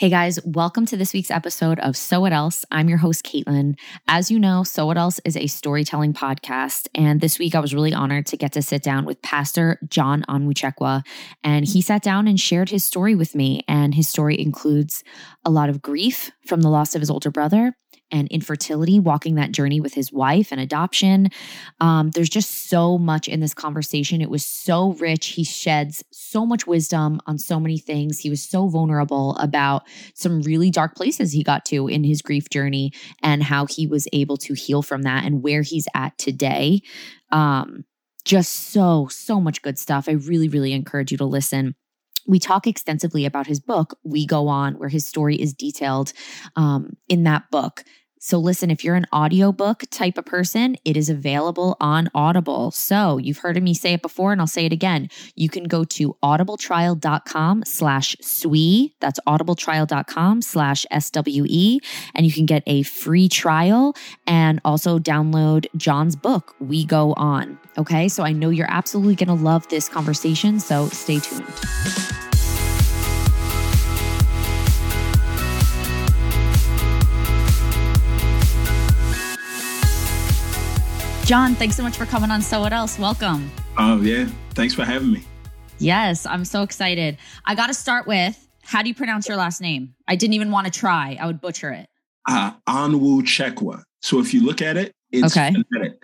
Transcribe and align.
Hey 0.00 0.08
guys, 0.08 0.38
welcome 0.46 0.86
to 0.86 0.96
this 0.96 1.12
week's 1.12 1.30
episode 1.30 1.78
of 1.78 1.94
So 1.94 2.22
What 2.22 2.32
Else. 2.32 2.64
I'm 2.70 2.88
your 2.88 2.96
host, 2.96 3.22
Caitlin. 3.22 3.74
As 4.08 4.30
you 4.30 4.38
know, 4.38 4.64
So 4.64 4.86
What 4.86 4.96
Else 4.96 5.20
is 5.26 5.36
a 5.36 5.46
storytelling 5.46 6.14
podcast. 6.14 6.88
And 6.94 7.20
this 7.20 7.38
week 7.38 7.54
I 7.54 7.60
was 7.60 7.74
really 7.74 7.92
honored 7.92 8.24
to 8.28 8.38
get 8.38 8.52
to 8.52 8.62
sit 8.62 8.82
down 8.82 9.04
with 9.04 9.20
Pastor 9.20 9.78
John 9.90 10.24
Onwuchekwa. 10.26 11.02
And 11.44 11.68
he 11.68 11.82
sat 11.82 12.02
down 12.02 12.28
and 12.28 12.40
shared 12.40 12.70
his 12.70 12.82
story 12.82 13.14
with 13.14 13.34
me. 13.34 13.60
And 13.68 13.94
his 13.94 14.08
story 14.08 14.40
includes 14.40 15.04
a 15.44 15.50
lot 15.50 15.68
of 15.68 15.82
grief 15.82 16.30
from 16.46 16.62
the 16.62 16.70
loss 16.70 16.94
of 16.94 17.02
his 17.02 17.10
older 17.10 17.30
brother, 17.30 17.76
and 18.10 18.28
infertility, 18.28 18.98
walking 18.98 19.34
that 19.36 19.52
journey 19.52 19.80
with 19.80 19.94
his 19.94 20.12
wife 20.12 20.52
and 20.52 20.60
adoption. 20.60 21.28
Um, 21.80 22.10
there's 22.10 22.28
just 22.28 22.68
so 22.68 22.98
much 22.98 23.28
in 23.28 23.40
this 23.40 23.54
conversation. 23.54 24.20
It 24.20 24.30
was 24.30 24.44
so 24.44 24.92
rich. 24.94 25.28
He 25.28 25.44
sheds 25.44 26.04
so 26.10 26.46
much 26.46 26.66
wisdom 26.66 27.20
on 27.26 27.38
so 27.38 27.60
many 27.60 27.78
things. 27.78 28.18
He 28.18 28.30
was 28.30 28.42
so 28.42 28.68
vulnerable 28.68 29.36
about 29.36 29.82
some 30.14 30.42
really 30.42 30.70
dark 30.70 30.94
places 30.94 31.32
he 31.32 31.42
got 31.42 31.64
to 31.66 31.88
in 31.88 32.04
his 32.04 32.22
grief 32.22 32.50
journey 32.50 32.92
and 33.22 33.42
how 33.42 33.66
he 33.66 33.86
was 33.86 34.08
able 34.12 34.36
to 34.38 34.54
heal 34.54 34.82
from 34.82 35.02
that 35.02 35.24
and 35.24 35.42
where 35.42 35.62
he's 35.62 35.88
at 35.94 36.16
today. 36.18 36.82
Um, 37.30 37.84
just 38.24 38.52
so, 38.52 39.08
so 39.08 39.40
much 39.40 39.62
good 39.62 39.78
stuff. 39.78 40.08
I 40.08 40.12
really, 40.12 40.48
really 40.48 40.72
encourage 40.72 41.10
you 41.10 41.18
to 41.18 41.24
listen 41.24 41.74
we 42.26 42.38
talk 42.38 42.66
extensively 42.66 43.24
about 43.24 43.46
his 43.46 43.60
book, 43.60 43.98
We 44.04 44.26
Go 44.26 44.48
On, 44.48 44.74
where 44.74 44.88
his 44.88 45.06
story 45.06 45.36
is 45.36 45.52
detailed 45.52 46.12
um, 46.56 46.96
in 47.08 47.24
that 47.24 47.50
book. 47.50 47.84
So 48.22 48.38
listen, 48.38 48.70
if 48.70 48.84
you're 48.84 48.96
an 48.96 49.06
audiobook 49.14 49.84
type 49.90 50.18
of 50.18 50.26
person, 50.26 50.76
it 50.84 50.94
is 50.94 51.08
available 51.08 51.78
on 51.80 52.10
Audible. 52.14 52.70
So 52.70 53.16
you've 53.16 53.38
heard 53.38 53.60
me 53.62 53.72
say 53.72 53.94
it 53.94 54.02
before 54.02 54.30
and 54.30 54.42
I'll 54.42 54.46
say 54.46 54.66
it 54.66 54.74
again. 54.74 55.08
You 55.36 55.48
can 55.48 55.64
go 55.64 55.84
to 55.84 56.14
audibletrial.com 56.22 57.64
slash 57.64 58.14
SWE. 58.20 58.92
That's 59.00 59.18
audibletrial.com 59.26 60.42
slash 60.42 60.84
SWE. 60.92 61.80
And 62.14 62.26
you 62.26 62.32
can 62.32 62.44
get 62.44 62.62
a 62.66 62.82
free 62.82 63.28
trial 63.30 63.96
and 64.26 64.60
also 64.66 64.98
download 64.98 65.66
John's 65.78 66.14
book, 66.14 66.54
We 66.60 66.84
Go 66.84 67.14
On. 67.14 67.58
Okay. 67.78 68.08
So 68.08 68.22
I 68.22 68.32
know 68.32 68.50
you're 68.50 68.70
absolutely 68.70 69.14
going 69.14 69.34
to 69.34 69.42
love 69.42 69.66
this 69.68 69.88
conversation. 69.88 70.60
So 70.60 70.88
stay 70.88 71.20
tuned. 71.20 71.46
John, 81.30 81.54
thanks 81.54 81.76
so 81.76 81.84
much 81.84 81.96
for 81.96 82.06
coming 82.06 82.32
on 82.32 82.42
So 82.42 82.58
What 82.58 82.72
Else. 82.72 82.98
Welcome. 82.98 83.52
Oh, 83.78 84.00
yeah. 84.00 84.28
Thanks 84.54 84.74
for 84.74 84.84
having 84.84 85.12
me. 85.12 85.22
Yes, 85.78 86.26
I'm 86.26 86.44
so 86.44 86.64
excited. 86.64 87.18
I 87.44 87.54
got 87.54 87.68
to 87.68 87.74
start 87.74 88.08
with 88.08 88.48
how 88.64 88.82
do 88.82 88.88
you 88.88 88.96
pronounce 88.96 89.28
your 89.28 89.36
last 89.36 89.60
name? 89.60 89.94
I 90.08 90.16
didn't 90.16 90.34
even 90.34 90.50
want 90.50 90.66
to 90.66 90.72
try. 90.72 91.16
I 91.20 91.26
would 91.26 91.40
butcher 91.40 91.70
it. 91.70 91.88
Uh, 92.28 92.50
Onwuchekwa. 92.68 93.84
So 94.02 94.18
if 94.18 94.34
you 94.34 94.44
look 94.44 94.60
at 94.60 94.76
it, 94.76 94.92
it's 95.12 95.36
okay. 95.36 95.54
phonetic. 95.72 96.02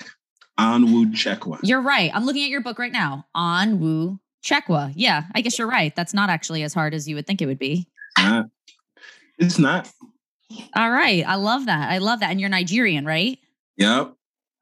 Onwuchekwa. 0.61 1.59
You're 1.65 1.83
right. 1.83 2.13
I'm 2.15 2.25
looking 2.25 2.45
at 2.45 2.51
your 2.51 2.61
book 2.61 2.79
right 2.79 2.93
now. 2.93 3.27
Anwu 3.37 4.21
Chekwa. 4.45 4.93
Yeah, 4.95 5.25
I 5.35 5.41
guess 5.41 5.59
you're 5.59 5.67
right. 5.67 5.93
That's 5.97 6.15
not 6.15 6.31
actually 6.31 6.63
as 6.63 6.73
hard 6.73 6.95
as 6.95 7.09
you 7.09 7.17
would 7.17 7.27
think 7.27 7.43
it 7.43 7.47
would 7.47 7.59
be. 7.59 7.89
Not. 8.17 8.47
It's 9.39 9.59
not. 9.59 9.91
All 10.77 10.93
right. 10.93 11.27
I 11.27 11.35
love 11.35 11.67
that. 11.67 11.91
I 11.91 11.99
love 11.99 12.21
that. 12.21 12.31
And 12.31 12.41
you're 12.41 12.49
Nigerian, 12.49 13.05
right? 13.05 13.41
Yep. 13.77 14.13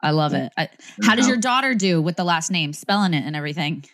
I 0.05 0.11
love 0.11 0.35
it. 0.35 0.53
I, 0.57 0.69
how 1.03 1.17
does 1.17 1.27
your 1.27 1.39
daughter 1.39 1.75
do 1.75 2.01
with 2.01 2.17
the 2.17 2.25
last 2.25 2.51
name, 2.51 2.73
spelling 2.73 3.15
it 3.15 3.25
and 3.25 3.35
everything? 3.35 3.85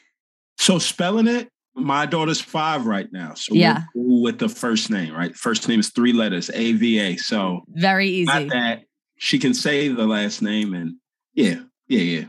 So 0.58 0.78
spelling 0.78 1.26
it, 1.28 1.48
my 1.74 2.04
daughter's 2.04 2.40
five 2.40 2.84
right 2.84 3.10
now. 3.12 3.34
So 3.34 3.54
yeah, 3.54 3.84
with 3.94 4.38
the 4.38 4.48
first 4.48 4.90
name, 4.90 5.14
right? 5.14 5.34
First 5.34 5.68
name 5.68 5.80
is 5.80 5.90
three 5.90 6.12
letters, 6.12 6.50
A 6.52 6.72
V 6.72 6.98
A. 6.98 7.16
So 7.16 7.62
very 7.68 8.08
easy. 8.08 8.26
Not 8.26 8.48
that 8.48 8.82
she 9.16 9.38
can 9.38 9.54
say 9.54 9.88
the 9.88 10.06
last 10.06 10.42
name, 10.42 10.74
and 10.74 10.96
yeah, 11.32 11.60
yeah, 11.88 12.00
yeah. 12.00 12.24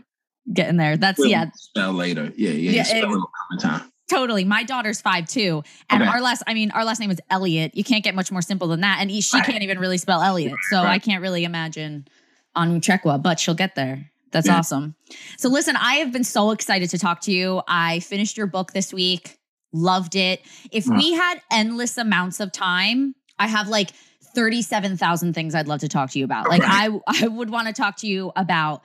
Getting 0.54 0.78
there. 0.78 0.96
That's 0.96 1.20
we'll 1.20 1.30
yeah. 1.30 1.50
Spell 1.56 1.94
later. 1.94 2.32
Yeah, 2.36 2.52
yeah. 2.52 2.72
yeah 2.72 2.84
spell 2.84 3.30
it, 3.52 3.60
time. 3.60 3.92
Totally. 4.10 4.44
My 4.44 4.64
daughter's 4.64 5.00
five 5.00 5.28
too. 5.28 5.64
And 5.90 6.04
okay. 6.04 6.12
our 6.12 6.20
last, 6.20 6.44
I 6.46 6.54
mean, 6.54 6.72
our 6.72 6.84
last 6.84 7.00
name 7.00 7.12
is 7.12 7.22
Elliot. 7.30 7.72
You 7.76 7.84
can't 7.86 8.04
get 8.04 8.14
much 8.14 8.30
more 8.30 8.42
simple 8.42 8.68
than 8.68 8.82
that. 8.82 8.98
And 9.00 9.10
she 9.10 9.38
right. 9.38 9.46
can't 9.46 9.64
even 9.64 9.80
really 9.80 9.98
spell 9.98 10.22
Elliot. 10.22 10.56
So 10.70 10.78
right. 10.78 10.90
I 10.90 11.00
can't 11.00 11.22
really 11.22 11.46
imagine 11.46 12.08
on 12.56 12.82
Chekwa, 12.82 13.22
but 13.22 13.40
she'll 13.40 13.54
get 13.54 13.76
there. 13.76 14.12
That's 14.32 14.48
yeah. 14.48 14.58
awesome. 14.58 14.96
So 15.38 15.50
listen, 15.50 15.76
I 15.76 15.96
have 15.96 16.12
been 16.12 16.24
so 16.24 16.52
excited 16.52 16.90
to 16.92 16.98
talk 16.98 17.22
to 17.22 17.32
you. 17.32 17.62
I 17.68 18.00
finished 18.00 18.38
your 18.38 18.48
book 18.48 18.72
this 18.72 18.94
week, 18.94 19.38
loved 19.74 20.16
it. 20.16 20.42
If 20.72 20.88
we 20.88 21.14
had 21.14 21.42
endless 21.52 21.98
amounts 21.98 22.40
of 22.40 22.52
time, 22.52 23.14
I 23.38 23.48
have 23.48 23.68
like 23.68 23.92
37,000 24.34 25.34
things 25.34 25.56
I'd 25.56 25.68
love 25.68 25.82
to 25.82 25.90
talk 25.90 26.12
to 26.12 26.20
you 26.20 26.26
about. 26.26 26.48
Like 26.48 26.64
right. 26.64 26.92
I 27.08 27.24
I 27.24 27.28
would 27.28 27.50
want 27.50 27.68
to 27.68 27.74
talk 27.74 27.98
to 27.98 28.08
you 28.08 28.32
about 28.36 28.84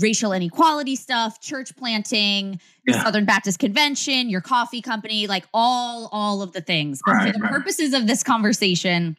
racial 0.00 0.32
inequality 0.32 0.96
stuff, 0.96 1.40
church 1.40 1.76
planting, 1.76 2.60
yeah. 2.86 3.02
Southern 3.02 3.24
Baptist 3.24 3.58
Convention, 3.58 4.30
your 4.30 4.40
coffee 4.40 4.80
company, 4.80 5.26
like 5.26 5.44
all 5.52 6.08
all 6.12 6.42
of 6.42 6.52
the 6.52 6.60
things. 6.60 7.00
But 7.04 7.26
for 7.26 7.32
the 7.32 7.40
right. 7.40 7.50
purposes 7.50 7.92
of 7.92 8.06
this 8.06 8.22
conversation, 8.22 9.18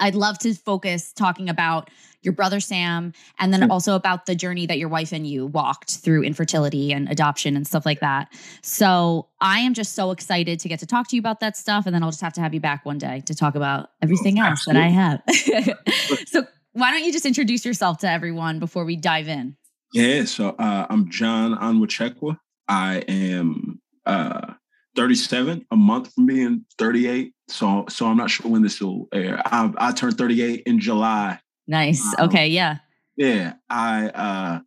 I'd 0.00 0.14
love 0.14 0.38
to 0.40 0.54
focus 0.54 1.12
talking 1.12 1.48
about 1.48 1.90
your 2.22 2.34
brother 2.34 2.60
Sam, 2.60 3.12
and 3.38 3.52
then 3.52 3.70
also 3.70 3.94
about 3.94 4.26
the 4.26 4.34
journey 4.34 4.66
that 4.66 4.78
your 4.78 4.88
wife 4.88 5.12
and 5.12 5.26
you 5.26 5.46
walked 5.46 5.96
through 5.96 6.22
infertility 6.22 6.92
and 6.92 7.08
adoption 7.10 7.56
and 7.56 7.66
stuff 7.66 7.86
like 7.86 8.00
that. 8.00 8.28
So 8.62 9.28
I 9.40 9.60
am 9.60 9.72
just 9.72 9.94
so 9.94 10.10
excited 10.10 10.60
to 10.60 10.68
get 10.68 10.80
to 10.80 10.86
talk 10.86 11.08
to 11.08 11.16
you 11.16 11.20
about 11.20 11.40
that 11.40 11.56
stuff. 11.56 11.86
And 11.86 11.94
then 11.94 12.02
I'll 12.02 12.10
just 12.10 12.20
have 12.20 12.34
to 12.34 12.40
have 12.40 12.52
you 12.52 12.60
back 12.60 12.84
one 12.84 12.98
day 12.98 13.22
to 13.26 13.34
talk 13.34 13.54
about 13.54 13.90
everything 14.02 14.38
oh, 14.38 14.46
else 14.46 14.66
that 14.66 14.76
I 14.76 14.88
have. 14.88 15.22
so 16.26 16.44
why 16.72 16.90
don't 16.90 17.04
you 17.04 17.12
just 17.12 17.26
introduce 17.26 17.64
yourself 17.64 17.98
to 17.98 18.10
everyone 18.10 18.58
before 18.58 18.84
we 18.84 18.96
dive 18.96 19.28
in? 19.28 19.56
Yeah, 19.92 20.24
so 20.24 20.50
uh, 20.50 20.86
I'm 20.88 21.10
John 21.10 21.56
Onwuchekwa. 21.56 22.38
I 22.68 22.98
am 23.08 23.80
uh, 24.06 24.52
37, 24.94 25.66
a 25.70 25.76
month 25.76 26.12
from 26.14 26.26
being 26.26 26.64
38. 26.78 27.32
So, 27.50 27.84
so 27.88 28.06
I'm 28.06 28.16
not 28.16 28.30
sure 28.30 28.50
when 28.50 28.62
this 28.62 28.80
will 28.80 29.08
air. 29.12 29.42
I, 29.44 29.72
I 29.78 29.92
turned 29.92 30.16
38 30.16 30.62
in 30.66 30.78
July 30.80 31.40
Nice. 31.70 32.04
Um, 32.18 32.28
okay. 32.28 32.48
Yeah. 32.48 32.78
Yeah. 33.16 33.54
I 33.70 34.08
uh 34.08 34.60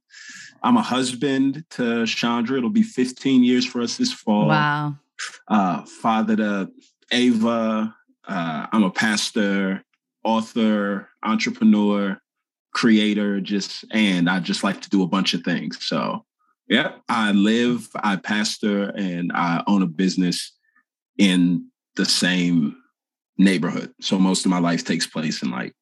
I'm 0.64 0.78
a 0.78 0.82
husband 0.82 1.66
to 1.72 2.06
Chandra. 2.06 2.58
It'll 2.58 2.70
be 2.70 2.82
15 2.82 3.44
years 3.44 3.66
for 3.66 3.82
us 3.82 3.98
this 3.98 4.14
fall. 4.14 4.48
Wow. 4.48 4.96
Uh 5.50 5.84
father 5.84 6.38
to 6.38 6.72
Ava. 7.12 7.94
Uh, 8.26 8.68
I'm 8.72 8.84
a 8.84 8.90
pastor, 8.90 9.84
author, 10.24 11.10
entrepreneur, 11.24 12.18
creator, 12.74 13.42
just 13.42 13.84
and 13.92 14.30
I 14.30 14.40
just 14.40 14.64
like 14.64 14.82
to 14.84 14.90
do 14.90 15.04
a 15.04 15.08
bunch 15.08 15.34
of 15.34 15.44
things. 15.44 15.86
So 15.86 16.24
yeah, 16.70 16.94
I 17.10 17.34
live, 17.34 17.90
I 17.96 18.16
pastor, 18.16 18.94
and 18.96 19.34
I 19.34 19.62
own 19.68 19.82
a 19.82 19.88
business 19.88 20.54
in 21.18 21.68
the 21.96 22.06
same 22.06 22.76
neighborhood. 23.38 23.94
So 24.02 24.20
most 24.20 24.46
of 24.46 24.52
my 24.52 24.60
life 24.60 24.84
takes 24.84 25.08
place 25.08 25.42
in 25.42 25.52
like 25.52 25.74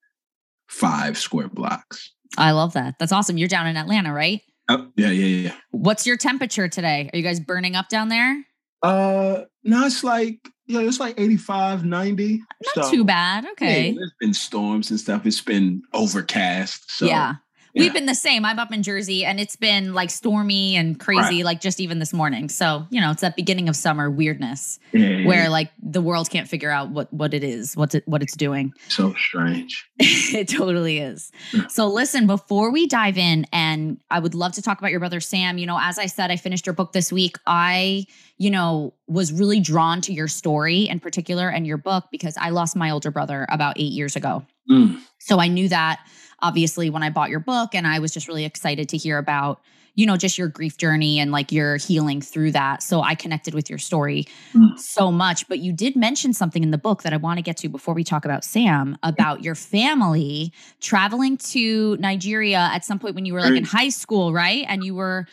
five 0.68 1.18
square 1.18 1.50
blocks. 1.50 2.12
I 2.38 2.52
love 2.52 2.74
that. 2.74 2.96
That's 3.00 3.12
awesome. 3.12 3.38
You're 3.38 3.50
down 3.50 3.68
in 3.68 3.78
Atlanta, 3.78 4.14
right? 4.14 4.42
Oh, 4.70 4.90
yeah, 4.96 5.10
yeah, 5.10 5.50
yeah. 5.50 5.56
What's 5.72 6.08
your 6.08 6.18
temperature 6.18 6.70
today? 6.70 7.10
Are 7.12 7.18
you 7.18 7.24
guys 7.24 7.40
burning 7.40 7.76
up 7.76 7.90
down 7.90 8.10
there? 8.10 8.46
Uh, 8.82 9.42
no, 9.64 9.86
it's 9.86 10.04
like 10.04 10.40
yeah, 10.72 10.82
it's 10.82 11.00
like 11.00 11.20
85, 11.20 11.84
90. 11.84 12.42
Not 12.76 12.86
so, 12.86 12.92
too 12.92 13.04
bad. 13.04 13.46
Okay. 13.52 13.90
Yeah, 13.90 13.94
there's 13.98 14.14
been 14.20 14.34
storms 14.34 14.90
and 14.90 15.00
stuff. 15.00 15.26
It's 15.26 15.42
been 15.42 15.82
overcast. 15.94 16.90
So 16.90 17.06
yeah. 17.06 17.36
Yeah. 17.74 17.84
We've 17.84 17.94
been 17.94 18.06
the 18.06 18.16
same. 18.16 18.44
I'm 18.44 18.60
up 18.60 18.74
in 18.74 18.84
Jersey 18.84 19.24
and 19.24 19.40
it's 19.40 19.56
been 19.56 19.94
like 19.94 20.10
stormy 20.10 20.76
and 20.76 21.00
crazy, 21.00 21.38
right. 21.38 21.46
like 21.46 21.62
just 21.62 21.80
even 21.80 22.00
this 22.00 22.12
morning. 22.12 22.50
So, 22.50 22.86
you 22.90 23.00
know, 23.00 23.12
it's 23.12 23.22
that 23.22 23.36
beginning 23.36 23.70
of 23.70 23.76
summer 23.76 24.10
weirdness 24.10 24.80
yeah, 24.92 25.26
where 25.26 25.50
like 25.50 25.72
the 25.82 26.02
world 26.02 26.30
can't 26.30 26.50
figure 26.50 26.70
out 26.70 26.90
what 26.90 27.12
what 27.14 27.34
it 27.34 27.44
is, 27.44 27.76
what 27.78 27.96
it, 27.96 28.08
what 28.08 28.22
it's 28.22 28.36
doing. 28.36 28.74
So 28.90 29.14
strange. 29.14 29.90
it 30.00 30.50
totally 30.50 31.00
is. 31.00 31.32
so 31.70 31.88
listen, 31.88 32.28
before 32.28 32.72
we 32.72 32.88
dive 32.88 33.18
in 33.18 33.46
and 33.54 34.00
I 34.10 34.20
would 34.20 34.36
love 34.36 34.52
to 34.54 34.62
talk 34.62 34.80
about 34.80 34.92
your 34.92 35.00
brother 35.00 35.22
Sam, 35.22 35.58
you 35.58 35.66
know, 35.66 35.80
as 35.82 35.98
I 35.98 36.08
said 36.08 36.30
I 36.30 36.36
finished 36.36 36.66
your 36.66 36.76
book 36.76 36.92
this 36.92 37.12
week. 37.12 37.38
I, 37.48 38.06
you 38.38 38.50
know, 38.50 38.94
was 39.08 39.32
really 39.32 39.60
drawn 39.60 40.02
to 40.02 40.14
your 40.14 40.28
story 40.28 40.90
in 40.90 41.00
particular 41.00 41.50
and 41.50 41.66
your 41.66 41.78
book 41.78 42.06
because 42.12 42.36
I 42.38 42.50
lost 42.50 42.76
my 42.76 42.90
older 42.90 43.12
brother 43.12 43.46
about 43.50 43.80
8 43.80 43.84
years 43.84 44.16
ago. 44.16 44.46
Mm. 44.70 45.00
So 45.20 45.40
I 45.40 45.48
knew 45.48 45.70
that 45.70 46.00
obviously 46.42 46.90
when 46.90 47.04
I 47.04 47.10
bought 47.10 47.30
your 47.30 47.40
book 47.40 47.76
and 47.76 47.88
I 47.88 48.00
was 48.00 48.12
just 48.14 48.28
really 48.28 48.46
excited 48.46 48.90
to 48.90 48.98
hear 48.98 49.18
about 49.18 49.62
you 49.96 50.06
know 50.06 50.16
just 50.16 50.38
your 50.38 50.48
grief 50.48 50.78
journey 50.78 51.20
and 51.20 51.32
like 51.32 51.52
your 51.52 51.78
healing 51.78 52.22
through 52.22 52.52
that. 52.52 52.82
So 52.82 53.02
i 53.02 53.14
connected 53.14 53.54
with 53.54 53.70
your 53.70 53.80
story 53.80 54.26
mm. 54.54 54.80
so 54.80 55.12
much. 55.12 55.48
But 55.48 55.60
you 55.60 55.74
did 55.74 55.96
mention 55.96 56.34
something 56.34 56.64
in 56.64 56.72
the 56.72 56.78
book 56.78 57.04
that 57.04 57.14
i 57.14 57.18
want 57.18 57.38
to 57.38 57.42
get 57.42 57.58
to 57.58 57.70
before 57.70 57.94
we 57.94 58.04
talk 58.04 58.24
about 58.26 58.44
sam 58.44 58.98
about 59.04 59.44
your 59.44 59.56
family 59.56 60.54
traveling 60.80 61.38
to 61.38 61.98
nigeria 61.98 62.70
at 62.74 62.86
some 62.86 63.00
point 63.00 63.16
when 63.16 63.26
you 63.26 63.34
were 63.34 63.42
like 63.42 63.54
in 63.54 63.66
high 63.66 63.90
school 63.90 64.34
right? 64.34 64.66
And 64.68 64.84
you 64.84 64.96
were 64.96 65.28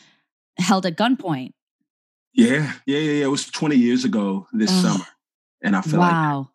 held 0.58 0.86
at 0.86 0.96
gunpoint. 0.96 1.52
Yeah. 2.32 2.72
Yeah 2.86 2.98
yeah, 2.98 2.98
yeah. 2.98 3.24
it 3.24 3.30
was 3.30 3.46
20 3.46 3.76
years 3.76 4.04
ago 4.04 4.46
this 4.52 4.70
summer 4.82 5.04
and 5.62 5.76
i 5.76 5.82
feel 5.82 6.00
wow. 6.00 6.38
like 6.38 6.46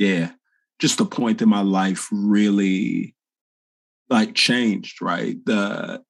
yeah. 0.00 0.30
Just 0.78 0.96
the 0.98 1.04
point 1.04 1.38
that 1.38 1.46
my 1.46 1.60
life 1.60 2.08
really 2.10 3.14
like 4.10 4.34
changed, 4.34 5.00
right? 5.00 5.36
The 5.46 6.02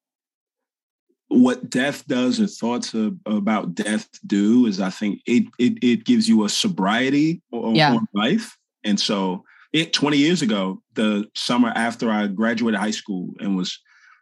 what 1.28 1.70
death 1.70 2.04
does 2.08 2.40
or 2.40 2.48
thoughts 2.48 2.92
of, 2.92 3.14
about 3.24 3.74
death 3.74 4.08
do 4.26 4.66
is 4.66 4.80
I 4.80 4.90
think 4.90 5.20
it 5.26 5.44
it, 5.58 5.74
it 5.82 6.04
gives 6.04 6.28
you 6.28 6.44
a 6.44 6.48
sobriety 6.48 7.40
on, 7.52 7.76
yeah. 7.76 7.92
on 7.94 8.08
life. 8.14 8.56
And 8.82 8.98
so 8.98 9.44
it 9.72 9.92
20 9.92 10.16
years 10.16 10.42
ago, 10.42 10.82
the 10.94 11.28
summer 11.36 11.72
after 11.74 12.10
I 12.10 12.26
graduated 12.26 12.80
high 12.80 12.90
school 12.90 13.30
and 13.38 13.56
was 13.56 13.78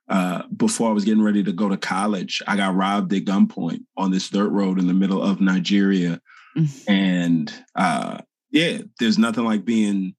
uh, 0.09 0.43
before 0.57 0.91
I 0.91 0.93
was 0.93 1.05
getting 1.05 1.23
ready 1.23 1.43
to 1.45 1.53
go 1.53 1.69
to 1.69 1.77
college, 1.77 2.43
I 2.47 2.57
got 2.57 2.75
robbed 2.75 3.13
at 3.13 3.25
gunpoint 3.25 3.85
on 3.97 4.11
this 4.11 4.29
dirt 4.29 4.51
road 4.51 4.79
in 4.79 4.87
the 4.87 4.95
middle 4.95 5.23
of 5.23 5.41
Nigeria. 5.41 6.21
Mm-hmm. 6.57 6.91
And 6.91 7.65
uh, 7.75 8.19
yeah, 8.51 8.79
there's 8.99 9.19
nothing 9.19 9.45
like 9.45 9.65
being 9.65 10.15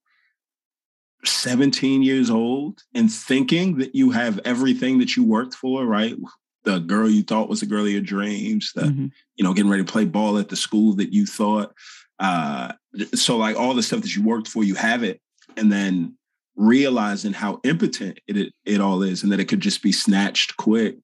17 1.25 2.01
years 2.01 2.29
old 2.29 2.81
and 2.93 3.11
thinking 3.11 3.77
that 3.77 3.95
you 3.95 4.11
have 4.11 4.39
everything 4.45 4.99
that 4.99 5.15
you 5.15 5.23
worked 5.23 5.53
for, 5.53 5.85
right? 5.85 6.15
The 6.63 6.79
girl 6.79 7.09
you 7.09 7.23
thought 7.23 7.49
was 7.49 7.59
the 7.59 7.65
girl 7.65 7.85
of 7.85 7.91
your 7.91 8.01
dreams, 8.01 8.71
the, 8.73 8.83
mm-hmm. 8.83 9.07
you 9.35 9.43
know, 9.43 9.53
getting 9.53 9.71
ready 9.71 9.83
to 9.83 9.91
play 9.91 10.05
ball 10.05 10.37
at 10.37 10.49
the 10.49 10.55
school 10.55 10.93
that 10.95 11.13
you 11.13 11.25
thought. 11.25 11.73
Uh, 12.19 12.73
so 13.13 13.37
like 13.37 13.57
all 13.57 13.73
the 13.73 13.83
stuff 13.83 14.01
that 14.01 14.15
you 14.15 14.23
worked 14.23 14.47
for, 14.47 14.63
you 14.63 14.75
have 14.75 15.03
it. 15.03 15.21
And 15.57 15.71
then 15.71 16.17
realizing 16.55 17.33
how 17.33 17.59
impotent 17.63 18.19
it, 18.27 18.37
it, 18.37 18.53
it 18.65 18.81
all 18.81 19.01
is 19.03 19.23
and 19.23 19.31
that 19.31 19.39
it 19.39 19.45
could 19.45 19.61
just 19.61 19.81
be 19.81 19.91
snatched 19.91 20.57
quick, 20.57 20.97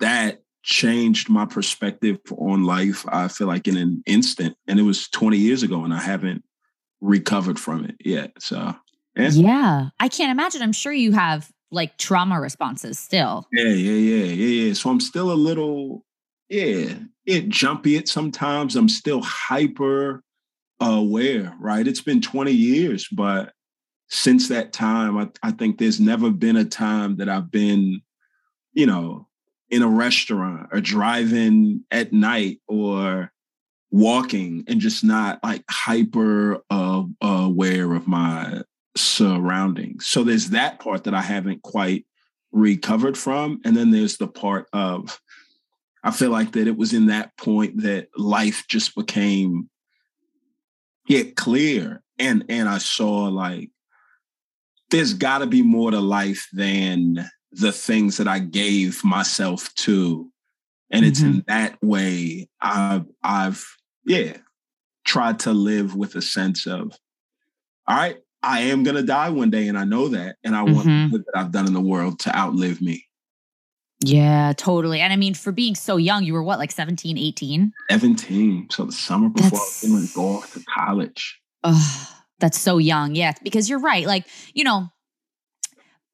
that 0.00 0.40
changed 0.62 1.28
my 1.28 1.46
perspective 1.46 2.18
on 2.36 2.64
life, 2.64 3.04
I 3.08 3.28
feel 3.28 3.46
like 3.46 3.66
in 3.66 3.76
an 3.76 4.02
instant. 4.06 4.56
And 4.66 4.78
it 4.78 4.82
was 4.82 5.08
20 5.08 5.36
years 5.36 5.62
ago 5.62 5.84
and 5.84 5.94
I 5.94 6.00
haven't 6.00 6.44
recovered 7.00 7.58
from 7.58 7.84
it 7.84 7.96
yet. 8.04 8.32
So 8.38 8.74
yeah. 9.16 9.28
yeah. 9.30 9.88
I 9.98 10.08
can't 10.08 10.30
imagine. 10.30 10.62
I'm 10.62 10.72
sure 10.72 10.92
you 10.92 11.12
have 11.12 11.50
like 11.70 11.96
trauma 11.98 12.40
responses 12.40 12.98
still. 12.98 13.46
Yeah, 13.52 13.64
yeah, 13.64 13.92
yeah, 13.92 14.24
yeah, 14.24 14.64
yeah. 14.64 14.72
So 14.74 14.90
I'm 14.90 15.00
still 15.00 15.32
a 15.32 15.34
little, 15.34 16.04
yeah, 16.48 16.94
it 17.26 17.48
jumpy 17.48 17.96
it 17.96 18.08
sometimes. 18.08 18.76
I'm 18.76 18.88
still 18.88 19.22
hyper 19.22 20.22
aware, 20.80 21.54
right? 21.60 21.86
It's 21.86 22.00
been 22.00 22.20
20 22.20 22.50
years, 22.52 23.06
but 23.12 23.52
since 24.08 24.48
that 24.48 24.72
time, 24.72 25.16
I, 25.16 25.28
I 25.42 25.52
think 25.52 25.78
there's 25.78 26.00
never 26.00 26.30
been 26.30 26.56
a 26.56 26.64
time 26.64 27.16
that 27.16 27.28
I've 27.28 27.50
been, 27.50 28.00
you 28.72 28.86
know, 28.86 29.28
in 29.68 29.82
a 29.82 29.88
restaurant 29.88 30.68
or 30.72 30.80
driving 30.80 31.84
at 31.92 32.12
night 32.12 32.60
or 32.66 33.30
walking 33.92 34.64
and 34.66 34.80
just 34.80 35.04
not 35.04 35.38
like 35.44 35.64
hyper 35.70 36.62
uh, 36.70 37.04
aware 37.20 37.92
of 37.94 38.08
my 38.08 38.62
surroundings. 38.96 40.06
So 40.06 40.24
there's 40.24 40.50
that 40.50 40.80
part 40.80 41.04
that 41.04 41.14
I 41.14 41.22
haven't 41.22 41.62
quite 41.62 42.06
recovered 42.52 43.16
from. 43.16 43.60
And 43.64 43.76
then 43.76 43.90
there's 43.90 44.16
the 44.16 44.28
part 44.28 44.66
of, 44.72 45.20
I 46.02 46.10
feel 46.10 46.30
like 46.30 46.52
that 46.52 46.66
it 46.66 46.76
was 46.76 46.92
in 46.92 47.06
that 47.06 47.36
point 47.36 47.82
that 47.82 48.08
life 48.16 48.64
just 48.68 48.94
became 48.94 49.68
yeah, 51.08 51.24
clear. 51.36 52.02
And 52.18 52.44
and 52.48 52.68
I 52.68 52.78
saw 52.78 53.24
like 53.24 53.70
there's 54.90 55.14
gotta 55.14 55.46
be 55.46 55.62
more 55.62 55.90
to 55.90 56.00
life 56.00 56.46
than 56.52 57.28
the 57.52 57.72
things 57.72 58.18
that 58.18 58.28
I 58.28 58.38
gave 58.38 59.02
myself 59.02 59.74
to. 59.76 60.30
And 60.90 61.02
mm-hmm. 61.02 61.10
it's 61.10 61.20
in 61.20 61.32
mm-hmm. 61.32 61.38
that 61.48 61.78
way 61.82 62.48
I've 62.60 63.06
I've 63.22 63.64
yeah 64.04 64.36
tried 65.04 65.40
to 65.40 65.52
live 65.52 65.96
with 65.96 66.14
a 66.14 66.22
sense 66.22 66.66
of 66.66 66.96
all 67.88 67.96
right, 67.96 68.18
I 68.42 68.60
am 68.60 68.82
going 68.82 68.96
to 68.96 69.02
die 69.02 69.28
one 69.28 69.50
day, 69.50 69.68
and 69.68 69.78
I 69.78 69.84
know 69.84 70.08
that, 70.08 70.36
and 70.44 70.56
I 70.56 70.64
mm-hmm. 70.64 70.74
want 70.74 71.12
what 71.12 71.22
I've 71.34 71.52
done 71.52 71.66
in 71.66 71.74
the 71.74 71.80
world 71.80 72.18
to 72.20 72.36
outlive 72.36 72.80
me. 72.80 73.06
Yeah, 74.02 74.54
totally. 74.56 75.00
And 75.00 75.12
I 75.12 75.16
mean, 75.16 75.34
for 75.34 75.52
being 75.52 75.74
so 75.74 75.98
young, 75.98 76.24
you 76.24 76.32
were 76.32 76.42
what, 76.42 76.58
like 76.58 76.72
17, 76.72 77.18
18? 77.18 77.72
17. 77.90 78.68
So 78.70 78.86
the 78.86 78.92
summer 78.92 79.28
before 79.28 79.50
that's, 79.50 79.84
I 79.86 79.92
went 79.92 80.16
off 80.16 80.54
to 80.54 80.64
college. 80.74 81.38
Oh, 81.64 82.08
that's 82.38 82.58
so 82.58 82.78
young. 82.78 83.14
Yeah, 83.14 83.34
because 83.42 83.68
you're 83.68 83.80
right. 83.80 84.06
Like, 84.06 84.26
you 84.54 84.64
know, 84.64 84.88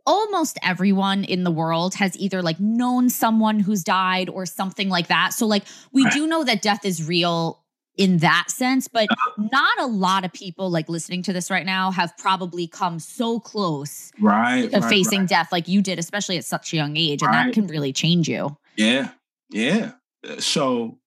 almost 0.04 0.58
everyone 0.64 1.22
in 1.22 1.44
the 1.44 1.50
world 1.52 1.94
has 1.94 2.16
either 2.16 2.42
like 2.42 2.58
known 2.58 3.08
someone 3.08 3.60
who's 3.60 3.84
died 3.84 4.28
or 4.30 4.46
something 4.46 4.88
like 4.88 5.06
that. 5.06 5.32
So, 5.32 5.46
like, 5.46 5.62
we 5.92 6.02
right. 6.04 6.12
do 6.12 6.26
know 6.26 6.42
that 6.42 6.62
death 6.62 6.84
is 6.84 7.06
real 7.06 7.62
in 7.96 8.18
that 8.18 8.50
sense. 8.50 8.88
But 8.88 9.08
not 9.36 9.78
a 9.80 9.86
lot 9.86 10.24
of 10.24 10.32
people 10.32 10.70
like 10.70 10.88
listening 10.88 11.22
to 11.24 11.32
this 11.32 11.50
right 11.50 11.66
now 11.66 11.90
have 11.90 12.16
probably 12.18 12.66
come 12.66 12.98
so 12.98 13.40
close 13.40 14.12
right, 14.20 14.70
to 14.70 14.80
right, 14.80 14.88
facing 14.88 15.20
right. 15.20 15.28
death 15.28 15.52
like 15.52 15.68
you 15.68 15.82
did, 15.82 15.98
especially 15.98 16.36
at 16.38 16.44
such 16.44 16.72
a 16.72 16.76
young 16.76 16.96
age. 16.96 17.22
And 17.22 17.32
that 17.32 17.52
can 17.52 17.66
really 17.66 17.92
change 17.92 18.28
you. 18.28 18.56
Yeah. 18.76 19.10
Yeah. 19.50 19.92
Uh, 20.28 20.40
so 20.40 20.98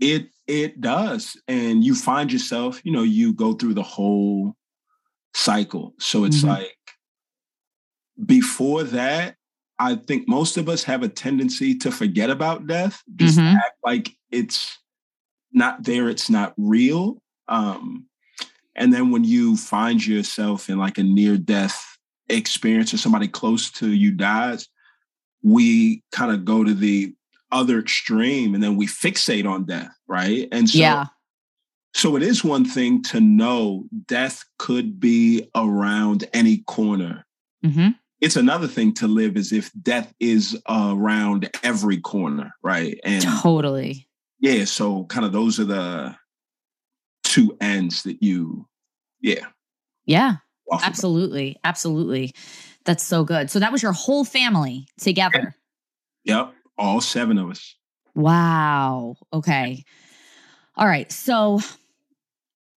it 0.00 0.28
it 0.46 0.80
does. 0.80 1.36
And 1.48 1.82
you 1.82 1.94
find 1.94 2.32
yourself, 2.32 2.80
you 2.84 2.92
know, 2.92 3.02
you 3.02 3.32
go 3.32 3.52
through 3.52 3.74
the 3.74 3.82
whole 3.82 4.54
cycle. 5.34 5.94
So 5.98 6.24
it's 6.24 6.38
mm-hmm. 6.38 6.48
like 6.48 6.76
before 8.24 8.84
that, 8.84 9.36
I 9.78 9.96
think 9.96 10.26
most 10.26 10.56
of 10.56 10.68
us 10.68 10.84
have 10.84 11.02
a 11.02 11.08
tendency 11.08 11.76
to 11.78 11.90
forget 11.90 12.30
about 12.30 12.66
death, 12.66 13.02
just 13.16 13.38
mm-hmm. 13.38 13.56
act 13.56 13.76
like 13.84 14.10
it's 14.30 14.78
not 15.56 15.82
there, 15.82 16.08
it's 16.08 16.30
not 16.30 16.52
real. 16.56 17.20
Um, 17.48 18.06
and 18.76 18.92
then 18.92 19.10
when 19.10 19.24
you 19.24 19.56
find 19.56 20.04
yourself 20.04 20.68
in 20.68 20.78
like 20.78 20.98
a 20.98 21.02
near 21.02 21.38
death 21.38 21.96
experience 22.28 22.92
or 22.92 22.98
somebody 22.98 23.26
close 23.26 23.70
to 23.72 23.90
you 23.90 24.12
dies, 24.12 24.68
we 25.42 26.02
kind 26.12 26.30
of 26.30 26.44
go 26.44 26.62
to 26.62 26.74
the 26.74 27.14
other 27.50 27.78
extreme 27.78 28.54
and 28.54 28.62
then 28.62 28.76
we 28.76 28.86
fixate 28.86 29.48
on 29.48 29.64
death, 29.64 29.92
right? 30.06 30.48
And 30.52 30.68
so, 30.68 30.78
yeah. 30.78 31.06
so 31.94 32.16
it 32.16 32.22
is 32.22 32.44
one 32.44 32.64
thing 32.64 33.02
to 33.04 33.20
know 33.20 33.84
death 34.06 34.44
could 34.58 35.00
be 35.00 35.48
around 35.54 36.28
any 36.34 36.58
corner. 36.66 37.24
Mm-hmm. 37.64 37.90
It's 38.20 38.36
another 38.36 38.66
thing 38.66 38.92
to 38.94 39.06
live 39.06 39.36
as 39.36 39.52
if 39.52 39.70
death 39.82 40.12
is 40.20 40.60
around 40.68 41.48
every 41.62 41.98
corner, 41.98 42.52
right? 42.62 42.98
And 43.04 43.22
totally 43.22 44.06
yeah, 44.38 44.64
so 44.64 45.04
kind 45.04 45.24
of 45.24 45.32
those 45.32 45.58
are 45.58 45.64
the 45.64 46.16
two 47.24 47.56
ends 47.60 48.02
that 48.04 48.22
you, 48.22 48.66
yeah. 49.20 49.46
Yeah, 50.04 50.36
absolutely. 50.82 51.58
Absolutely. 51.64 52.32
That's 52.84 53.02
so 53.02 53.24
good. 53.24 53.50
So 53.50 53.58
that 53.58 53.72
was 53.72 53.82
your 53.82 53.92
whole 53.92 54.24
family 54.24 54.86
together. 55.00 55.54
Yep. 56.24 56.52
All 56.78 57.00
seven 57.00 57.38
of 57.38 57.50
us. 57.50 57.74
Wow. 58.14 59.16
Okay. 59.32 59.84
All 60.76 60.86
right. 60.86 61.10
So 61.10 61.60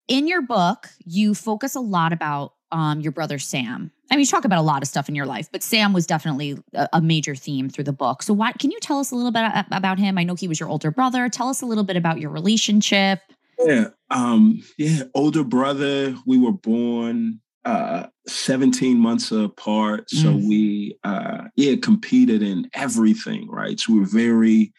in 0.08 0.26
your 0.26 0.42
book, 0.42 0.88
you 1.04 1.34
focus 1.34 1.74
a 1.74 1.80
lot 1.80 2.12
about 2.12 2.52
um, 2.72 3.00
your 3.00 3.12
brother 3.12 3.38
Sam. 3.38 3.90
I 4.10 4.14
mean, 4.14 4.20
you 4.20 4.26
talk 4.26 4.44
about 4.44 4.58
a 4.58 4.62
lot 4.62 4.82
of 4.82 4.88
stuff 4.88 5.08
in 5.08 5.14
your 5.14 5.26
life, 5.26 5.48
but 5.52 5.62
Sam 5.62 5.92
was 5.92 6.06
definitely 6.06 6.58
a, 6.74 6.88
a 6.94 7.00
major 7.00 7.34
theme 7.34 7.68
through 7.68 7.84
the 7.84 7.92
book. 7.92 8.22
So, 8.22 8.32
why 8.32 8.52
can 8.52 8.70
you 8.70 8.78
tell 8.80 8.98
us 8.98 9.10
a 9.10 9.16
little 9.16 9.30
bit 9.30 9.44
about 9.70 9.98
him? 9.98 10.18
I 10.18 10.24
know 10.24 10.34
he 10.34 10.48
was 10.48 10.58
your 10.58 10.68
older 10.68 10.90
brother. 10.90 11.28
Tell 11.28 11.48
us 11.48 11.62
a 11.62 11.66
little 11.66 11.84
bit 11.84 11.96
about 11.96 12.18
your 12.20 12.30
relationship. 12.30 13.20
Yeah, 13.58 13.88
um, 14.10 14.62
yeah, 14.76 15.04
older 15.14 15.44
brother. 15.44 16.16
We 16.26 16.38
were 16.38 16.52
born 16.52 17.40
uh, 17.64 18.06
17 18.26 18.98
months 18.98 19.32
apart, 19.32 20.08
so 20.10 20.28
mm. 20.28 20.48
we 20.48 20.98
uh, 21.04 21.44
yeah 21.56 21.76
competed 21.82 22.42
in 22.42 22.68
everything, 22.74 23.48
right? 23.48 23.78
So 23.78 23.94
we 23.94 24.00
were 24.00 24.06
very 24.06 24.72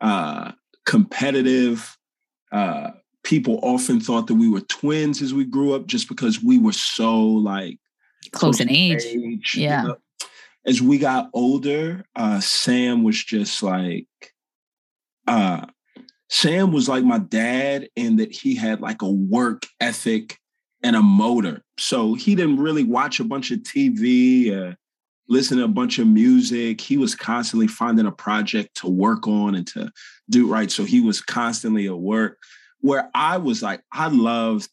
uh, 0.00 0.52
competitive. 0.84 1.96
Uh, 2.52 2.90
people 3.24 3.58
often 3.62 3.98
thought 3.98 4.26
that 4.28 4.34
we 4.34 4.48
were 4.48 4.60
twins 4.60 5.20
as 5.20 5.34
we 5.34 5.44
grew 5.44 5.74
up 5.74 5.86
just 5.86 6.08
because 6.08 6.42
we 6.42 6.58
were 6.58 6.72
so 6.72 7.20
like 7.20 7.78
close, 8.32 8.60
in 8.60 8.70
age. 8.70 9.02
age 9.04 9.56
yeah. 9.56 9.82
You 9.82 9.88
know? 9.88 9.96
As 10.66 10.80
we 10.80 10.98
got 10.98 11.30
older, 11.34 12.04
uh, 12.14 12.40
Sam 12.40 13.02
was 13.02 13.22
just 13.22 13.62
like, 13.62 14.06
uh, 15.26 15.66
Sam 16.30 16.72
was 16.72 16.88
like 16.88 17.04
my 17.04 17.18
dad 17.18 17.88
in 17.96 18.16
that 18.16 18.32
he 18.32 18.54
had 18.54 18.80
like 18.80 19.02
a 19.02 19.10
work 19.10 19.66
ethic 19.80 20.38
and 20.82 20.96
a 20.96 21.02
motor. 21.02 21.62
So 21.78 22.14
he 22.14 22.34
didn't 22.34 22.60
really 22.60 22.84
watch 22.84 23.20
a 23.20 23.24
bunch 23.24 23.50
of 23.50 23.58
TV, 23.60 24.52
uh, 24.52 24.74
listen 25.28 25.58
to 25.58 25.64
a 25.64 25.68
bunch 25.68 25.98
of 25.98 26.06
music. 26.06 26.80
He 26.80 26.96
was 26.96 27.14
constantly 27.14 27.66
finding 27.66 28.06
a 28.06 28.12
project 28.12 28.74
to 28.76 28.88
work 28.88 29.26
on 29.26 29.54
and 29.54 29.66
to 29.68 29.90
do 30.30 30.50
right. 30.50 30.70
So 30.70 30.84
he 30.84 31.00
was 31.00 31.20
constantly 31.20 31.86
at 31.86 31.98
work 31.98 32.38
where 32.84 33.08
I 33.14 33.38
was 33.38 33.62
like, 33.62 33.82
I 33.90 34.08
loved 34.08 34.68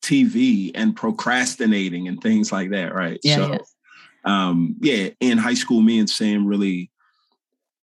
TV 0.00 0.70
and 0.76 0.94
procrastinating 0.94 2.06
and 2.06 2.20
things 2.20 2.52
like 2.52 2.70
that, 2.70 2.94
right? 2.94 3.18
Yeah, 3.24 3.34
so, 3.34 3.52
yeah. 3.52 3.58
Um, 4.24 4.76
yeah, 4.78 5.08
in 5.18 5.38
high 5.38 5.54
school, 5.54 5.80
me 5.82 5.98
and 5.98 6.08
Sam 6.08 6.46
really 6.46 6.92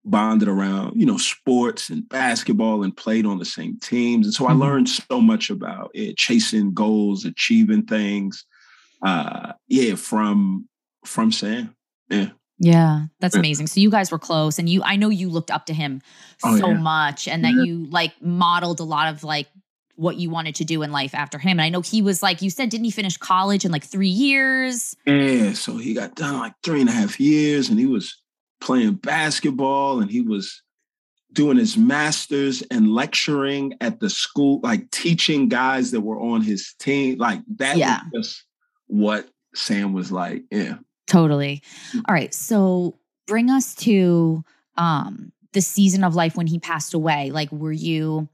bonded 0.05 0.47
around, 0.47 0.97
you 0.97 1.05
know, 1.05 1.17
sports 1.17 1.89
and 1.89 2.07
basketball 2.07 2.83
and 2.83 2.95
played 2.95 3.25
on 3.25 3.37
the 3.37 3.43
same 3.43 3.77
teams. 3.81 4.27
And 4.27 4.33
so 4.33 4.45
mm-hmm. 4.45 4.63
I 4.63 4.65
learned 4.65 4.87
so 4.87 5.19
much 5.19 5.49
about 5.49 5.91
it, 5.93 6.15
chasing 6.15 6.73
goals, 6.73 7.25
achieving 7.25 7.83
things. 7.83 8.45
uh 9.05 9.51
yeah, 9.67 9.95
from 9.95 10.69
from 11.03 11.33
Sam. 11.33 11.75
Yeah. 12.09 12.29
Yeah, 12.59 13.05
that's 13.19 13.35
amazing. 13.35 13.67
So 13.67 13.79
you 13.79 13.89
guys 13.89 14.11
were 14.11 14.19
close 14.19 14.59
and 14.59 14.67
you 14.69 14.81
I 14.83 14.95
know 14.97 15.09
you 15.09 15.29
looked 15.29 15.49
up 15.51 15.65
to 15.67 15.73
him 15.73 16.01
Oh, 16.43 16.57
so 16.57 16.67
yeah. 16.69 16.77
much 16.77 17.27
and 17.27 17.43
that 17.45 17.53
Yeah. 17.53 17.63
you 17.63 17.85
like 17.89 18.13
modeled 18.21 18.79
a 18.79 18.83
lot 18.83 19.13
of 19.13 19.23
like 19.23 19.47
what 19.95 20.15
you 20.17 20.29
wanted 20.29 20.55
to 20.55 20.63
do 20.65 20.81
in 20.81 20.91
life 20.91 21.13
after 21.13 21.37
him. 21.37 21.51
And 21.51 21.61
I 21.61 21.69
know 21.69 21.81
he 21.81 22.01
was 22.01 22.21
like 22.23 22.41
you 22.41 22.49
said, 22.49 22.69
didn't 22.69 22.85
he 22.85 22.91
finish 22.91 23.17
college 23.17 23.63
in 23.65 23.71
like 23.71 23.83
three 23.85 24.07
years? 24.09 24.95
Yeah. 25.05 25.53
So 25.53 25.77
he 25.77 25.93
got 25.93 26.15
done 26.15 26.37
like 26.37 26.53
three 26.63 26.81
and 26.81 26.89
a 26.89 26.93
half 26.93 27.19
years 27.19 27.69
and 27.69 27.79
he 27.79 27.85
was 27.85 28.17
playing 28.61 28.93
basketball 28.95 30.01
and 30.01 30.11
he 30.11 30.21
was 30.21 30.61
doing 31.31 31.57
his 31.57 31.77
master's 31.77 32.61
and 32.71 32.89
lecturing 32.91 33.73
at 33.81 33.99
the 33.99 34.09
school, 34.09 34.59
like 34.63 34.89
teaching 34.91 35.47
guys 35.47 35.91
that 35.91 36.01
were 36.01 36.19
on 36.19 36.41
his 36.41 36.73
team. 36.79 37.17
Like 37.19 37.41
that 37.57 37.77
Yeah. 37.77 38.01
was 38.11 38.27
just 38.27 38.43
what 38.87 39.29
Sam 39.55 39.93
was 39.93 40.11
like. 40.11 40.43
Yeah. 40.51 40.77
Totally. 41.09 41.61
All 42.07 42.13
right. 42.13 42.33
So 42.33 42.97
bring 43.27 43.49
us 43.49 43.75
to 43.75 44.43
um 44.77 45.31
the 45.51 45.61
season 45.61 46.03
of 46.03 46.15
life 46.15 46.35
when 46.37 46.47
he 46.47 46.59
passed 46.59 46.93
away. 46.93 47.31
Like, 47.31 47.51
were 47.51 47.71
you 47.71 48.29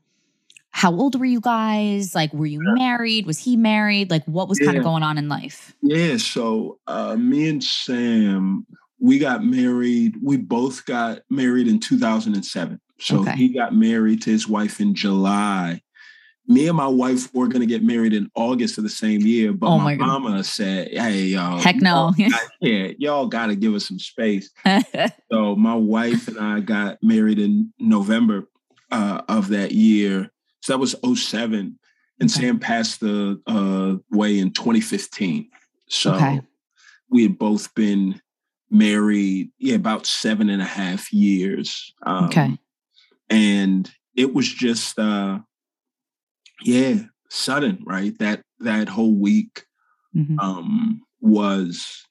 how 0.72 0.92
old 0.94 1.18
were 1.18 1.26
you 1.26 1.40
guys? 1.40 2.14
Like, 2.14 2.34
were 2.34 2.46
you 2.46 2.60
married? 2.62 3.26
Was 3.26 3.40
he 3.40 3.56
married? 3.56 4.12
Like, 4.12 4.26
what 4.26 4.50
was 4.50 4.60
kind 4.60 4.78
of 4.78 4.84
going 4.84 5.04
on 5.04 5.18
in 5.18 5.30
life? 5.30 5.74
Yeah, 5.82 6.18
so 6.18 6.80
uh, 6.86 7.16
me 7.16 7.48
and 7.48 7.64
Sam, 7.64 8.68
we 9.00 9.18
got 9.18 9.46
married. 9.46 10.16
We 10.22 10.36
both 10.36 10.86
got 10.86 11.20
married 11.30 11.70
in 11.70 11.80
2007. 11.80 12.82
So 13.00 13.20
Okay. 13.22 13.36
he 13.38 13.54
got 13.54 13.74
married 13.74 14.22
to 14.24 14.32
his 14.32 14.50
wife 14.50 14.82
in 14.82 14.96
July. 14.96 15.82
Me 16.48 16.68
and 16.68 16.78
my 16.78 16.88
wife 16.88 17.34
were 17.34 17.48
going 17.48 17.62
to 17.62 17.66
get 17.66 17.84
married 17.84 18.14
in 18.14 18.30
August 18.36 18.78
of 18.78 18.84
the 18.84 18.90
same 18.90 19.22
year, 19.22 19.52
but 19.52 19.68
Oh 19.68 19.78
my, 19.78 19.84
my 19.84 19.92
goodness. 19.96 20.08
mama 20.08 20.44
said, 20.44 20.90
"Hey, 20.92 21.22
y'all, 21.24 21.58
Heck 21.60 21.78
no. 21.78 22.14
y'all 22.18 22.30
yeah, 22.62 22.92
y'all 23.00 23.26
got 23.28 23.48
to 23.48 23.56
give 23.56 23.74
us 23.74 23.88
some 23.88 24.00
space." 24.00 24.50
So 25.32 25.56
my 25.56 25.74
wife 25.74 26.28
and 26.28 26.38
I 26.40 26.60
got 26.60 27.00
married 27.02 27.40
in 27.40 27.74
November 27.80 28.48
uh, 28.92 29.24
of 29.28 29.48
that 29.50 29.72
year. 29.72 30.32
So 30.62 30.74
that 30.74 30.80
was 30.80 30.96
07. 31.04 31.80
And 32.20 32.30
Okay. 32.30 32.42
Sam 32.42 32.60
passed 32.60 33.00
the 33.00 33.42
uh, 33.48 33.96
way 34.16 34.38
in 34.38 34.52
2015. 34.52 35.50
So 35.90 36.14
Okay. 36.14 36.42
we 37.10 37.24
had 37.24 37.40
both 37.40 37.74
been 37.74 38.22
married, 38.70 39.50
yeah, 39.58 39.76
about 39.76 40.06
seven 40.06 40.50
and 40.50 40.62
a 40.62 40.66
half 40.66 41.12
years. 41.12 41.92
Um, 42.04 42.26
Okay. 42.26 42.58
And 43.30 43.90
it 44.16 44.34
was 44.34 44.48
just, 44.48 45.00
uh, 45.00 45.40
yeah, 46.64 47.00
sudden, 47.30 47.84
right? 47.86 48.18
That 48.20 48.42
that 48.60 48.88
whole 48.90 49.16
week 49.16 49.66
Mhm. 50.16 50.40
um, 50.40 51.02
was 51.20 52.06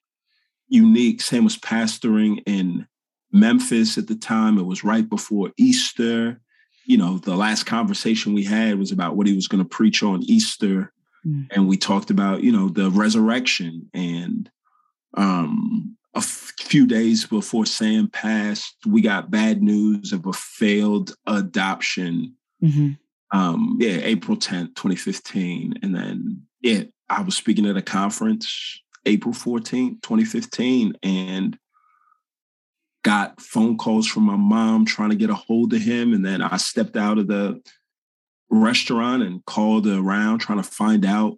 unique. 0.69 1.23
Sam 1.23 1.45
was 1.45 1.57
pastoring 1.57 2.43
in 2.47 2.87
Memphis 3.33 3.97
at 3.99 4.07
the 4.09 4.15
time. 4.17 4.59
It 4.59 4.67
was 4.67 4.85
right 4.85 5.09
before 5.09 5.53
Easter. 5.57 6.41
You 6.87 6.99
know, 6.99 7.19
the 7.19 7.35
last 7.37 7.65
conversation 7.65 8.35
we 8.35 8.45
had 8.45 8.79
was 8.79 8.93
about 8.93 9.17
what 9.17 9.27
he 9.27 9.35
was 9.35 9.49
going 9.49 9.63
to 9.63 9.69
preach 9.69 10.03
on 10.03 10.23
Easter. 10.25 10.93
Mm. 11.27 11.47
And 11.53 11.67
we 11.69 11.77
talked 11.79 12.11
about, 12.11 12.43
you 12.43 12.53
know, 12.53 12.69
the 12.69 12.91
resurrection. 12.91 13.89
And 13.95 14.51
um, 15.15 15.97
a 16.15 16.19
f- 16.19 16.53
few 16.61 16.87
days 16.87 17.25
before 17.27 17.65
Sam 17.67 18.09
passed, 18.09 18.77
we 18.87 19.01
got 19.01 19.31
bad 19.31 19.63
news 19.63 20.13
of 20.13 20.27
a 20.27 20.33
failed 20.35 21.15
adoption 21.27 22.35
Mhm. 22.63 22.99
Um 23.35 23.77
yeah 23.81 23.99
april 24.03 24.37
10th 24.37 24.75
2015 24.77 25.75
and 25.83 25.95
then 25.95 26.43
yeah 26.63 26.85
i 27.11 27.21
was 27.21 27.37
speaking 27.37 27.67
at 27.67 27.77
a 27.77 27.83
conference 27.83 28.81
april 29.05 29.35
14th 29.35 30.01
2015 30.03 30.95
and 31.03 31.59
got 33.03 33.39
phone 33.41 33.77
calls 33.77 34.07
from 34.07 34.23
my 34.23 34.37
mom 34.37 34.87
trying 34.87 35.11
to 35.11 35.17
get 35.17 35.29
a 35.29 35.35
hold 35.35 35.75
of 35.75 35.83
him 35.83 36.15
and 36.15 36.25
then 36.25 36.41
i 36.41 36.57
stepped 36.57 36.97
out 36.97 37.19
of 37.19 37.27
the 37.27 37.61
restaurant 38.51 39.23
and 39.23 39.45
called 39.45 39.87
around 39.87 40.39
trying 40.39 40.63
to 40.63 40.69
find 40.69 41.05
out 41.05 41.37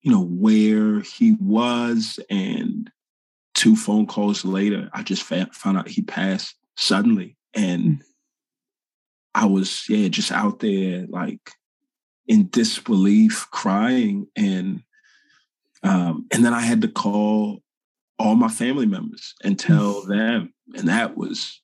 you 0.00 0.10
know 0.10 0.24
where 0.24 1.00
he 1.00 1.36
was 1.38 2.18
and 2.30 2.90
two 3.54 3.76
phone 3.76 4.06
calls 4.06 4.44
later 4.44 4.88
i 4.94 5.02
just 5.02 5.22
found 5.22 5.76
out 5.76 5.86
he 5.86 6.00
passed 6.00 6.54
suddenly 6.76 7.36
and 7.52 8.02
I 9.38 9.46
was, 9.46 9.88
yeah, 9.88 10.08
just 10.08 10.32
out 10.32 10.58
there 10.58 11.06
like 11.08 11.52
in 12.26 12.48
disbelief, 12.50 13.46
crying. 13.52 14.26
And 14.36 14.82
um, 15.84 16.26
and 16.32 16.44
then 16.44 16.52
I 16.52 16.60
had 16.60 16.82
to 16.82 16.88
call 16.88 17.62
all 18.18 18.34
my 18.34 18.48
family 18.48 18.86
members 18.86 19.34
and 19.44 19.56
tell 19.58 20.02
them. 20.04 20.52
And 20.74 20.88
that 20.88 21.16
was 21.16 21.62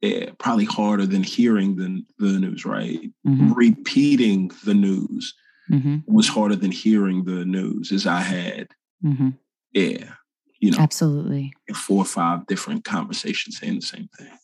yeah, 0.00 0.30
probably 0.38 0.66
harder 0.66 1.06
than 1.06 1.24
hearing 1.24 1.74
the, 1.76 2.02
the 2.18 2.38
news, 2.38 2.64
right? 2.64 3.10
Mhm. 3.26 3.56
Repeating 3.56 4.50
the 4.64 4.74
news 4.74 5.34
Mhm. 5.70 6.04
was 6.06 6.28
harder 6.28 6.54
than 6.54 6.70
hearing 6.70 7.24
the 7.24 7.44
news 7.44 7.90
as 7.90 8.06
I 8.06 8.20
had, 8.20 8.68
Mhm. 9.04 9.36
yeah, 9.72 10.12
you 10.60 10.70
know, 10.70 10.78
Absolutely. 10.78 11.52
four 11.74 12.02
or 12.02 12.04
five 12.04 12.46
different 12.46 12.84
conversations 12.84 13.58
saying 13.58 13.76
the 13.80 13.86
same 13.86 14.08
thing. 14.16 14.38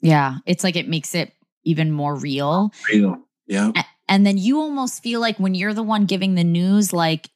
Yeah. 0.00 0.36
It's 0.46 0.62
like 0.64 0.76
it 0.76 0.88
makes 0.88 1.14
it 1.14 1.32
even 1.64 1.90
more 1.90 2.14
real. 2.14 2.72
Real. 2.92 3.18
Yeah. 3.46 3.72
And 4.08 4.24
then 4.26 4.38
you 4.38 4.60
almost 4.60 5.02
feel 5.02 5.20
like 5.20 5.38
when 5.38 5.54
you're 5.54 5.74
the 5.74 5.82
one 5.82 6.06
giving 6.06 6.34
the 6.34 6.44
news, 6.44 6.92
like 6.92 7.28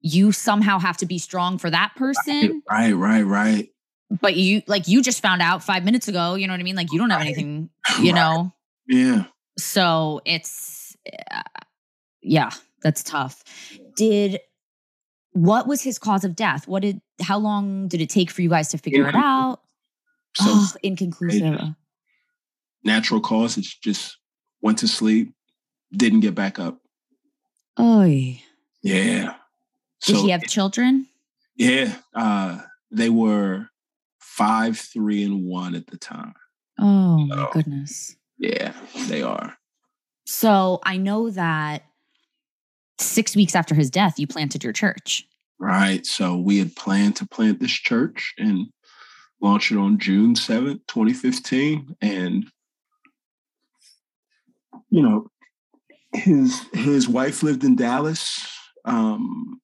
you 0.00 0.32
somehow 0.32 0.78
have 0.78 0.96
to 0.98 1.06
be 1.06 1.18
strong 1.18 1.58
for 1.58 1.70
that 1.70 1.92
person. 1.96 2.62
Right, 2.70 2.92
right, 2.92 3.22
right. 3.22 3.68
But 4.20 4.36
you 4.36 4.62
like 4.66 4.88
you 4.88 5.00
just 5.00 5.22
found 5.22 5.40
out 5.40 5.62
five 5.62 5.84
minutes 5.84 6.08
ago, 6.08 6.34
you 6.34 6.46
know 6.46 6.52
what 6.52 6.60
I 6.60 6.64
mean? 6.64 6.76
Like 6.76 6.92
you 6.92 6.98
don't 6.98 7.10
have 7.10 7.20
Right. 7.20 7.26
anything, 7.28 7.70
you 8.00 8.12
Right. 8.12 8.14
know? 8.14 8.52
Yeah. 8.88 9.24
So 9.58 10.20
it's, 10.26 10.96
uh, 11.30 11.42
yeah, 12.20 12.50
that's 12.82 13.02
tough. 13.02 13.42
Did, 13.96 14.40
what 15.32 15.66
was 15.66 15.80
his 15.82 15.98
cause 15.98 16.24
of 16.24 16.36
death? 16.36 16.68
What 16.68 16.82
did, 16.82 17.00
how 17.22 17.38
long 17.38 17.88
did 17.88 18.00
it 18.02 18.10
take 18.10 18.30
for 18.30 18.42
you 18.42 18.48
guys 18.50 18.68
to 18.70 18.78
figure 18.78 19.08
it 19.08 19.14
out? 19.14 19.60
So 20.36 20.44
oh, 20.48 20.72
inconclusive. 20.82 21.60
Natural 22.84 23.20
cause. 23.20 23.54
causes 23.54 23.74
just 23.82 24.16
went 24.60 24.78
to 24.78 24.88
sleep, 24.88 25.34
didn't 25.92 26.20
get 26.20 26.34
back 26.34 26.58
up. 26.58 26.78
Oy. 27.78 28.42
Yeah. 28.82 29.34
Did 30.04 30.16
So 30.16 30.22
he 30.24 30.30
have 30.30 30.42
children? 30.42 31.06
yeah, 31.56 31.94
uh, 32.14 32.58
they 32.90 33.08
were 33.08 33.68
five, 34.20 34.78
three, 34.78 35.22
and 35.24 35.44
one 35.44 35.74
at 35.74 35.86
the 35.86 35.96
time. 35.98 36.34
Oh 36.78 37.18
my 37.26 37.36
Oh. 37.36 37.50
goodness. 37.52 38.16
Yeah, 38.38 38.72
they 39.08 39.22
are. 39.22 39.56
So 40.26 40.80
I 40.84 40.96
know 40.96 41.30
that 41.30 41.84
six 42.98 43.36
weeks 43.36 43.54
after 43.54 43.74
his 43.74 43.90
death, 43.90 44.18
you 44.18 44.26
planted 44.26 44.64
your 44.64 44.72
church. 44.72 45.26
Right. 45.58 46.04
So 46.06 46.36
we 46.36 46.58
had 46.58 46.74
planned 46.74 47.16
to 47.16 47.26
plant 47.26 47.60
this 47.60 47.70
church 47.72 48.34
and 48.38 48.66
launch 49.40 49.70
it 49.70 49.76
on 49.78 49.98
June 49.98 50.34
7th, 50.34 50.80
2015. 50.88 51.96
And 52.00 52.46
you 54.90 55.02
know, 55.02 55.30
his 56.12 56.60
his 56.72 57.08
wife 57.08 57.42
lived 57.42 57.64
in 57.64 57.76
Dallas. 57.76 58.46
Um 58.84 59.60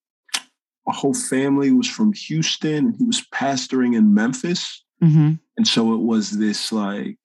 our 0.87 0.95
whole 0.95 1.15
family 1.15 1.71
was 1.71 1.87
from 1.87 2.15
Houston 2.15 2.87
and 2.87 2.97
he 2.97 3.05
was 3.05 3.23
pastoring 3.35 3.95
in 3.95 4.15
Memphis. 4.15 4.83
Mm-hmm. 5.03 5.35
And 5.59 5.69
so 5.69 5.93
it 5.93 6.01
was 6.01 6.31
this 6.31 6.73
like, 6.73 7.19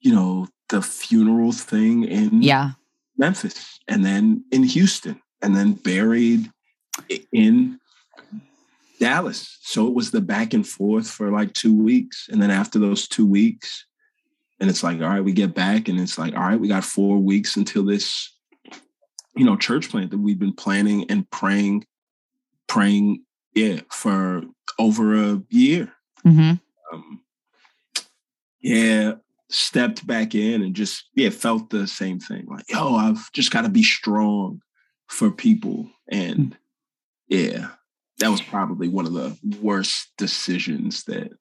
you 0.00 0.12
know, 0.12 0.48
the 0.68 0.82
funeral 0.82 1.52
thing 1.52 2.02
in 2.04 2.42
Yeah. 2.42 2.72
Memphis 3.16 3.78
and 3.86 4.04
then 4.04 4.44
in 4.50 4.64
Houston 4.64 5.20
and 5.40 5.54
then 5.54 5.74
buried 5.74 6.50
in 7.32 7.78
Dallas. 8.98 9.58
So 9.62 9.86
it 9.86 9.94
was 9.94 10.10
the 10.10 10.20
back 10.20 10.54
and 10.54 10.66
forth 10.66 11.08
for 11.08 11.30
like 11.30 11.52
two 11.52 11.76
weeks. 11.76 12.28
And 12.28 12.42
then 12.42 12.50
after 12.50 12.78
those 12.80 13.06
two 13.06 13.26
weeks, 13.26 13.86
and 14.64 14.70
it's 14.70 14.82
like, 14.82 14.98
all 15.02 15.08
right, 15.08 15.20
we 15.20 15.34
get 15.34 15.54
back 15.54 15.88
and 15.88 16.00
it's 16.00 16.16
like, 16.16 16.34
all 16.34 16.40
right, 16.40 16.58
we 16.58 16.68
got 16.68 16.84
four 16.84 17.18
weeks 17.18 17.54
until 17.54 17.84
this, 17.84 18.34
you 19.36 19.44
know, 19.44 19.56
church 19.56 19.90
plant 19.90 20.10
that 20.10 20.16
we've 20.16 20.38
been 20.38 20.54
planning 20.54 21.04
and 21.10 21.28
praying, 21.28 21.84
praying, 22.66 23.22
yeah, 23.54 23.80
for 23.90 24.40
over 24.78 25.16
a 25.16 25.42
year 25.50 25.92
Mm-hmm. 26.26 26.54
um, 26.94 27.20
yeah, 28.62 29.16
stepped 29.50 30.06
back 30.06 30.34
in 30.34 30.62
and 30.62 30.74
just 30.74 31.04
yeah 31.14 31.28
felt 31.28 31.68
the 31.68 31.86
same 31.86 32.18
thing. 32.18 32.46
Like, 32.46 32.64
yo, 32.70 32.94
I've 32.94 33.30
just 33.32 33.50
got 33.50 33.62
to 33.62 33.68
be 33.68 33.82
strong 33.82 34.62
for 35.08 35.30
people, 35.30 35.90
and 36.08 36.56
yeah, 37.28 37.72
that 38.20 38.30
was 38.30 38.40
probably 38.40 38.88
one 38.88 39.04
of 39.04 39.12
the 39.12 39.36
worst 39.60 40.08
decisions 40.16 41.04
that 41.04 41.32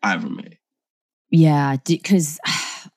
I 0.00 0.14
ever 0.14 0.30
made. 0.30 0.58
Yeah. 1.30 1.76
Because 1.84 2.38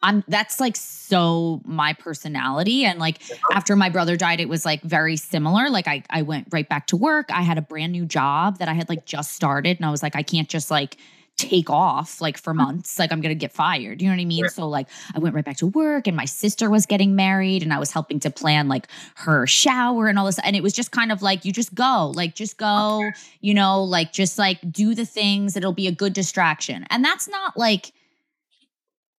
I'm 0.04 0.24
that's 0.28 0.60
like 0.60 0.76
so 0.76 1.62
my 1.66 1.94
personality. 1.94 2.86
And 2.86 3.00
like 3.00 3.22
uh-huh. 3.22 3.58
after 3.58 3.76
my 3.76 3.90
brother 3.90 4.18
died, 4.18 4.40
it 4.40 4.50
was 4.50 4.66
like 4.66 4.82
very 4.82 5.18
similar. 5.18 5.70
Like 5.70 5.88
I 5.88 6.04
I 6.10 6.22
went 6.24 6.48
right 6.52 6.68
back 6.68 6.88
to 6.88 6.98
work. 6.98 7.30
I 7.32 7.42
had 7.42 7.58
a 7.58 7.62
brand 7.62 7.92
new 7.92 8.06
job 8.06 8.60
that 8.60 8.68
I 8.68 8.74
had 8.74 8.90
like 8.90 9.06
just 9.06 9.34
started. 9.34 9.78
And 9.78 9.86
I 9.86 9.92
was 9.92 10.04
like, 10.04 10.16
I 10.16 10.24
can't 10.24 10.50
just 10.50 10.72
like 10.72 10.98
take 11.38 11.70
off 11.70 12.22
like 12.22 12.38
for 12.38 12.52
uh-huh. 12.52 12.66
months 12.66 13.00
like 13.00 13.12
i'm 13.12 13.20
gonna 13.20 13.34
get 13.34 13.52
fired 13.52 14.02
you 14.02 14.08
know 14.08 14.14
what 14.14 14.22
i 14.22 14.26
mean 14.26 14.48
so 14.50 14.68
like 14.68 14.88
i 15.16 15.20
went 15.20 15.34
right 15.34 15.46
back 15.46 15.58
to 15.58 15.66
work 15.66 16.06
and 16.06 16.16
my 16.16 16.26
sister 16.26 16.70
was 16.70 16.86
getting 16.86 17.16
married 17.16 17.64
and 17.64 17.74
i 17.74 17.80
was 17.80 17.92
helping 17.92 18.20
to 18.20 18.30
plan 18.30 18.68
like 18.68 18.88
her 19.16 19.48
shower 19.48 20.08
and 20.08 20.20
all 20.20 20.26
this 20.26 20.38
and 20.40 20.56
it 20.56 20.62
was 20.62 20.74
just 20.74 20.92
kind 20.92 21.12
of 21.12 21.22
like 21.22 21.44
you 21.44 21.52
just 21.52 21.74
go 21.74 22.12
like 22.14 22.36
just 22.36 22.58
go 22.58 22.98
okay. 22.98 23.12
you 23.40 23.54
know 23.54 23.82
like 23.84 24.12
just 24.14 24.38
like 24.38 24.60
do 24.72 24.94
the 24.94 25.06
things 25.06 25.56
it'll 25.56 25.74
be 25.74 25.88
a 25.88 25.92
good 25.92 26.14
distraction 26.14 26.86
and 26.90 27.04
that's 27.04 27.28
not 27.28 27.58
like 27.58 27.92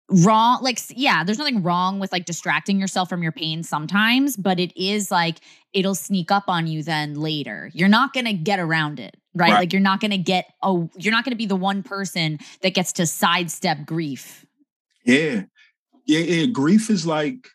wrong 0.09 0.61
like 0.61 0.79
yeah 0.89 1.23
there's 1.23 1.37
nothing 1.37 1.63
wrong 1.63 1.99
with 1.99 2.11
like 2.11 2.25
distracting 2.25 2.79
yourself 2.79 3.07
from 3.07 3.23
your 3.23 3.31
pain 3.31 3.63
sometimes 3.63 4.35
but 4.35 4.59
it 4.59 4.75
is 4.79 5.09
like 5.09 5.39
it'll 5.71 5.95
sneak 5.95 6.29
up 6.29 6.43
on 6.47 6.67
you 6.67 6.83
then 6.83 7.15
later 7.15 7.71
you're 7.73 7.87
not 7.87 8.13
going 8.13 8.25
to 8.25 8.33
get 8.33 8.59
around 8.59 8.99
it 8.99 9.15
right? 9.33 9.51
right? 9.51 9.59
like 9.59 9.73
you're 9.73 9.81
not 9.81 10.01
going 10.01 10.11
to 10.11 10.17
get 10.17 10.53
oh 10.61 10.89
you're 10.97 11.13
not 11.13 11.23
going 11.23 11.31
to 11.31 11.37
be 11.37 11.45
the 11.45 11.55
one 11.55 11.81
person 11.81 12.37
that 12.61 12.73
gets 12.73 12.91
to 12.91 13.05
sidestep 13.07 13.85
grief 13.85 14.45
yeah 15.05 15.43
yeah 16.05 16.19
yeah 16.19 16.45
grief 16.47 16.89
is 16.89 17.07
like 17.07 17.47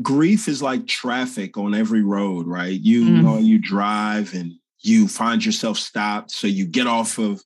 grief 0.00 0.46
is 0.46 0.62
like 0.62 0.86
traffic 0.86 1.58
on 1.58 1.74
every 1.74 2.02
road 2.02 2.46
right 2.46 2.80
you 2.80 3.04
mm. 3.04 3.22
know 3.22 3.38
you 3.38 3.58
drive 3.58 4.32
and 4.34 4.52
you 4.80 5.08
find 5.08 5.44
yourself 5.44 5.76
stopped 5.76 6.30
so 6.30 6.46
you 6.46 6.64
get 6.64 6.86
off 6.86 7.18
of 7.18 7.42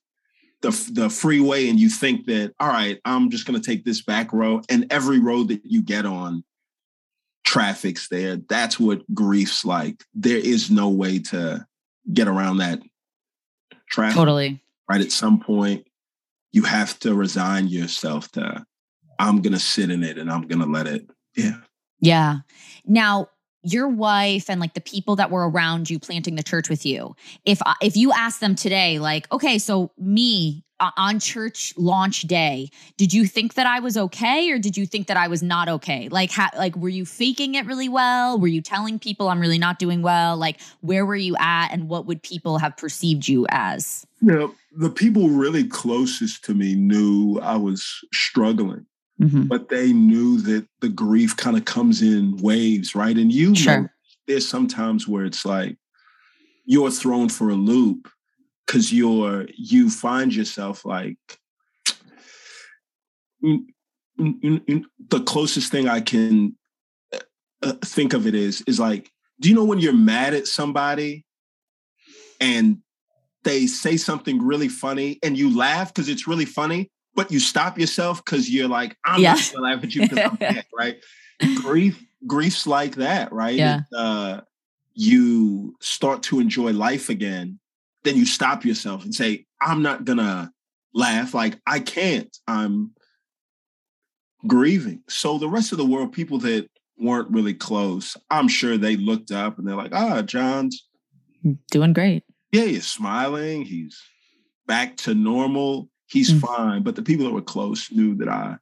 the 0.63 0.89
the 0.91 1.09
freeway 1.09 1.69
and 1.69 1.79
you 1.79 1.89
think 1.89 2.25
that 2.25 2.53
all 2.59 2.69
right, 2.69 2.99
I'm 3.05 3.29
just 3.29 3.45
going 3.45 3.59
to 3.59 3.65
take 3.65 3.85
this 3.85 4.01
back 4.01 4.33
road 4.33 4.65
and 4.69 4.91
every 4.91 5.19
road 5.19 5.49
that 5.49 5.61
you 5.63 5.83
get 5.83 6.05
on 6.05 6.43
traffic's 7.43 8.07
there. 8.09 8.37
That's 8.37 8.79
what 8.79 9.01
grief's 9.13 9.63
like. 9.63 10.03
There 10.15 10.37
is 10.37 10.71
no 10.71 10.89
way 10.89 11.19
to 11.19 11.67
get 12.11 12.27
around 12.27 12.57
that 12.57 12.79
traffic. 13.89 14.15
Totally. 14.15 14.63
Right 14.89 15.01
at 15.01 15.11
some 15.11 15.39
point 15.39 15.85
you 16.51 16.63
have 16.63 16.97
to 16.99 17.13
resign 17.13 17.67
yourself 17.67 18.31
to 18.31 18.65
I'm 19.19 19.41
going 19.41 19.53
to 19.53 19.59
sit 19.59 19.89
in 19.89 20.03
it 20.03 20.17
and 20.17 20.31
I'm 20.31 20.47
going 20.47 20.61
to 20.61 20.67
let 20.67 20.87
it 20.87 21.09
yeah. 21.35 21.57
Yeah. 21.99 22.39
Now, 22.85 23.29
your 23.63 23.87
wife 23.87 24.49
and 24.49 24.59
like 24.59 24.73
the 24.73 24.81
people 24.81 25.15
that 25.15 25.31
were 25.31 25.49
around 25.49 25.89
you 25.89 25.97
planting 25.97 26.35
the 26.35 26.43
church 26.43 26.69
with 26.69 26.85
you. 26.85 27.15
If 27.45 27.61
if 27.81 27.95
you 27.95 28.11
ask 28.11 28.39
them 28.39 28.55
today 28.55 28.99
like 28.99 29.31
okay 29.31 29.57
so 29.57 29.91
me 29.97 30.63
on 30.97 31.17
church 31.17 31.73
launch 31.77 32.23
day 32.23 32.69
did 32.97 33.13
you 33.13 33.25
think 33.25 33.53
that 33.53 33.65
i 33.65 33.79
was 33.79 33.95
okay 33.95 34.51
or 34.51 34.59
did 34.59 34.75
you 34.75 34.85
think 34.85 35.07
that 35.07 35.15
i 35.15 35.29
was 35.29 35.41
not 35.41 35.69
okay? 35.69 36.09
Like 36.09 36.29
how 36.29 36.49
like 36.57 36.75
were 36.75 36.89
you 36.89 37.05
faking 37.05 37.55
it 37.55 37.65
really 37.65 37.89
well? 37.89 38.37
Were 38.37 38.47
you 38.47 38.61
telling 38.61 38.99
people 38.99 39.29
i'm 39.29 39.39
really 39.39 39.59
not 39.59 39.79
doing 39.79 40.01
well? 40.01 40.35
Like 40.35 40.59
where 40.81 41.05
were 41.05 41.15
you 41.15 41.35
at 41.39 41.69
and 41.69 41.87
what 41.87 42.05
would 42.05 42.21
people 42.21 42.57
have 42.57 42.75
perceived 42.75 43.27
you 43.27 43.45
as? 43.49 44.05
Yeah 44.21 44.47
the 44.75 44.89
people 44.89 45.29
really 45.29 45.67
closest 45.67 46.43
to 46.45 46.53
me 46.53 46.75
knew 46.75 47.39
i 47.41 47.55
was 47.55 48.03
struggling 48.11 48.85
mm-hmm. 49.21 49.43
but 49.43 49.69
they 49.69 49.93
knew 49.93 50.39
that 50.41 50.67
the 50.81 50.89
grief 50.89 51.35
kind 51.37 51.57
of 51.57 51.65
comes 51.65 52.01
in 52.01 52.37
waves, 52.37 52.95
right? 52.95 53.15
And 53.15 53.31
you 53.31 53.55
sure. 53.55 53.81
know, 53.81 53.87
there's 54.27 54.47
sometimes 54.47 55.07
where 55.07 55.25
it's 55.25 55.45
like 55.45 55.77
you're 56.65 56.91
thrown 56.91 57.29
for 57.29 57.49
a 57.49 57.55
loop 57.55 58.09
because 58.65 58.93
you're 58.93 59.47
you 59.55 59.89
find 59.89 60.33
yourself 60.33 60.85
like 60.85 61.17
in, 63.41 63.67
in, 64.17 64.61
in, 64.67 64.85
the 65.09 65.19
closest 65.21 65.71
thing 65.71 65.87
I 65.87 65.99
can 65.99 66.55
uh, 67.13 67.19
uh, 67.61 67.73
think 67.83 68.13
of 68.13 68.25
it 68.25 68.35
is 68.35 68.63
is 68.67 68.79
like, 68.79 69.11
do 69.39 69.49
you 69.49 69.55
know 69.55 69.65
when 69.65 69.79
you're 69.79 69.93
mad 69.93 70.33
at 70.33 70.47
somebody 70.47 71.25
and 72.39 72.77
they 73.43 73.67
say 73.67 73.97
something 73.97 74.41
really 74.41 74.69
funny 74.69 75.19
and 75.21 75.37
you 75.37 75.55
laugh 75.55 75.93
because 75.93 76.07
it's 76.07 76.27
really 76.27 76.45
funny, 76.45 76.89
but 77.15 77.31
you 77.31 77.39
stop 77.39 77.77
yourself 77.77 78.23
because 78.23 78.49
you're 78.49 78.67
like, 78.67 78.97
I'm 79.05 79.21
yeah. 79.21 79.33
not 79.33 79.51
gonna 79.53 79.65
laugh 79.65 79.83
at 79.83 79.95
you 79.95 80.01
because 80.01 80.19
I'm 80.19 80.37
mad, 80.39 80.65
right? 80.77 80.97
Grief, 81.61 82.03
grief's 82.25 82.67
like 82.67 82.95
that, 82.95 83.31
right? 83.31 83.55
Yeah. 83.55 83.81
It, 83.91 83.97
uh, 83.97 84.41
you 84.93 85.75
start 85.81 86.23
to 86.23 86.39
enjoy 86.39 86.71
life 86.71 87.09
again, 87.09 87.59
then 88.03 88.15
you 88.15 88.25
stop 88.25 88.65
yourself 88.65 89.03
and 89.03 89.13
say, 89.13 89.45
I'm 89.61 89.81
not 89.81 90.05
gonna 90.05 90.51
laugh. 90.93 91.33
Like 91.33 91.59
I 91.65 91.79
can't. 91.79 92.35
I'm 92.47 92.91
grieving. 94.45 95.03
So 95.07 95.37
the 95.37 95.49
rest 95.49 95.71
of 95.71 95.77
the 95.77 95.85
world, 95.85 96.13
people 96.13 96.39
that 96.39 96.69
weren't 96.97 97.31
really 97.31 97.53
close, 97.53 98.15
I'm 98.29 98.47
sure 98.47 98.77
they 98.77 98.95
looked 98.95 99.31
up 99.31 99.57
and 99.57 99.67
they're 99.67 99.75
like, 99.75 99.93
ah, 99.93 100.21
John's 100.21 100.87
doing 101.71 101.93
great. 101.93 102.23
Yeah, 102.51 102.65
he's 102.65 102.87
smiling. 102.87 103.63
He's 103.63 103.99
back 104.67 104.97
to 104.97 105.13
normal 105.13 105.89
he's 106.13 106.31
mm-hmm. 106.31 106.45
fine. 106.45 106.83
But 106.83 106.95
the 106.95 107.01
people 107.01 107.25
that 107.25 107.33
were 107.33 107.41
close 107.41 107.91
knew 107.91 108.15
that 108.15 108.29
I 108.29 108.57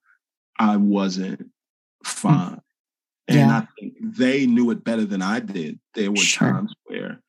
I 0.57 0.77
wasn't 0.77 1.49
fine. 2.03 2.35
Mm-hmm. 2.35 2.55
And 3.27 3.37
yeah. 3.37 3.57
I 3.57 3.67
think 3.79 3.93
they 3.99 4.45
knew 4.45 4.71
it 4.71 4.83
better 4.83 5.05
than 5.05 5.21
I 5.21 5.39
did. 5.39 5.79
There 5.93 6.11
were 6.11 6.17
sure. 6.17 6.51
times 6.51 6.73
where 6.85 7.21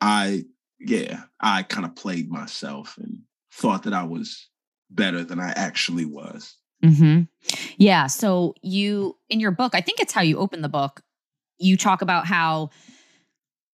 I, 0.00 0.44
yeah, 0.78 1.22
I 1.40 1.62
kind 1.62 1.86
of 1.86 1.96
played 1.96 2.30
myself 2.30 2.96
and 2.98 3.20
thought 3.52 3.84
that 3.84 3.94
I 3.94 4.04
was 4.04 4.48
better 4.90 5.24
than 5.24 5.40
I 5.40 5.50
actually 5.56 6.04
was. 6.04 6.56
Mm-hmm. 6.84 7.22
Yeah. 7.78 8.06
So 8.08 8.54
you, 8.62 9.16
in 9.30 9.40
your 9.40 9.52
book, 9.52 9.74
I 9.74 9.80
think 9.80 10.00
it's 10.00 10.12
how 10.12 10.22
you 10.22 10.38
open 10.38 10.60
the 10.60 10.68
book, 10.68 11.00
you 11.58 11.76
talk 11.76 12.02
about 12.02 12.26
how 12.26 12.70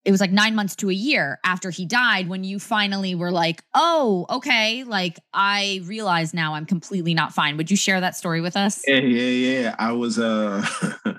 it 0.04 0.10
was 0.10 0.20
like 0.20 0.32
nine 0.32 0.54
months 0.54 0.74
to 0.76 0.88
a 0.88 0.94
year 0.94 1.38
after 1.44 1.70
he 1.70 1.84
died 1.84 2.28
when 2.28 2.42
you 2.42 2.58
finally 2.58 3.14
were 3.14 3.30
like, 3.30 3.62
oh, 3.74 4.26
okay, 4.30 4.82
like 4.84 5.18
I 5.34 5.82
realize 5.84 6.32
now 6.32 6.54
I'm 6.54 6.64
completely 6.64 7.12
not 7.12 7.34
fine. 7.34 7.56
Would 7.58 7.70
you 7.70 7.76
share 7.76 8.00
that 8.00 8.16
story 8.16 8.40
with 8.40 8.56
us? 8.56 8.82
Yeah, 8.86 8.96
yeah, 8.96 9.60
yeah. 9.60 9.76
I 9.78 9.92
was 9.92 10.18
uh 10.18 10.66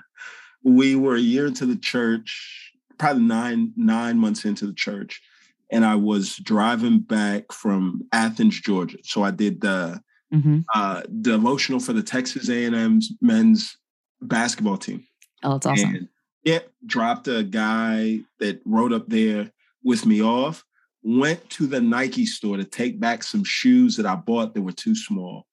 we 0.64 0.96
were 0.96 1.14
a 1.14 1.20
year 1.20 1.46
into 1.46 1.64
the 1.64 1.76
church, 1.76 2.72
probably 2.98 3.22
nine, 3.22 3.72
nine 3.76 4.18
months 4.18 4.44
into 4.44 4.66
the 4.66 4.74
church. 4.74 5.22
And 5.70 5.84
I 5.84 5.94
was 5.94 6.36
driving 6.36 6.98
back 6.98 7.52
from 7.52 8.02
Athens, 8.12 8.60
Georgia. 8.60 8.98
So 9.04 9.22
I 9.22 9.30
did 9.30 9.60
the 9.60 10.02
mm-hmm. 10.34 10.60
uh 10.74 11.02
devotional 11.20 11.78
for 11.78 11.92
the 11.92 12.02
Texas 12.02 12.48
A&M's 12.48 13.12
men's 13.20 13.76
basketball 14.20 14.76
team. 14.76 15.06
Oh, 15.44 15.56
it's 15.56 15.66
awesome. 15.66 15.94
And 15.94 16.08
Yep, 16.44 16.70
dropped 16.86 17.28
a 17.28 17.42
guy 17.42 18.20
that 18.40 18.60
rode 18.64 18.92
up 18.92 19.08
there 19.08 19.50
with 19.84 20.06
me 20.06 20.22
off. 20.22 20.64
Went 21.02 21.48
to 21.50 21.66
the 21.66 21.80
Nike 21.80 22.26
store 22.26 22.56
to 22.56 22.64
take 22.64 23.00
back 23.00 23.22
some 23.22 23.44
shoes 23.44 23.96
that 23.96 24.06
I 24.06 24.14
bought 24.14 24.54
that 24.54 24.62
were 24.62 24.72
too 24.72 24.94
small. 24.94 25.46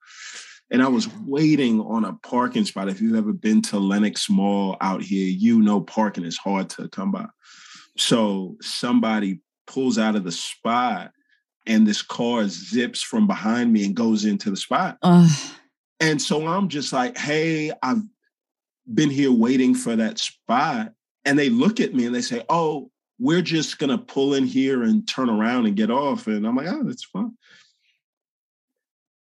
And 0.71 0.83
I 0.83 0.87
was 0.87 1.07
waiting 1.25 1.81
on 1.81 2.05
a 2.05 2.13
parking 2.13 2.65
spot. 2.65 2.89
If 2.89 3.01
you've 3.01 3.15
ever 3.15 3.33
been 3.33 3.61
to 3.63 3.79
Lenox 3.79 4.29
Mall 4.29 4.77
out 4.81 5.01
here, 5.01 5.27
you 5.27 5.61
know 5.61 5.81
parking 5.81 6.25
is 6.25 6.37
hard 6.37 6.69
to 6.71 6.87
come 6.89 7.11
by. 7.11 7.25
So 7.97 8.55
somebody 8.61 9.41
pulls 9.65 9.97
out 9.97 10.15
of 10.15 10.23
the 10.23 10.31
spot 10.31 11.11
and 11.65 11.85
this 11.85 12.01
car 12.01 12.47
zips 12.47 13.01
from 13.01 13.27
behind 13.27 13.73
me 13.73 13.85
and 13.85 13.95
goes 13.95 14.25
into 14.25 14.49
the 14.49 14.57
spot. 14.57 14.97
Ugh. 15.01 15.29
And 15.99 16.21
so 16.21 16.47
I'm 16.47 16.69
just 16.69 16.93
like, 16.93 17.17
hey, 17.17 17.71
I've 17.83 18.01
been 18.93 19.09
here 19.09 19.31
waiting 19.31 19.75
for 19.75 19.95
that 19.95 20.19
spot. 20.19 20.93
And 21.25 21.37
they 21.37 21.49
look 21.49 21.79
at 21.79 21.93
me 21.93 22.05
and 22.05 22.15
they 22.15 22.21
say, 22.21 22.43
Oh, 22.49 22.91
we're 23.19 23.41
just 23.41 23.77
going 23.77 23.89
to 23.89 23.97
pull 23.97 24.33
in 24.33 24.45
here 24.45 24.83
and 24.83 25.07
turn 25.07 25.29
around 25.29 25.65
and 25.65 25.75
get 25.75 25.91
off. 25.91 26.27
And 26.27 26.45
I'm 26.45 26.55
like, 26.55 26.67
Oh, 26.67 26.83
that's 26.83 27.05
fine. 27.05 27.33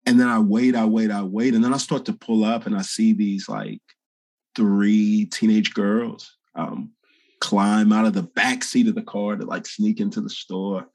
And 0.06 0.18
then 0.18 0.28
I 0.28 0.38
wait, 0.38 0.74
I 0.74 0.86
wait, 0.86 1.10
I 1.10 1.22
wait. 1.22 1.54
And 1.54 1.62
then 1.62 1.74
I 1.74 1.78
start 1.78 2.06
to 2.06 2.14
pull 2.14 2.44
up 2.44 2.66
and 2.66 2.76
I 2.76 2.82
see 2.82 3.12
these 3.12 3.48
like 3.48 3.80
three 4.54 5.26
teenage 5.26 5.74
girls 5.74 6.34
um, 6.54 6.92
climb 7.40 7.92
out 7.92 8.06
of 8.06 8.14
the 8.14 8.22
back 8.22 8.64
seat 8.64 8.88
of 8.88 8.94
the 8.94 9.02
car 9.02 9.36
to 9.36 9.44
like 9.44 9.66
sneak 9.66 10.00
into 10.00 10.20
the 10.20 10.30
store. 10.30 10.86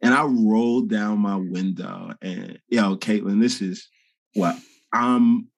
And 0.00 0.14
I 0.14 0.24
rolled 0.24 0.88
down 0.88 1.18
my 1.18 1.36
window 1.36 2.12
and, 2.22 2.58
yo, 2.68 2.96
Caitlin, 2.96 3.40
this 3.40 3.60
is 3.60 3.88
what 4.34 4.56
I'm 4.92 5.48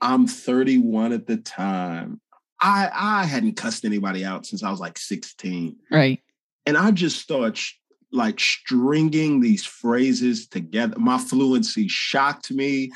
I'm 0.00 0.26
31 0.26 1.12
at 1.12 1.26
the 1.26 1.36
time. 1.36 2.20
I 2.60 2.90
I 2.92 3.24
hadn't 3.24 3.56
cussed 3.56 3.84
anybody 3.84 4.24
out 4.24 4.46
since 4.46 4.62
I 4.62 4.70
was 4.70 4.80
like 4.80 4.98
16. 4.98 5.76
Right. 5.90 6.22
And 6.66 6.76
I 6.76 6.90
just 6.90 7.20
start 7.20 7.56
sh- 7.56 7.74
like 8.12 8.40
stringing 8.40 9.40
these 9.40 9.64
phrases 9.64 10.46
together. 10.46 10.98
My 10.98 11.18
fluency 11.18 11.88
shocked 11.88 12.50
me 12.50 12.92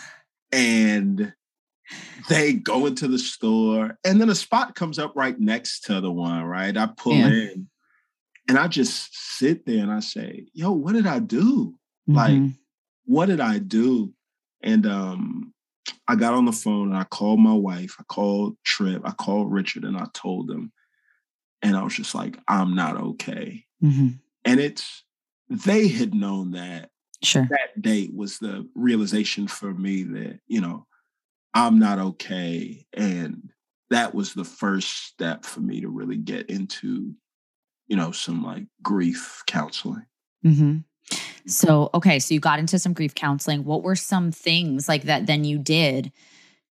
and 0.52 1.32
they 2.28 2.54
go 2.54 2.86
into 2.86 3.08
the 3.08 3.18
store 3.18 3.98
and 4.04 4.20
then 4.20 4.30
a 4.30 4.34
spot 4.34 4.74
comes 4.74 4.98
up 4.98 5.12
right 5.14 5.38
next 5.38 5.84
to 5.84 6.00
the 6.00 6.10
one, 6.10 6.44
right? 6.44 6.76
I 6.76 6.86
pull 6.86 7.14
yeah. 7.14 7.26
in 7.26 7.68
and 8.48 8.58
I 8.58 8.68
just 8.68 9.16
sit 9.38 9.64
there 9.66 9.82
and 9.82 9.92
I 9.92 10.00
say, 10.00 10.46
"Yo, 10.52 10.72
what 10.72 10.92
did 10.92 11.06
I 11.06 11.18
do? 11.18 11.74
Mm-hmm. 12.08 12.14
Like 12.14 12.52
what 13.06 13.26
did 13.26 13.40
I 13.40 13.58
do?" 13.58 14.12
And 14.62 14.86
um 14.86 15.53
I 16.08 16.16
got 16.16 16.34
on 16.34 16.44
the 16.44 16.52
phone 16.52 16.88
and 16.88 16.96
I 16.96 17.04
called 17.04 17.40
my 17.40 17.52
wife. 17.52 17.96
I 17.98 18.04
called 18.04 18.56
Trip. 18.64 19.02
I 19.04 19.12
called 19.12 19.52
Richard 19.52 19.84
and 19.84 19.96
I 19.96 20.06
told 20.14 20.48
them. 20.48 20.72
And 21.62 21.76
I 21.76 21.82
was 21.82 21.94
just 21.94 22.14
like, 22.14 22.38
I'm 22.46 22.74
not 22.74 22.96
okay. 22.96 23.64
Mm-hmm. 23.82 24.08
And 24.44 24.60
it's, 24.60 25.04
they 25.48 25.88
had 25.88 26.14
known 26.14 26.52
that. 26.52 26.90
Sure. 27.22 27.46
That 27.50 27.80
date 27.80 28.14
was 28.14 28.38
the 28.38 28.68
realization 28.74 29.48
for 29.48 29.72
me 29.72 30.02
that, 30.02 30.40
you 30.46 30.60
know, 30.60 30.86
I'm 31.54 31.78
not 31.78 31.98
okay. 31.98 32.86
And 32.92 33.50
that 33.90 34.14
was 34.14 34.34
the 34.34 34.44
first 34.44 35.06
step 35.06 35.44
for 35.44 35.60
me 35.60 35.80
to 35.80 35.88
really 35.88 36.16
get 36.16 36.50
into, 36.50 37.14
you 37.86 37.96
know, 37.96 38.10
some 38.10 38.42
like 38.42 38.64
grief 38.82 39.42
counseling. 39.46 40.04
Mm-hmm. 40.44 40.78
So, 41.46 41.90
okay, 41.92 42.18
so 42.18 42.32
you 42.32 42.40
got 42.40 42.58
into 42.58 42.78
some 42.78 42.94
grief 42.94 43.14
counseling. 43.14 43.64
What 43.64 43.82
were 43.82 43.96
some 43.96 44.32
things 44.32 44.88
like 44.88 45.02
that 45.02 45.26
then 45.26 45.44
you 45.44 45.58
did 45.58 46.10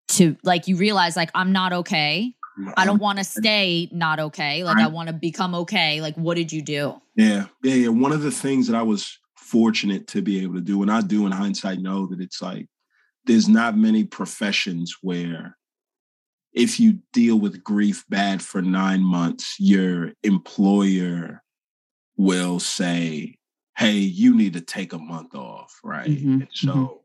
to 0.09 0.35
like 0.43 0.67
you 0.67 0.75
realize 0.75 1.15
like 1.15 1.31
I'm 1.35 1.51
not 1.51 1.73
okay. 1.73 2.33
I 2.57 2.61
mm-hmm. 2.61 2.85
don't 2.85 2.99
want 2.99 3.17
to 3.19 3.23
stay 3.23 3.89
not 3.91 4.19
okay. 4.19 4.63
Like 4.63 4.77
I, 4.77 4.85
I 4.85 4.87
want 4.87 5.07
to 5.07 5.13
become 5.13 5.55
okay. 5.55 6.01
Like 6.01 6.15
what 6.15 6.35
did 6.35 6.51
you 6.51 6.61
do? 6.61 7.01
Yeah. 7.15 7.45
Yeah, 7.63 7.75
yeah. 7.75 7.87
One 7.89 8.11
of 8.11 8.21
the 8.21 8.31
things 8.31 8.67
that 8.67 8.75
I 8.75 8.83
was 8.83 9.17
fortunate 9.35 10.07
to 10.07 10.21
be 10.21 10.41
able 10.41 10.55
to 10.55 10.61
do 10.61 10.81
and 10.81 10.91
I 10.91 11.01
do 11.01 11.25
in 11.25 11.31
hindsight 11.31 11.79
know 11.79 12.07
that 12.07 12.19
it's 12.19 12.41
like 12.41 12.67
there's 13.25 13.47
not 13.47 13.77
many 13.77 14.03
professions 14.03 14.97
where 15.01 15.57
if 16.53 16.79
you 16.79 16.99
deal 17.11 17.39
with 17.39 17.63
grief 17.63 18.03
bad 18.09 18.41
for 18.41 18.61
9 18.61 19.01
months 19.01 19.55
your 19.59 20.13
employer 20.23 21.43
will 22.17 22.59
say 22.59 23.35
hey, 23.77 23.93
you 23.93 24.35
need 24.35 24.53
to 24.53 24.61
take 24.61 24.93
a 24.93 24.99
month 24.99 25.35
off, 25.35 25.79
right? 25.83 26.09
Mm-hmm. 26.09 26.41
so 26.53 27.01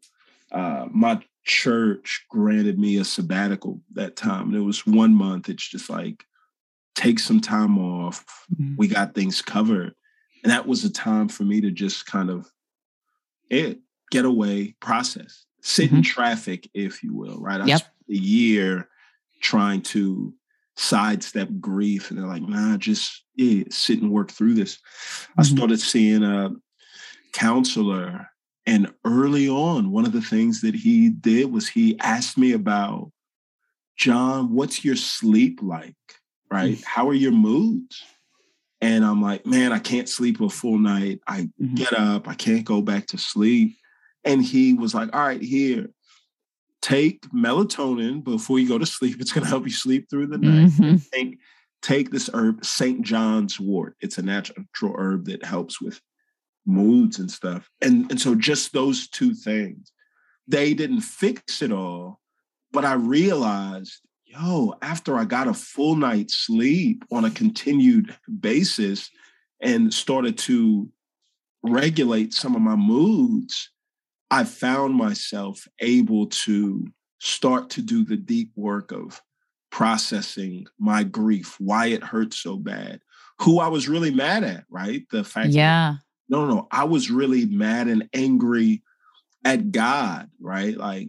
mm-hmm. 0.52 0.60
uh, 0.60 0.86
my 0.90 1.22
church 1.44 2.26
granted 2.28 2.78
me 2.78 2.98
a 2.98 3.04
sabbatical 3.04 3.80
that 3.94 4.16
time. 4.16 4.48
And 4.48 4.56
it 4.56 4.60
was 4.60 4.86
one 4.86 5.14
month. 5.14 5.48
It's 5.48 5.66
just 5.66 5.88
like, 5.88 6.24
take 6.94 7.18
some 7.18 7.40
time 7.40 7.78
off. 7.78 8.46
Mm-hmm. 8.54 8.74
We 8.76 8.88
got 8.88 9.14
things 9.14 9.40
covered. 9.40 9.94
And 10.42 10.52
that 10.52 10.66
was 10.66 10.84
a 10.84 10.90
time 10.90 11.28
for 11.28 11.44
me 11.44 11.60
to 11.60 11.70
just 11.70 12.06
kind 12.06 12.30
of 12.30 12.50
it, 13.50 13.70
eh, 13.70 13.74
get 14.10 14.24
away, 14.24 14.74
process, 14.80 15.46
sit 15.62 15.86
mm-hmm. 15.86 15.96
in 15.96 16.02
traffic, 16.02 16.68
if 16.74 17.02
you 17.02 17.14
will, 17.14 17.40
right? 17.40 17.60
I 17.60 17.66
yep. 17.66 17.78
spent 17.78 17.94
a 18.10 18.14
year 18.14 18.88
trying 19.40 19.82
to 19.82 20.34
sidestep 20.78 21.48
grief 21.58 22.08
and 22.08 22.18
they're 22.18 22.26
like 22.26 22.42
nah 22.42 22.76
just 22.76 23.24
yeah, 23.34 23.64
sit 23.68 24.00
and 24.00 24.12
work 24.12 24.30
through 24.30 24.54
this 24.54 24.76
mm-hmm. 24.76 25.40
i 25.40 25.42
started 25.42 25.80
seeing 25.80 26.22
a 26.22 26.50
counselor 27.32 28.28
and 28.64 28.92
early 29.04 29.48
on 29.48 29.90
one 29.90 30.06
of 30.06 30.12
the 30.12 30.20
things 30.20 30.60
that 30.60 30.76
he 30.76 31.10
did 31.10 31.50
was 31.50 31.68
he 31.68 31.98
asked 31.98 32.38
me 32.38 32.52
about 32.52 33.10
john 33.96 34.54
what's 34.54 34.84
your 34.84 34.94
sleep 34.94 35.58
like 35.62 35.96
right 36.48 36.74
mm-hmm. 36.76 36.82
how 36.86 37.08
are 37.08 37.14
your 37.14 37.32
moods 37.32 38.00
and 38.80 39.04
i'm 39.04 39.20
like 39.20 39.44
man 39.44 39.72
i 39.72 39.80
can't 39.80 40.08
sleep 40.08 40.40
a 40.40 40.48
full 40.48 40.78
night 40.78 41.18
i 41.26 41.40
mm-hmm. 41.60 41.74
get 41.74 41.92
up 41.92 42.28
i 42.28 42.34
can't 42.34 42.64
go 42.64 42.80
back 42.80 43.04
to 43.04 43.18
sleep 43.18 43.76
and 44.22 44.44
he 44.44 44.74
was 44.74 44.94
like 44.94 45.12
all 45.12 45.26
right 45.26 45.42
here 45.42 45.88
take 46.82 47.22
melatonin 47.30 48.22
before 48.22 48.58
you 48.58 48.68
go 48.68 48.78
to 48.78 48.86
sleep. 48.86 49.20
It's 49.20 49.32
going 49.32 49.44
to 49.44 49.50
help 49.50 49.64
you 49.64 49.72
sleep 49.72 50.08
through 50.08 50.28
the 50.28 50.38
night. 50.38 50.70
Mm-hmm. 50.70 50.96
Take, 51.12 51.38
take 51.82 52.10
this 52.10 52.30
herb, 52.32 52.64
St. 52.64 53.02
John's 53.02 53.58
wort. 53.58 53.96
It's 54.00 54.18
a 54.18 54.22
natural 54.22 54.94
herb 54.96 55.26
that 55.26 55.44
helps 55.44 55.80
with 55.80 56.00
moods 56.66 57.18
and 57.18 57.30
stuff. 57.30 57.68
And, 57.82 58.10
and 58.10 58.20
so 58.20 58.34
just 58.34 58.72
those 58.72 59.08
two 59.08 59.34
things, 59.34 59.92
they 60.46 60.74
didn't 60.74 61.00
fix 61.00 61.62
it 61.62 61.72
all, 61.72 62.20
but 62.72 62.84
I 62.84 62.94
realized, 62.94 64.00
yo, 64.24 64.74
after 64.82 65.16
I 65.16 65.24
got 65.24 65.48
a 65.48 65.54
full 65.54 65.96
night's 65.96 66.36
sleep 66.36 67.04
on 67.10 67.24
a 67.24 67.30
continued 67.30 68.14
basis 68.40 69.10
and 69.60 69.92
started 69.92 70.38
to 70.38 70.88
regulate 71.62 72.32
some 72.32 72.54
of 72.54 72.62
my 72.62 72.76
moods, 72.76 73.70
I 74.30 74.44
found 74.44 74.94
myself 74.94 75.66
able 75.80 76.26
to 76.26 76.86
start 77.20 77.70
to 77.70 77.82
do 77.82 78.04
the 78.04 78.16
deep 78.16 78.52
work 78.56 78.92
of 78.92 79.20
processing 79.70 80.66
my 80.78 81.02
grief, 81.02 81.56
why 81.58 81.86
it 81.86 82.02
hurt 82.02 82.34
so 82.34 82.56
bad, 82.56 83.00
who 83.40 83.58
I 83.60 83.68
was 83.68 83.88
really 83.88 84.10
mad 84.10 84.44
at, 84.44 84.64
right? 84.70 85.02
The 85.10 85.24
fact 85.24 85.50
Yeah. 85.50 85.92
That, 85.92 86.00
no, 86.28 86.46
no, 86.46 86.68
I 86.70 86.84
was 86.84 87.10
really 87.10 87.46
mad 87.46 87.88
and 87.88 88.08
angry 88.12 88.82
at 89.44 89.72
God, 89.72 90.30
right? 90.40 90.76
Like, 90.76 91.08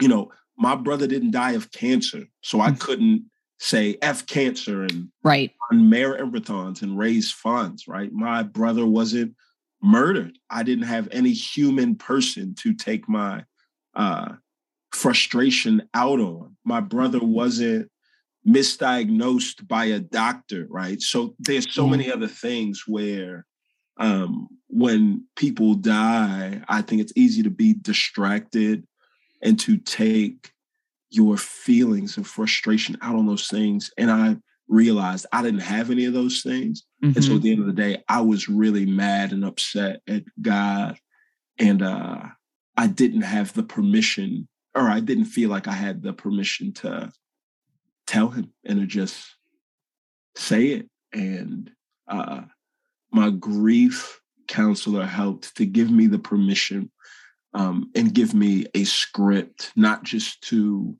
you 0.00 0.08
know, 0.08 0.30
my 0.56 0.76
brother 0.76 1.06
didn't 1.06 1.32
die 1.32 1.52
of 1.52 1.72
cancer, 1.72 2.24
so 2.42 2.60
I 2.60 2.70
mm. 2.70 2.78
couldn't 2.78 3.24
say 3.58 3.98
F 4.02 4.26
cancer 4.26 4.82
and 4.84 5.08
right 5.22 5.52
on 5.70 5.90
marathons 5.90 6.82
and 6.82 6.98
raise 6.98 7.30
funds, 7.30 7.86
right? 7.88 8.12
My 8.12 8.42
brother 8.42 8.86
wasn't 8.86 9.34
murdered. 9.82 10.38
I 10.48 10.62
didn't 10.62 10.84
have 10.84 11.08
any 11.10 11.32
human 11.32 11.94
person 11.96 12.54
to 12.60 12.74
take 12.74 13.08
my 13.08 13.44
uh, 13.94 14.34
frustration 14.92 15.88
out 15.94 16.20
on. 16.20 16.56
My 16.64 16.80
brother 16.80 17.20
wasn't 17.20 17.90
misdiagnosed 18.46 19.66
by 19.68 19.86
a 19.86 20.00
doctor, 20.00 20.66
right? 20.68 21.00
So 21.00 21.34
there's 21.38 21.72
so 21.72 21.86
many 21.86 22.10
other 22.10 22.28
things 22.28 22.84
where 22.86 23.46
um, 23.98 24.48
when 24.68 25.26
people 25.36 25.74
die, 25.74 26.62
I 26.68 26.82
think 26.82 27.02
it's 27.02 27.12
easy 27.16 27.42
to 27.42 27.50
be 27.50 27.74
distracted 27.74 28.86
and 29.42 29.58
to 29.60 29.76
take 29.76 30.52
your 31.10 31.36
feelings 31.36 32.16
and 32.16 32.26
frustration 32.26 32.96
out 33.02 33.16
on 33.16 33.26
those 33.26 33.48
things. 33.48 33.90
And 33.98 34.10
I 34.10 34.36
realized 34.70 35.26
I 35.32 35.42
didn't 35.42 35.60
have 35.60 35.90
any 35.90 36.06
of 36.06 36.14
those 36.14 36.42
things. 36.42 36.84
Mm-hmm. 37.04 37.16
And 37.16 37.24
so 37.24 37.32
at 37.32 37.34
mm-hmm. 37.34 37.42
the 37.42 37.50
end 37.52 37.60
of 37.60 37.66
the 37.66 37.72
day, 37.72 38.02
I 38.08 38.20
was 38.22 38.48
really 38.48 38.86
mad 38.86 39.32
and 39.32 39.44
upset 39.44 40.00
at 40.08 40.22
God. 40.40 40.96
And 41.58 41.82
uh, 41.82 42.22
I 42.76 42.86
didn't 42.86 43.22
have 43.22 43.52
the 43.52 43.64
permission, 43.64 44.48
or 44.74 44.88
I 44.88 45.00
didn't 45.00 45.26
feel 45.26 45.50
like 45.50 45.68
I 45.68 45.72
had 45.72 46.02
the 46.02 46.12
permission 46.12 46.72
to 46.74 47.12
tell 48.06 48.28
him 48.28 48.52
and 48.64 48.80
to 48.80 48.86
just 48.86 49.26
say 50.36 50.68
it. 50.68 50.88
And 51.12 51.70
uh, 52.08 52.42
my 53.12 53.30
grief 53.30 54.20
counselor 54.48 55.04
helped 55.04 55.56
to 55.56 55.66
give 55.66 55.90
me 55.90 56.06
the 56.06 56.18
permission 56.18 56.90
um, 57.54 57.90
and 57.96 58.14
give 58.14 58.32
me 58.32 58.66
a 58.74 58.84
script, 58.84 59.72
not 59.74 60.04
just 60.04 60.40
to 60.42 60.96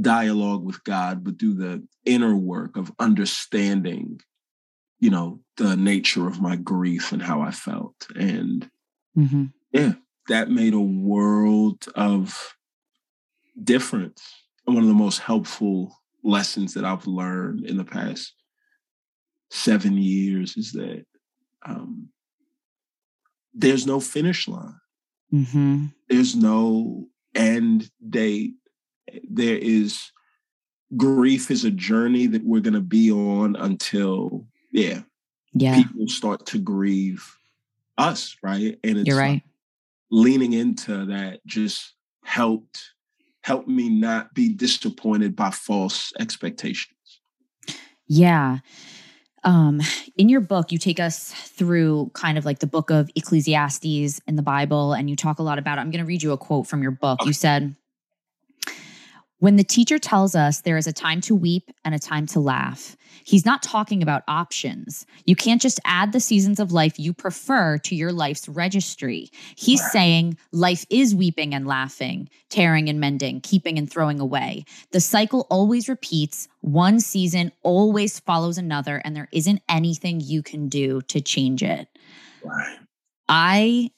dialogue 0.00 0.64
with 0.64 0.82
God, 0.84 1.24
but 1.24 1.38
do 1.38 1.54
the 1.54 1.86
inner 2.04 2.36
work 2.36 2.76
of 2.76 2.92
understanding, 2.98 4.20
you 4.98 5.10
know, 5.10 5.40
the 5.56 5.76
nature 5.76 6.26
of 6.26 6.40
my 6.40 6.56
grief 6.56 7.12
and 7.12 7.22
how 7.22 7.40
I 7.40 7.50
felt. 7.50 8.06
And 8.14 8.68
mm-hmm. 9.16 9.44
yeah, 9.72 9.92
that 10.28 10.50
made 10.50 10.74
a 10.74 10.80
world 10.80 11.86
of 11.94 12.56
difference. 13.62 14.22
And 14.66 14.74
one 14.74 14.84
of 14.84 14.88
the 14.88 14.94
most 14.94 15.18
helpful 15.18 15.96
lessons 16.22 16.74
that 16.74 16.84
I've 16.84 17.06
learned 17.06 17.66
in 17.66 17.76
the 17.76 17.84
past 17.84 18.34
seven 19.50 19.96
years 19.96 20.56
is 20.56 20.72
that 20.72 21.04
um, 21.64 22.08
there's 23.52 23.86
no 23.86 24.00
finish 24.00 24.48
line. 24.48 24.80
Mm-hmm. 25.32 25.86
There's 26.08 26.34
no 26.34 27.06
end 27.34 27.90
date 28.08 28.54
there 29.28 29.56
is 29.56 30.10
grief 30.96 31.50
is 31.50 31.64
a 31.64 31.70
journey 31.70 32.26
that 32.26 32.44
we're 32.44 32.60
going 32.60 32.74
to 32.74 32.80
be 32.80 33.10
on 33.10 33.56
until 33.56 34.44
yeah 34.72 35.00
yeah 35.52 35.76
people 35.76 36.06
start 36.06 36.44
to 36.46 36.58
grieve 36.58 37.36
us 37.98 38.36
right 38.42 38.78
and 38.84 38.98
it's 38.98 39.08
you're 39.08 39.18
right 39.18 39.42
leaning 40.10 40.52
into 40.52 41.06
that 41.06 41.44
just 41.46 41.94
helped 42.24 42.92
helped 43.42 43.68
me 43.68 43.88
not 43.88 44.32
be 44.34 44.48
disappointed 44.48 45.34
by 45.34 45.50
false 45.50 46.12
expectations 46.18 47.20
yeah 48.06 48.58
um, 49.44 49.82
in 50.16 50.28
your 50.28 50.40
book, 50.40 50.72
you 50.72 50.78
take 50.78 50.98
us 50.98 51.30
through 51.30 52.10
kind 52.14 52.38
of 52.38 52.44
like 52.44 52.60
the 52.60 52.66
book 52.66 52.90
of 52.90 53.10
Ecclesiastes 53.14 54.20
in 54.26 54.36
the 54.36 54.42
Bible, 54.42 54.94
and 54.94 55.10
you 55.10 55.16
talk 55.16 55.38
a 55.38 55.42
lot 55.42 55.58
about 55.58 55.78
it. 55.78 55.82
I'm 55.82 55.90
going 55.90 56.02
to 56.02 56.06
read 56.06 56.22
you 56.22 56.32
a 56.32 56.38
quote 56.38 56.66
from 56.66 56.82
your 56.82 56.92
book. 56.92 57.20
Okay. 57.20 57.28
You 57.28 57.34
said, 57.34 57.76
when 59.38 59.56
the 59.56 59.64
teacher 59.64 59.98
tells 59.98 60.34
us 60.34 60.60
there 60.60 60.76
is 60.76 60.86
a 60.86 60.92
time 60.92 61.20
to 61.22 61.34
weep 61.34 61.70
and 61.84 61.94
a 61.94 61.98
time 61.98 62.26
to 62.26 62.40
laugh, 62.40 62.96
he's 63.24 63.44
not 63.44 63.62
talking 63.62 64.02
about 64.02 64.22
options. 64.28 65.04
You 65.26 65.36
can't 65.36 65.60
just 65.60 65.80
add 65.84 66.12
the 66.12 66.20
seasons 66.20 66.60
of 66.60 66.72
life 66.72 66.98
you 66.98 67.12
prefer 67.12 67.78
to 67.78 67.94
your 67.94 68.12
life's 68.12 68.48
registry. 68.48 69.30
He's 69.56 69.84
saying 69.90 70.38
life 70.52 70.86
is 70.88 71.14
weeping 71.14 71.52
and 71.52 71.66
laughing, 71.66 72.28
tearing 72.48 72.88
and 72.88 73.00
mending, 73.00 73.40
keeping 73.40 73.76
and 73.76 73.90
throwing 73.90 74.20
away. 74.20 74.64
The 74.92 75.00
cycle 75.00 75.46
always 75.50 75.88
repeats. 75.88 76.48
One 76.60 77.00
season 77.00 77.52
always 77.62 78.20
follows 78.20 78.56
another, 78.56 79.02
and 79.04 79.14
there 79.14 79.28
isn't 79.32 79.62
anything 79.68 80.20
you 80.20 80.42
can 80.42 80.68
do 80.68 81.02
to 81.02 81.20
change 81.20 81.62
it. 81.62 81.88
I 83.28 83.90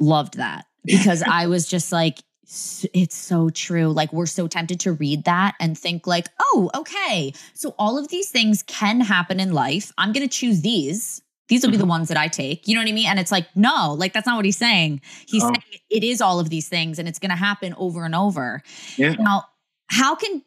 loved 0.00 0.36
that 0.38 0.66
because 0.84 1.22
I 1.22 1.46
was 1.46 1.68
just 1.68 1.92
like, 1.92 2.18
it's 2.92 3.16
so 3.16 3.50
true. 3.50 3.88
Like 3.88 4.12
we're 4.12 4.26
so 4.26 4.46
tempted 4.46 4.80
to 4.80 4.92
read 4.92 5.24
that 5.24 5.54
and 5.60 5.78
think 5.78 6.06
like, 6.06 6.28
"Oh, 6.40 6.70
okay. 6.74 7.32
So 7.54 7.74
all 7.78 7.98
of 7.98 8.08
these 8.08 8.30
things 8.30 8.62
can 8.62 9.00
happen 9.00 9.40
in 9.40 9.52
life. 9.52 9.92
I'm 9.98 10.12
going 10.12 10.26
to 10.26 10.32
choose 10.32 10.60
these. 10.62 11.22
These 11.48 11.62
will 11.62 11.70
be 11.70 11.76
the 11.76 11.82
mm-hmm. 11.82 11.90
ones 11.90 12.08
that 12.08 12.16
I 12.16 12.28
take." 12.28 12.68
You 12.68 12.74
know 12.74 12.80
what 12.80 12.88
I 12.88 12.92
mean? 12.92 13.08
And 13.08 13.18
it's 13.18 13.32
like, 13.32 13.46
"No, 13.56 13.94
like 13.98 14.12
that's 14.12 14.26
not 14.26 14.36
what 14.36 14.44
he's 14.44 14.56
saying. 14.56 15.00
He's 15.26 15.42
oh. 15.42 15.48
saying 15.48 15.80
it 15.90 16.04
is 16.04 16.20
all 16.20 16.40
of 16.40 16.50
these 16.50 16.68
things 16.68 16.98
and 16.98 17.08
it's 17.08 17.18
going 17.18 17.30
to 17.30 17.36
happen 17.36 17.74
over 17.76 18.04
and 18.04 18.14
over." 18.14 18.62
Yeah. 18.96 19.14
Now, 19.14 19.44
how 19.88 20.14
can 20.14 20.42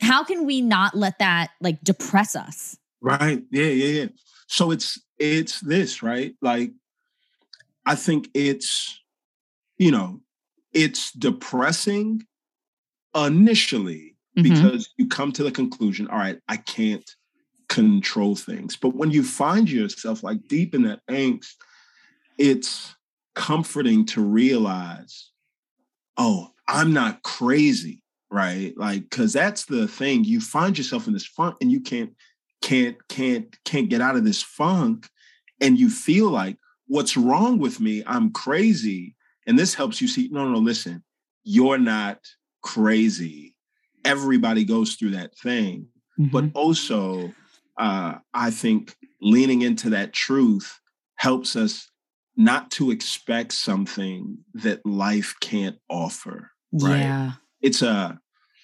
how 0.00 0.24
can 0.24 0.46
we 0.46 0.60
not 0.60 0.94
let 0.94 1.18
that 1.18 1.50
like 1.60 1.82
depress 1.82 2.36
us? 2.36 2.76
Right. 3.00 3.42
Yeah, 3.50 3.64
yeah, 3.64 4.00
yeah. 4.02 4.06
So 4.46 4.70
it's 4.70 5.00
it's 5.18 5.60
this, 5.60 6.02
right? 6.02 6.34
Like 6.40 6.72
I 7.84 7.94
think 7.94 8.28
it's 8.34 9.00
you 9.78 9.92
know, 9.92 10.20
it's 10.72 11.12
depressing 11.12 12.22
initially 13.14 14.16
mm-hmm. 14.36 14.42
because 14.42 14.90
you 14.96 15.08
come 15.08 15.32
to 15.32 15.42
the 15.42 15.50
conclusion, 15.50 16.08
all 16.08 16.18
right, 16.18 16.38
I 16.48 16.56
can't 16.56 17.08
control 17.68 18.34
things. 18.34 18.76
But 18.76 18.94
when 18.94 19.10
you 19.10 19.22
find 19.22 19.70
yourself 19.70 20.22
like 20.22 20.46
deep 20.48 20.74
in 20.74 20.82
that 20.82 21.00
angst, 21.10 21.54
it's 22.38 22.94
comforting 23.34 24.04
to 24.06 24.22
realize, 24.22 25.30
oh, 26.16 26.50
I'm 26.66 26.92
not 26.92 27.22
crazy, 27.22 28.02
right? 28.30 28.72
Like, 28.76 29.10
cause 29.10 29.32
that's 29.32 29.66
the 29.66 29.88
thing. 29.88 30.24
You 30.24 30.40
find 30.40 30.76
yourself 30.76 31.06
in 31.06 31.12
this 31.12 31.26
funk 31.26 31.56
and 31.60 31.70
you 31.70 31.80
can't, 31.80 32.14
can't, 32.62 32.96
can't, 33.08 33.56
can't 33.64 33.88
get 33.88 34.00
out 34.00 34.16
of 34.16 34.24
this 34.24 34.42
funk. 34.42 35.08
And 35.60 35.78
you 35.78 35.90
feel 35.90 36.30
like, 36.30 36.56
what's 36.86 37.16
wrong 37.16 37.58
with 37.58 37.80
me? 37.80 38.02
I'm 38.06 38.30
crazy. 38.32 39.14
And 39.48 39.58
this 39.58 39.74
helps 39.74 40.00
you 40.00 40.06
see, 40.06 40.28
no, 40.30 40.46
no, 40.46 40.58
listen, 40.58 41.02
you're 41.42 41.78
not 41.78 42.20
crazy. 42.62 43.56
Everybody 44.04 44.62
goes 44.62 44.94
through 44.94 45.12
that 45.12 45.36
thing. 45.38 45.88
Mm-hmm. 46.20 46.30
But 46.30 46.50
also, 46.54 47.32
uh, 47.78 48.16
I 48.34 48.50
think 48.50 48.94
leaning 49.22 49.62
into 49.62 49.90
that 49.90 50.12
truth 50.12 50.78
helps 51.16 51.56
us 51.56 51.90
not 52.36 52.70
to 52.72 52.90
expect 52.90 53.52
something 53.52 54.36
that 54.52 54.84
life 54.84 55.34
can't 55.40 55.78
offer. 55.88 56.50
Right. 56.70 56.98
Yeah. 56.98 57.32
It's 57.62 57.80
a 57.80 58.20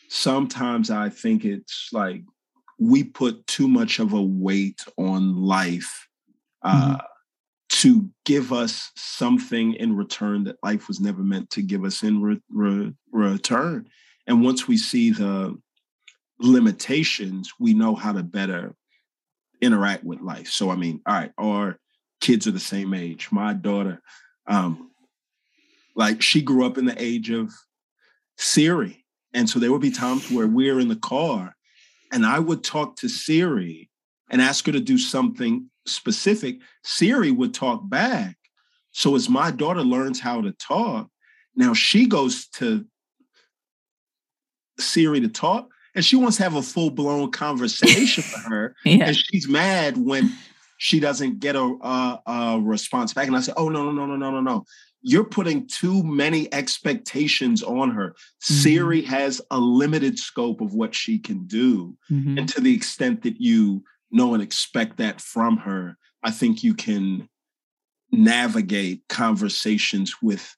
sometimes 0.09 0.91
I 0.91 1.09
think 1.09 1.47
it's 1.47 1.89
like 1.93 2.23
we 2.79 3.05
put 3.05 3.47
too 3.47 3.69
much 3.69 4.01
of 4.01 4.13
a 4.13 4.23
weight 4.23 4.85
on 4.99 5.35
life. 5.35 6.09
Uh, 6.63 6.97
mm-hmm 6.97 7.07
to 7.75 8.09
give 8.25 8.53
us 8.53 8.93
something 8.95 9.75
in 9.75 9.97
return 9.97 10.45
that 10.45 10.63
life 10.63 10.87
was 10.87 11.01
never 11.01 11.23
meant 11.23 11.51
to 11.51 11.61
give 11.61 11.85
us 11.85 12.05
in 12.05 12.23
re- 12.23 12.41
re- 12.49 12.95
return. 13.11 13.89
And 14.29 14.45
once 14.45 14.69
we 14.69 14.77
see 14.77 15.11
the 15.11 15.59
limitations, 16.39 17.53
we 17.59 17.75
know 17.75 17.97
how 17.97 18.13
to 18.13 18.23
better 18.23 18.77
interact 19.61 20.05
with 20.05 20.21
life. 20.21 20.49
So, 20.49 20.71
I 20.71 20.77
mean, 20.77 21.01
all 21.05 21.15
right, 21.15 21.33
our 21.37 21.81
kids 22.21 22.47
are 22.47 22.53
the 22.53 22.61
same 22.61 22.95
age. 22.95 23.33
My 23.33 23.53
daughter, 23.53 24.01
um, 24.47 24.93
like, 25.97 26.23
she 26.23 26.43
grew 26.43 26.65
up 26.65 26.79
in 26.79 26.85
the 26.85 27.03
age 27.03 27.31
of 27.31 27.53
Siri. 28.39 29.05
And 29.33 29.51
so 29.51 29.59
there 29.59 29.73
would 29.73 29.81
be 29.81 29.91
times 29.91 30.31
where 30.31 30.47
we're 30.47 30.79
in 30.79 30.89
the 30.89 30.97
car 30.97 31.57
and 32.13 32.25
I 32.25 32.39
would 32.39 32.63
talk 32.63 32.95
to 32.99 33.09
Siri 33.09 33.91
and 34.31 34.41
ask 34.41 34.67
her 34.67 34.73
to 34.73 34.81
do 34.81 34.97
something 34.97 35.69
specific, 35.87 36.61
Siri 36.83 37.31
would 37.31 37.55
talk 37.55 37.89
back. 37.89 38.37
So 38.93 39.17
as 39.17 39.29
my 39.29 39.51
daughter 39.51 39.83
learns 39.83 40.21
how 40.21 40.41
to 40.41 40.53
talk, 40.53 41.09
now 41.57 41.75
she 41.75 42.07
goes 42.07 42.49
to 42.55 42.87
Siri 44.79 45.21
to 45.21 45.29
talk 45.29 45.69
and 45.95 46.05
she 46.05 46.17
wants 46.17 46.37
to 46.39 46.43
have 46.43 46.55
a 46.55 46.63
full-blown 46.63 47.31
conversation 47.31 48.25
with 48.33 48.45
her. 48.45 48.77
Yeah. 48.85 49.07
And 49.07 49.17
she's 49.17 49.49
mad 49.49 49.97
when 49.97 50.33
she 50.79 51.01
doesn't 51.01 51.39
get 51.39 51.57
a, 51.57 51.61
a, 51.61 52.21
a 52.27 52.61
response 52.61 53.15
back. 53.15 53.27
And 53.27 53.37
I 53.37 53.41
say, 53.41 53.53
oh, 53.57 53.69
no, 53.69 53.85
no, 53.85 53.93
no, 53.93 54.07
no, 54.07 54.17
no, 54.17 54.31
no, 54.31 54.41
no. 54.41 54.65
You're 55.03 55.25
putting 55.25 55.67
too 55.67 56.03
many 56.03 56.53
expectations 56.53 57.63
on 57.63 57.91
her. 57.91 58.11
Mm-hmm. 58.11 58.55
Siri 58.55 59.03
has 59.03 59.41
a 59.51 59.59
limited 59.59 60.19
scope 60.19 60.61
of 60.61 60.75
what 60.75 60.95
she 60.95 61.19
can 61.19 61.47
do. 61.47 61.97
Mm-hmm. 62.11 62.39
And 62.39 62.49
to 62.49 62.61
the 62.61 62.75
extent 62.75 63.23
that 63.23 63.41
you 63.41 63.85
know 64.15 64.35
and 64.35 64.43
expect 64.43 64.99
that 64.99 65.21
from 65.21 65.59
her, 65.59 65.97
I 66.23 66.31
think 66.31 66.63
you 66.63 66.75
can 66.75 67.29
navigate 68.11 69.03
conversations 69.09 70.15
with 70.23 70.57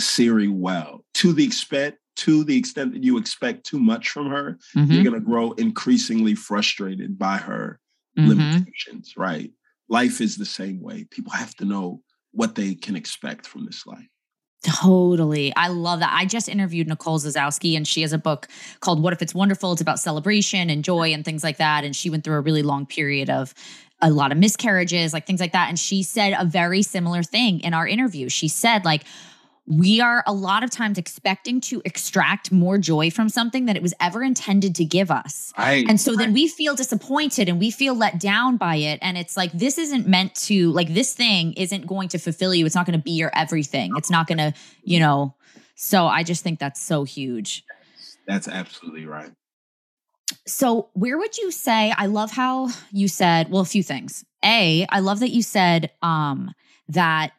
Siri 0.00 0.48
well. 0.48 1.04
To 1.14 1.32
the 1.32 1.44
extent 1.44 1.96
to 2.14 2.44
the 2.44 2.56
extent 2.56 2.92
that 2.92 3.02
you 3.02 3.16
expect 3.16 3.64
too 3.64 3.80
much 3.80 4.10
from 4.10 4.28
her, 4.28 4.58
mm-hmm. 4.76 4.92
you're 4.92 5.04
going 5.04 5.14
to 5.14 5.20
grow 5.20 5.52
increasingly 5.52 6.34
frustrated 6.34 7.18
by 7.18 7.38
her 7.38 7.80
mm-hmm. 8.18 8.28
limitations, 8.28 9.14
right? 9.16 9.50
Life 9.88 10.20
is 10.20 10.36
the 10.36 10.44
same 10.44 10.82
way. 10.82 11.04
People 11.10 11.32
have 11.32 11.54
to 11.56 11.64
know 11.64 12.02
what 12.32 12.54
they 12.54 12.74
can 12.74 12.96
expect 12.96 13.46
from 13.46 13.64
this 13.64 13.86
life. 13.86 14.08
Totally. 14.62 15.52
I 15.56 15.68
love 15.68 16.00
that. 16.00 16.12
I 16.12 16.24
just 16.24 16.48
interviewed 16.48 16.86
Nicole 16.86 17.18
Zasowski 17.18 17.76
and 17.76 17.86
she 17.86 18.02
has 18.02 18.12
a 18.12 18.18
book 18.18 18.46
called 18.78 19.02
What 19.02 19.12
If 19.12 19.20
It's 19.20 19.34
Wonderful? 19.34 19.72
It's 19.72 19.80
about 19.80 19.98
celebration 19.98 20.70
and 20.70 20.84
joy 20.84 21.12
and 21.12 21.24
things 21.24 21.42
like 21.42 21.56
that. 21.56 21.82
And 21.82 21.96
she 21.96 22.10
went 22.10 22.22
through 22.22 22.36
a 22.36 22.40
really 22.40 22.62
long 22.62 22.86
period 22.86 23.28
of 23.28 23.54
a 24.00 24.10
lot 24.10 24.30
of 24.30 24.38
miscarriages, 24.38 25.12
like 25.12 25.26
things 25.26 25.40
like 25.40 25.52
that. 25.52 25.68
And 25.68 25.78
she 25.78 26.02
said 26.04 26.34
a 26.38 26.44
very 26.44 26.82
similar 26.82 27.22
thing 27.24 27.60
in 27.60 27.74
our 27.74 27.86
interview. 27.86 28.28
She 28.28 28.48
said, 28.48 28.84
like, 28.84 29.04
we 29.66 30.00
are 30.00 30.24
a 30.26 30.32
lot 30.32 30.64
of 30.64 30.70
times 30.70 30.98
expecting 30.98 31.60
to 31.60 31.80
extract 31.84 32.50
more 32.50 32.78
joy 32.78 33.10
from 33.10 33.28
something 33.28 33.66
that 33.66 33.76
it 33.76 33.82
was 33.82 33.94
ever 34.00 34.22
intended 34.22 34.74
to 34.74 34.84
give 34.84 35.10
us. 35.10 35.52
I, 35.56 35.84
and 35.88 36.00
so 36.00 36.16
then 36.16 36.32
we 36.32 36.48
feel 36.48 36.74
disappointed 36.74 37.48
and 37.48 37.60
we 37.60 37.70
feel 37.70 37.94
let 37.94 38.18
down 38.18 38.56
by 38.56 38.76
it. 38.76 38.98
And 39.02 39.16
it's 39.16 39.36
like, 39.36 39.52
this 39.52 39.78
isn't 39.78 40.08
meant 40.08 40.34
to, 40.46 40.72
like, 40.72 40.92
this 40.92 41.14
thing 41.14 41.52
isn't 41.52 41.86
going 41.86 42.08
to 42.08 42.18
fulfill 42.18 42.52
you. 42.54 42.66
It's 42.66 42.74
not 42.74 42.86
going 42.86 42.98
to 42.98 43.02
be 43.02 43.12
your 43.12 43.30
everything. 43.34 43.92
It's 43.96 44.10
not 44.10 44.26
going 44.26 44.38
to, 44.38 44.52
you 44.82 44.98
know. 44.98 45.36
So 45.76 46.06
I 46.06 46.24
just 46.24 46.42
think 46.42 46.58
that's 46.58 46.80
so 46.80 47.04
huge. 47.04 47.64
That's 48.26 48.48
absolutely 48.48 49.06
right. 49.06 49.30
So, 50.46 50.88
where 50.94 51.18
would 51.18 51.36
you 51.38 51.50
say? 51.50 51.92
I 51.96 52.06
love 52.06 52.32
how 52.32 52.70
you 52.90 53.06
said, 53.06 53.50
well, 53.50 53.62
a 53.62 53.66
few 53.66 53.82
things. 53.82 54.24
A, 54.44 54.86
I 54.88 55.00
love 55.00 55.20
that 55.20 55.30
you 55.30 55.42
said 55.42 55.90
um, 56.02 56.52
that 56.88 57.32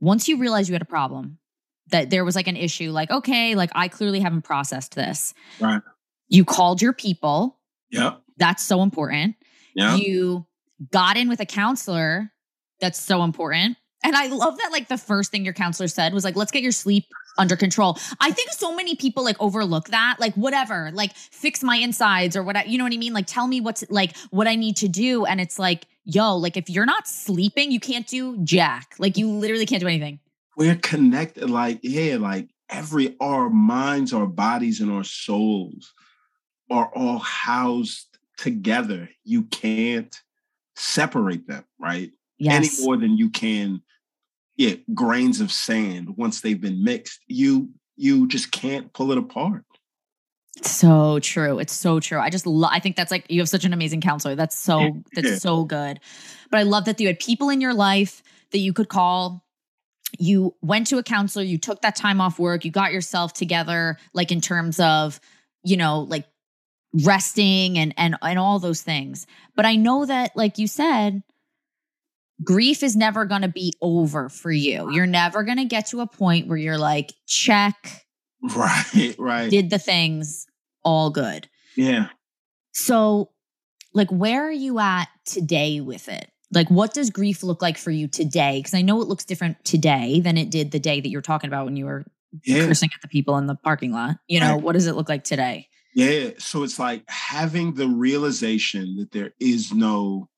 once 0.00 0.28
you 0.28 0.38
realize 0.38 0.68
you 0.68 0.74
had 0.74 0.82
a 0.82 0.86
problem, 0.86 1.38
that 1.88 2.10
there 2.10 2.24
was 2.24 2.34
like 2.34 2.48
an 2.48 2.56
issue, 2.56 2.90
like, 2.90 3.10
okay, 3.10 3.54
like 3.54 3.70
I 3.74 3.88
clearly 3.88 4.20
haven't 4.20 4.42
processed 4.42 4.94
this. 4.94 5.34
Right. 5.60 5.80
You 6.28 6.44
called 6.44 6.82
your 6.82 6.92
people. 6.92 7.58
Yeah. 7.90 8.16
That's 8.36 8.62
so 8.62 8.82
important. 8.82 9.36
Yeah. 9.74 9.94
You 9.96 10.46
got 10.90 11.16
in 11.16 11.28
with 11.28 11.40
a 11.40 11.46
counselor. 11.46 12.32
That's 12.80 13.00
so 13.00 13.22
important. 13.22 13.76
And 14.04 14.14
I 14.14 14.26
love 14.26 14.58
that, 14.58 14.70
like, 14.70 14.88
the 14.88 14.98
first 14.98 15.32
thing 15.32 15.44
your 15.44 15.54
counselor 15.54 15.88
said 15.88 16.12
was 16.12 16.22
like, 16.22 16.36
let's 16.36 16.52
get 16.52 16.62
your 16.62 16.70
sleep 16.70 17.06
under 17.38 17.56
control. 17.56 17.98
I 18.20 18.30
think 18.30 18.50
so 18.52 18.74
many 18.74 18.94
people 18.94 19.24
like 19.24 19.36
overlook 19.40 19.88
that. 19.88 20.16
Like, 20.20 20.34
whatever, 20.34 20.90
like, 20.92 21.16
fix 21.16 21.62
my 21.62 21.76
insides 21.76 22.36
or 22.36 22.42
what, 22.42 22.68
you 22.68 22.78
know 22.78 22.84
what 22.84 22.92
I 22.92 22.98
mean? 22.98 23.14
Like, 23.14 23.26
tell 23.26 23.46
me 23.46 23.60
what's 23.60 23.84
like 23.88 24.16
what 24.30 24.46
I 24.46 24.54
need 24.54 24.76
to 24.78 24.88
do. 24.88 25.24
And 25.24 25.40
it's 25.40 25.58
like, 25.58 25.86
yo, 26.04 26.36
like, 26.36 26.56
if 26.56 26.68
you're 26.68 26.86
not 26.86 27.08
sleeping, 27.08 27.72
you 27.72 27.80
can't 27.80 28.06
do 28.06 28.36
jack. 28.44 28.94
Like, 28.98 29.16
you 29.16 29.28
literally 29.28 29.66
can't 29.66 29.80
do 29.80 29.88
anything 29.88 30.20
we're 30.56 30.76
connected 30.76 31.48
like 31.50 31.78
yeah 31.82 32.16
like 32.16 32.48
every 32.68 33.14
our 33.20 33.48
minds 33.50 34.12
our 34.12 34.26
bodies 34.26 34.80
and 34.80 34.90
our 34.90 35.04
souls 35.04 35.92
are 36.70 36.90
all 36.94 37.18
housed 37.18 38.18
together 38.36 39.08
you 39.24 39.44
can't 39.44 40.20
separate 40.74 41.46
them 41.46 41.64
right 41.78 42.10
yes. 42.38 42.54
any 42.54 42.84
more 42.84 42.96
than 42.96 43.16
you 43.16 43.30
can 43.30 43.80
yeah 44.56 44.74
grains 44.92 45.40
of 45.40 45.52
sand 45.52 46.16
once 46.16 46.40
they've 46.40 46.60
been 46.60 46.82
mixed 46.82 47.20
you 47.28 47.70
you 47.96 48.26
just 48.26 48.50
can't 48.50 48.92
pull 48.92 49.12
it 49.12 49.18
apart 49.18 49.62
it's 50.56 50.70
so 50.70 51.18
true. 51.18 51.58
It's 51.58 51.74
so 51.74 52.00
true. 52.00 52.18
I 52.18 52.30
just 52.30 52.46
love, 52.46 52.70
I 52.72 52.80
think 52.80 52.96
that's 52.96 53.10
like, 53.10 53.26
you 53.28 53.40
have 53.40 53.48
such 53.48 53.66
an 53.66 53.74
amazing 53.74 54.00
counselor. 54.00 54.34
That's 54.34 54.58
so, 54.58 55.02
that's 55.14 55.28
yeah. 55.28 55.36
so 55.36 55.64
good. 55.64 56.00
But 56.50 56.60
I 56.60 56.62
love 56.62 56.86
that 56.86 56.98
you 56.98 57.08
had 57.08 57.18
people 57.18 57.50
in 57.50 57.60
your 57.60 57.74
life 57.74 58.22
that 58.52 58.58
you 58.58 58.72
could 58.72 58.88
call 58.88 59.44
you 60.18 60.54
went 60.62 60.86
to 60.88 60.98
a 60.98 61.02
counselor, 61.02 61.44
you 61.44 61.58
took 61.58 61.82
that 61.82 61.96
time 61.96 62.20
off 62.20 62.38
work, 62.38 62.64
you 62.64 62.70
got 62.70 62.92
yourself 62.92 63.32
together, 63.32 63.98
like 64.12 64.32
in 64.32 64.40
terms 64.40 64.80
of, 64.80 65.20
you 65.62 65.76
know, 65.76 66.00
like 66.00 66.26
resting 67.04 67.76
and 67.78 67.92
and 67.96 68.16
and 68.22 68.38
all 68.38 68.58
those 68.58 68.82
things. 68.82 69.26
But 69.54 69.66
I 69.66 69.76
know 69.76 70.06
that, 70.06 70.36
like 70.36 70.58
you 70.58 70.66
said, 70.66 71.22
grief 72.42 72.82
is 72.82 72.96
never 72.96 73.24
going 73.24 73.42
to 73.42 73.48
be 73.48 73.72
over 73.80 74.28
for 74.28 74.52
you. 74.52 74.90
You're 74.92 75.06
never 75.06 75.42
going 75.42 75.58
to 75.58 75.64
get 75.64 75.86
to 75.88 76.00
a 76.00 76.06
point 76.06 76.48
where 76.48 76.58
you're 76.58 76.78
like, 76.78 77.12
check. 77.26 78.04
Right, 78.42 79.14
right. 79.18 79.50
Did 79.50 79.70
the 79.70 79.78
things 79.78 80.46
all 80.84 81.10
good. 81.10 81.48
Yeah. 81.76 82.08
So, 82.72 83.30
like, 83.92 84.10
where 84.10 84.46
are 84.46 84.52
you 84.52 84.78
at 84.78 85.08
today 85.24 85.80
with 85.80 86.08
it? 86.08 86.30
Like 86.52 86.68
what 86.68 86.94
does 86.94 87.10
grief 87.10 87.42
look 87.42 87.60
like 87.60 87.76
for 87.76 87.90
you 87.90 88.06
today 88.06 88.58
because 88.58 88.74
i 88.74 88.82
know 88.82 89.00
it 89.00 89.08
looks 89.08 89.24
different 89.24 89.62
today 89.64 90.20
than 90.20 90.36
it 90.36 90.50
did 90.50 90.70
the 90.70 90.78
day 90.78 91.00
that 91.00 91.08
you're 91.08 91.22
talking 91.22 91.48
about 91.48 91.64
when 91.64 91.76
you 91.76 91.84
were 91.84 92.04
yeah. 92.44 92.66
cursing 92.66 92.90
at 92.94 93.02
the 93.02 93.08
people 93.08 93.36
in 93.38 93.46
the 93.46 93.54
parking 93.54 93.92
lot. 93.92 94.16
You 94.28 94.40
know, 94.40 94.54
right. 94.54 94.62
what 94.62 94.72
does 94.72 94.86
it 94.86 94.94
look 94.94 95.08
like 95.08 95.24
today? 95.24 95.68
Yeah. 95.94 96.30
So 96.38 96.62
it's 96.62 96.78
like 96.78 97.04
having 97.08 97.74
the 97.74 97.88
realization 97.88 98.96
that 98.96 99.12
there 99.12 99.32
is 99.40 99.72
no 99.72 100.28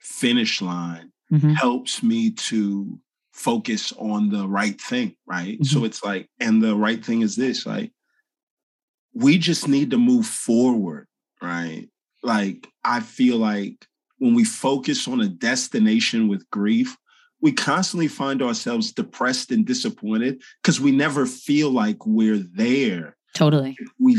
finish 0.00 0.60
line 0.60 1.12
mm-hmm. 1.32 1.52
helps 1.52 2.02
me 2.02 2.32
to 2.32 2.98
focus 3.32 3.92
on 3.92 4.30
the 4.30 4.48
right 4.48 4.80
thing. 4.80 5.14
Right. 5.26 5.54
Mm-hmm. 5.54 5.64
So 5.64 5.84
it's 5.84 6.02
like, 6.02 6.28
and 6.40 6.62
the 6.62 6.74
right 6.74 7.04
thing 7.04 7.22
is 7.22 7.36
this 7.36 7.66
like, 7.66 7.92
we 9.14 9.38
just 9.38 9.68
need 9.68 9.92
to 9.92 9.98
move 9.98 10.26
forward. 10.26 11.06
Right. 11.40 11.88
Like, 12.22 12.66
I 12.82 13.00
feel 13.00 13.36
like 13.36 13.86
when 14.24 14.32
we 14.32 14.42
focus 14.42 15.06
on 15.06 15.20
a 15.20 15.28
destination 15.28 16.28
with 16.28 16.48
grief, 16.48 16.96
we 17.42 17.52
constantly 17.52 18.08
find 18.08 18.40
ourselves 18.40 18.90
depressed 18.90 19.50
and 19.50 19.66
disappointed 19.66 20.40
because 20.62 20.80
we 20.80 20.92
never 20.92 21.26
feel 21.26 21.70
like 21.70 22.06
we're 22.06 22.38
there. 22.38 23.18
Totally. 23.34 23.76
We 24.00 24.18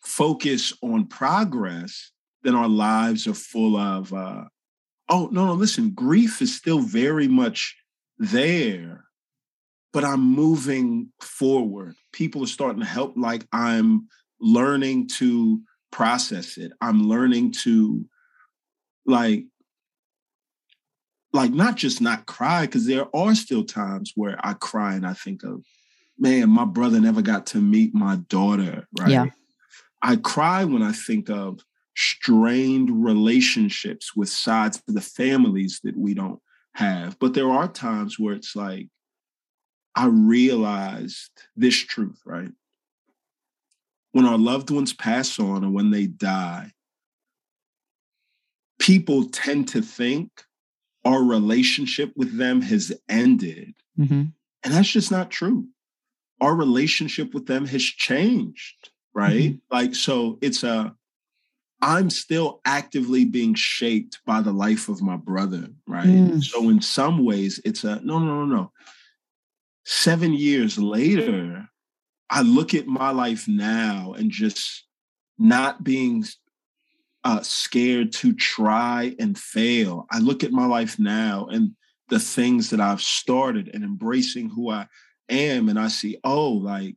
focus 0.00 0.72
on 0.82 1.06
progress, 1.06 2.10
then 2.42 2.56
our 2.56 2.68
lives 2.68 3.28
are 3.28 3.34
full 3.34 3.76
of, 3.76 4.12
uh, 4.12 4.46
oh, 5.08 5.28
no, 5.30 5.46
no, 5.46 5.52
listen, 5.52 5.90
grief 5.90 6.42
is 6.42 6.56
still 6.56 6.80
very 6.80 7.28
much 7.28 7.76
there, 8.18 9.04
but 9.92 10.02
I'm 10.02 10.22
moving 10.22 11.12
forward. 11.20 11.94
People 12.12 12.42
are 12.42 12.48
starting 12.48 12.80
to 12.80 12.86
help, 12.86 13.14
like 13.16 13.46
I'm 13.52 14.08
learning 14.40 15.06
to 15.20 15.60
process 15.92 16.56
it. 16.56 16.72
I'm 16.80 17.08
learning 17.08 17.52
to, 17.62 18.06
like, 19.06 19.44
like 21.32 21.50
not 21.50 21.76
just 21.76 22.00
not 22.00 22.26
cry 22.26 22.62
because 22.62 22.86
there 22.86 23.06
are 23.16 23.34
still 23.34 23.64
times 23.64 24.12
where 24.14 24.38
I 24.44 24.52
cry 24.54 24.94
and 24.94 25.06
I 25.06 25.14
think 25.14 25.42
of, 25.44 25.64
man, 26.18 26.50
my 26.50 26.64
brother 26.64 27.00
never 27.00 27.22
got 27.22 27.46
to 27.46 27.58
meet 27.58 27.94
my 27.94 28.16
daughter, 28.28 28.86
right? 28.98 29.10
Yeah. 29.10 29.26
I 30.02 30.16
cry 30.16 30.64
when 30.64 30.82
I 30.82 30.92
think 30.92 31.30
of 31.30 31.60
strained 31.96 33.04
relationships 33.04 34.14
with 34.16 34.28
sides 34.28 34.82
of 34.88 34.94
the 34.94 35.00
families 35.00 35.80
that 35.84 35.96
we 35.96 36.14
don't 36.14 36.40
have. 36.74 37.18
But 37.18 37.34
there 37.34 37.50
are 37.50 37.68
times 37.68 38.18
where 38.18 38.34
it's 38.34 38.56
like, 38.56 38.88
I 39.94 40.06
realized 40.06 41.30
this 41.56 41.76
truth, 41.76 42.20
right? 42.24 42.50
When 44.12 44.26
our 44.26 44.38
loved 44.38 44.70
ones 44.70 44.92
pass 44.92 45.38
on 45.38 45.64
or 45.64 45.70
when 45.70 45.90
they 45.90 46.06
die, 46.06 46.72
people 48.82 49.28
tend 49.28 49.68
to 49.68 49.80
think 49.80 50.28
our 51.04 51.22
relationship 51.22 52.12
with 52.16 52.36
them 52.36 52.60
has 52.60 52.92
ended. 53.08 53.74
Mm-hmm. 53.96 54.24
And 54.64 54.74
that's 54.74 54.90
just 54.90 55.12
not 55.12 55.30
true. 55.30 55.68
Our 56.40 56.56
relationship 56.56 57.32
with 57.32 57.46
them 57.46 57.64
has 57.66 57.82
changed, 57.82 58.90
right? 59.14 59.52
Mm-hmm. 59.52 59.74
Like, 59.74 59.94
so 59.94 60.36
it's 60.42 60.64
a, 60.64 60.96
I'm 61.80 62.10
still 62.10 62.60
actively 62.64 63.24
being 63.24 63.54
shaped 63.54 64.18
by 64.26 64.42
the 64.42 64.52
life 64.52 64.88
of 64.88 65.00
my 65.00 65.16
brother, 65.16 65.68
right? 65.86 66.06
Mm. 66.06 66.42
So 66.42 66.68
in 66.68 66.82
some 66.82 67.24
ways, 67.24 67.60
it's 67.64 67.84
a 67.84 68.00
no, 68.02 68.18
no, 68.18 68.44
no, 68.44 68.46
no. 68.46 68.72
Seven 69.84 70.32
years 70.32 70.76
later, 70.76 71.68
I 72.30 72.42
look 72.42 72.74
at 72.74 72.88
my 72.88 73.10
life 73.10 73.46
now 73.46 74.14
and 74.16 74.30
just 74.30 74.84
not 75.38 75.84
being 75.84 76.24
uh, 77.24 77.42
scared 77.42 78.12
to 78.12 78.34
try 78.34 79.14
and 79.18 79.38
fail. 79.38 80.06
I 80.10 80.18
look 80.18 80.42
at 80.44 80.52
my 80.52 80.66
life 80.66 80.98
now 80.98 81.46
and 81.50 81.72
the 82.08 82.18
things 82.18 82.70
that 82.70 82.80
I've 82.80 83.00
started 83.00 83.70
and 83.72 83.84
embracing 83.84 84.50
who 84.50 84.70
I 84.70 84.86
am, 85.28 85.68
and 85.68 85.78
I 85.78 85.88
see, 85.88 86.18
oh, 86.24 86.50
like 86.50 86.96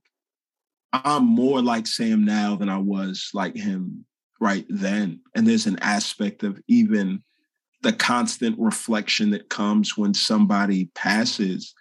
I'm 0.91 1.25
more 1.25 1.61
like 1.61 1.87
Sam 1.87 2.25
now 2.25 2.55
than 2.55 2.69
I 2.69 2.77
was 2.77 3.29
like 3.33 3.55
him 3.55 4.05
right 4.39 4.65
then. 4.69 5.21
And 5.35 5.47
there's 5.47 5.67
an 5.67 5.79
aspect 5.81 6.43
of 6.43 6.59
even 6.67 7.23
the 7.81 7.93
constant 7.93 8.57
reflection 8.59 9.29
that 9.31 9.49
comes 9.49 9.97
when 9.97 10.13
somebody 10.13 10.85
passes 10.95 11.73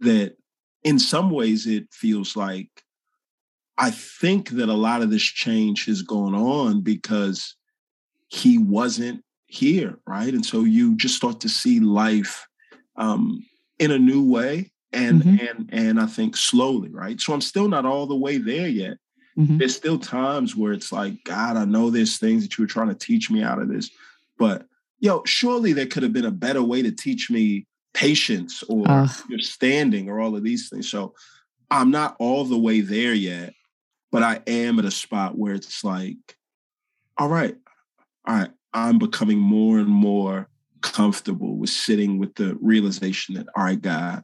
that 0.00 0.36
in 0.82 0.98
some 0.98 1.30
ways 1.30 1.66
it 1.66 1.86
feels 1.92 2.36
like 2.36 2.70
I 3.76 3.90
think 3.90 4.50
that 4.50 4.68
a 4.68 4.74
lot 4.74 5.02
of 5.02 5.10
this 5.10 5.22
change 5.22 5.86
has 5.86 6.02
gone 6.02 6.34
on 6.34 6.82
because 6.82 7.56
he 8.30 8.58
wasn't 8.58 9.22
here, 9.46 9.98
right? 10.06 10.32
And 10.32 10.46
so 10.46 10.64
you 10.64 10.96
just 10.96 11.16
start 11.16 11.40
to 11.40 11.48
see 11.48 11.80
life 11.80 12.46
um, 12.96 13.44
in 13.78 13.90
a 13.90 13.98
new 13.98 14.24
way, 14.24 14.70
and 14.92 15.22
mm-hmm. 15.22 15.46
and 15.46 15.70
and 15.72 16.00
I 16.00 16.06
think 16.06 16.36
slowly, 16.36 16.90
right? 16.90 17.20
So 17.20 17.32
I'm 17.32 17.40
still 17.40 17.68
not 17.68 17.84
all 17.84 18.06
the 18.06 18.16
way 18.16 18.38
there 18.38 18.68
yet. 18.68 18.96
Mm-hmm. 19.36 19.58
There's 19.58 19.76
still 19.76 19.98
times 19.98 20.56
where 20.56 20.72
it's 20.72 20.92
like, 20.92 21.22
God, 21.24 21.56
I 21.56 21.64
know 21.64 21.90
there's 21.90 22.18
things 22.18 22.42
that 22.42 22.56
you 22.56 22.64
were 22.64 22.68
trying 22.68 22.88
to 22.88 22.94
teach 22.94 23.30
me 23.30 23.42
out 23.42 23.60
of 23.60 23.68
this, 23.68 23.90
but 24.38 24.66
yo, 25.00 25.22
surely 25.24 25.72
there 25.72 25.86
could 25.86 26.02
have 26.02 26.12
been 26.12 26.24
a 26.24 26.30
better 26.30 26.62
way 26.62 26.82
to 26.82 26.92
teach 26.92 27.30
me 27.30 27.66
patience 27.94 28.62
or 28.68 28.88
uh. 28.88 29.08
understanding 29.24 30.08
or 30.08 30.20
all 30.20 30.36
of 30.36 30.44
these 30.44 30.68
things. 30.68 30.90
So 30.90 31.14
I'm 31.70 31.90
not 31.90 32.16
all 32.18 32.44
the 32.44 32.58
way 32.58 32.80
there 32.80 33.14
yet, 33.14 33.54
but 34.12 34.22
I 34.22 34.40
am 34.46 34.78
at 34.78 34.84
a 34.84 34.90
spot 34.90 35.36
where 35.36 35.54
it's 35.54 35.82
like, 35.82 36.16
all 37.16 37.28
right, 37.28 37.56
I'm 38.72 38.98
becoming 38.98 39.38
more 39.38 39.78
and 39.78 39.88
more 39.88 40.48
comfortable 40.80 41.56
with 41.56 41.70
sitting 41.70 42.18
with 42.18 42.34
the 42.36 42.56
realization 42.60 43.34
that, 43.34 43.46
all 43.56 43.64
right, 43.64 43.80
God, 43.80 44.22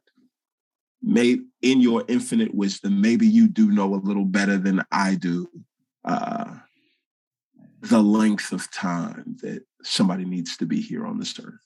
may 1.02 1.38
in 1.62 1.80
your 1.80 2.04
infinite 2.08 2.54
wisdom, 2.54 3.00
maybe 3.00 3.26
you 3.26 3.48
do 3.48 3.70
know 3.70 3.94
a 3.94 3.96
little 3.96 4.24
better 4.24 4.56
than 4.58 4.82
I 4.90 5.16
do 5.16 5.48
uh, 6.04 6.54
the 7.80 8.02
length 8.02 8.52
of 8.52 8.70
time 8.70 9.36
that 9.42 9.64
somebody 9.82 10.24
needs 10.24 10.56
to 10.58 10.66
be 10.66 10.80
here 10.80 11.06
on 11.06 11.18
this 11.18 11.38
earth. 11.38 11.60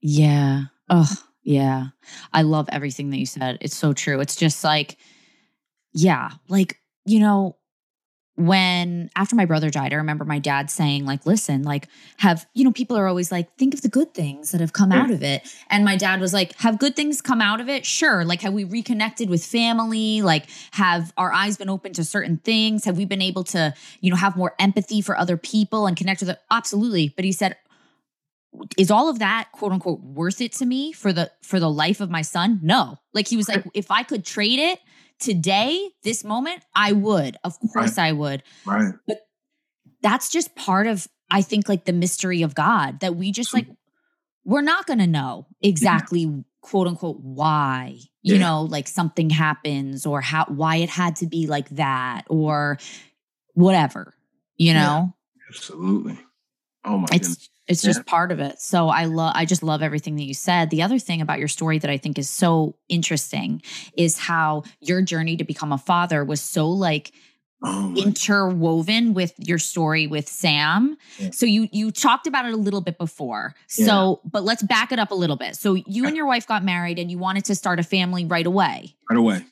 Yeah. 0.00 0.64
Oh, 0.90 1.10
yeah. 1.42 1.88
I 2.32 2.42
love 2.42 2.68
everything 2.70 3.10
that 3.10 3.18
you 3.18 3.26
said. 3.26 3.58
It's 3.60 3.76
so 3.76 3.92
true. 3.92 4.20
It's 4.20 4.36
just 4.36 4.64
like, 4.64 4.98
yeah, 5.92 6.30
like, 6.48 6.78
you 7.04 7.20
know, 7.20 7.56
when 8.36 9.10
after 9.14 9.36
my 9.36 9.44
brother 9.44 9.68
died, 9.68 9.92
I 9.92 9.96
remember 9.96 10.24
my 10.24 10.38
dad 10.38 10.70
saying, 10.70 11.04
like, 11.04 11.26
listen, 11.26 11.64
like, 11.64 11.88
have, 12.16 12.46
you 12.54 12.64
know, 12.64 12.72
people 12.72 12.96
are 12.96 13.06
always 13.06 13.30
like, 13.30 13.54
think 13.56 13.74
of 13.74 13.82
the 13.82 13.88
good 13.88 14.14
things 14.14 14.52
that 14.52 14.60
have 14.60 14.72
come 14.72 14.90
out 14.90 15.10
of 15.10 15.22
it. 15.22 15.46
And 15.68 15.84
my 15.84 15.96
dad 15.96 16.18
was 16.18 16.32
like, 16.32 16.56
have 16.58 16.78
good 16.78 16.96
things 16.96 17.20
come 17.20 17.42
out 17.42 17.60
of 17.60 17.68
it? 17.68 17.84
Sure. 17.84 18.24
Like, 18.24 18.40
have 18.40 18.54
we 18.54 18.64
reconnected 18.64 19.28
with 19.28 19.44
family? 19.44 20.22
Like, 20.22 20.46
have 20.72 21.12
our 21.18 21.30
eyes 21.32 21.58
been 21.58 21.68
open 21.68 21.92
to 21.94 22.04
certain 22.04 22.38
things? 22.38 22.86
Have 22.86 22.96
we 22.96 23.04
been 23.04 23.22
able 23.22 23.44
to, 23.44 23.74
you 24.00 24.10
know, 24.10 24.16
have 24.16 24.34
more 24.34 24.54
empathy 24.58 25.02
for 25.02 25.16
other 25.16 25.36
people 25.36 25.86
and 25.86 25.94
connect 25.94 26.20
with 26.20 26.28
them? 26.28 26.38
Absolutely. 26.50 27.12
But 27.14 27.26
he 27.26 27.32
said, 27.32 27.56
is 28.76 28.90
all 28.90 29.08
of 29.08 29.18
that 29.18 29.48
quote 29.52 29.72
unquote 29.72 30.00
worth 30.00 30.40
it 30.40 30.52
to 30.52 30.66
me 30.66 30.92
for 30.92 31.12
the 31.12 31.30
for 31.40 31.58
the 31.58 31.70
life 31.70 32.00
of 32.00 32.10
my 32.10 32.20
son 32.20 32.60
no 32.62 32.98
like 33.14 33.26
he 33.26 33.34
was 33.34 33.48
like 33.48 33.64
if 33.72 33.90
i 33.90 34.02
could 34.02 34.26
trade 34.26 34.58
it 34.58 34.78
today, 35.22 35.88
this 36.02 36.24
moment, 36.24 36.62
I 36.74 36.92
would. 36.92 37.36
Of 37.44 37.58
course 37.72 37.96
right. 37.96 38.08
I 38.08 38.12
would. 38.12 38.42
Right. 38.66 38.92
But 39.06 39.20
that's 40.02 40.28
just 40.28 40.54
part 40.56 40.86
of, 40.86 41.06
I 41.30 41.42
think, 41.42 41.68
like 41.68 41.84
the 41.84 41.92
mystery 41.92 42.42
of 42.42 42.54
God 42.54 43.00
that 43.00 43.16
we 43.16 43.32
just 43.32 43.54
like, 43.54 43.68
we're 44.44 44.60
not 44.60 44.86
going 44.86 44.98
to 44.98 45.06
know 45.06 45.46
mm-hmm. 45.46 45.68
exactly, 45.68 46.20
yeah. 46.22 46.40
quote 46.60 46.88
unquote, 46.88 47.20
why, 47.20 47.98
you 48.22 48.34
yeah. 48.34 48.40
know, 48.40 48.62
like 48.62 48.88
something 48.88 49.30
happens 49.30 50.04
or 50.04 50.20
how, 50.20 50.44
why 50.48 50.76
it 50.76 50.90
had 50.90 51.16
to 51.16 51.26
be 51.26 51.46
like 51.46 51.68
that 51.70 52.24
or 52.28 52.78
whatever, 53.54 54.14
you 54.56 54.74
know? 54.74 55.14
Yeah. 55.36 55.42
Absolutely. 55.48 56.18
Oh 56.84 56.98
my 56.98 57.06
it's, 57.12 57.28
goodness. 57.28 57.48
It's 57.68 57.84
yeah. 57.84 57.90
just 57.90 58.06
part 58.06 58.32
of 58.32 58.40
it. 58.40 58.60
So 58.60 58.88
I 58.88 59.04
love 59.04 59.32
I 59.36 59.44
just 59.44 59.62
love 59.62 59.82
everything 59.82 60.16
that 60.16 60.24
you 60.24 60.34
said. 60.34 60.70
The 60.70 60.82
other 60.82 60.98
thing 60.98 61.20
about 61.20 61.38
your 61.38 61.48
story 61.48 61.78
that 61.78 61.90
I 61.90 61.96
think 61.96 62.18
is 62.18 62.28
so 62.28 62.76
interesting 62.88 63.62
is 63.96 64.18
how 64.18 64.64
your 64.80 65.02
journey 65.02 65.36
to 65.36 65.44
become 65.44 65.72
a 65.72 65.78
father 65.78 66.24
was 66.24 66.40
so 66.40 66.68
like 66.68 67.12
Oh 67.64 67.94
interwoven 67.96 69.14
with 69.14 69.34
your 69.38 69.58
story 69.58 70.08
with 70.08 70.26
Sam. 70.26 70.96
Yeah. 71.18 71.30
So 71.30 71.46
you 71.46 71.68
you 71.70 71.92
talked 71.92 72.26
about 72.26 72.44
it 72.44 72.54
a 72.54 72.56
little 72.56 72.80
bit 72.80 72.98
before. 72.98 73.54
So, 73.68 74.20
yeah. 74.24 74.30
but 74.32 74.42
let's 74.42 74.64
back 74.64 74.90
it 74.90 74.98
up 74.98 75.12
a 75.12 75.14
little 75.14 75.36
bit. 75.36 75.54
So 75.54 75.74
you 75.74 76.06
and 76.06 76.16
your 76.16 76.26
wife 76.26 76.46
got 76.46 76.64
married 76.64 76.98
and 76.98 77.08
you 77.08 77.18
wanted 77.18 77.44
to 77.44 77.54
start 77.54 77.78
a 77.78 77.84
family 77.84 78.24
right 78.24 78.46
away. 78.46 78.96
Right 79.08 79.18
away. 79.18 79.44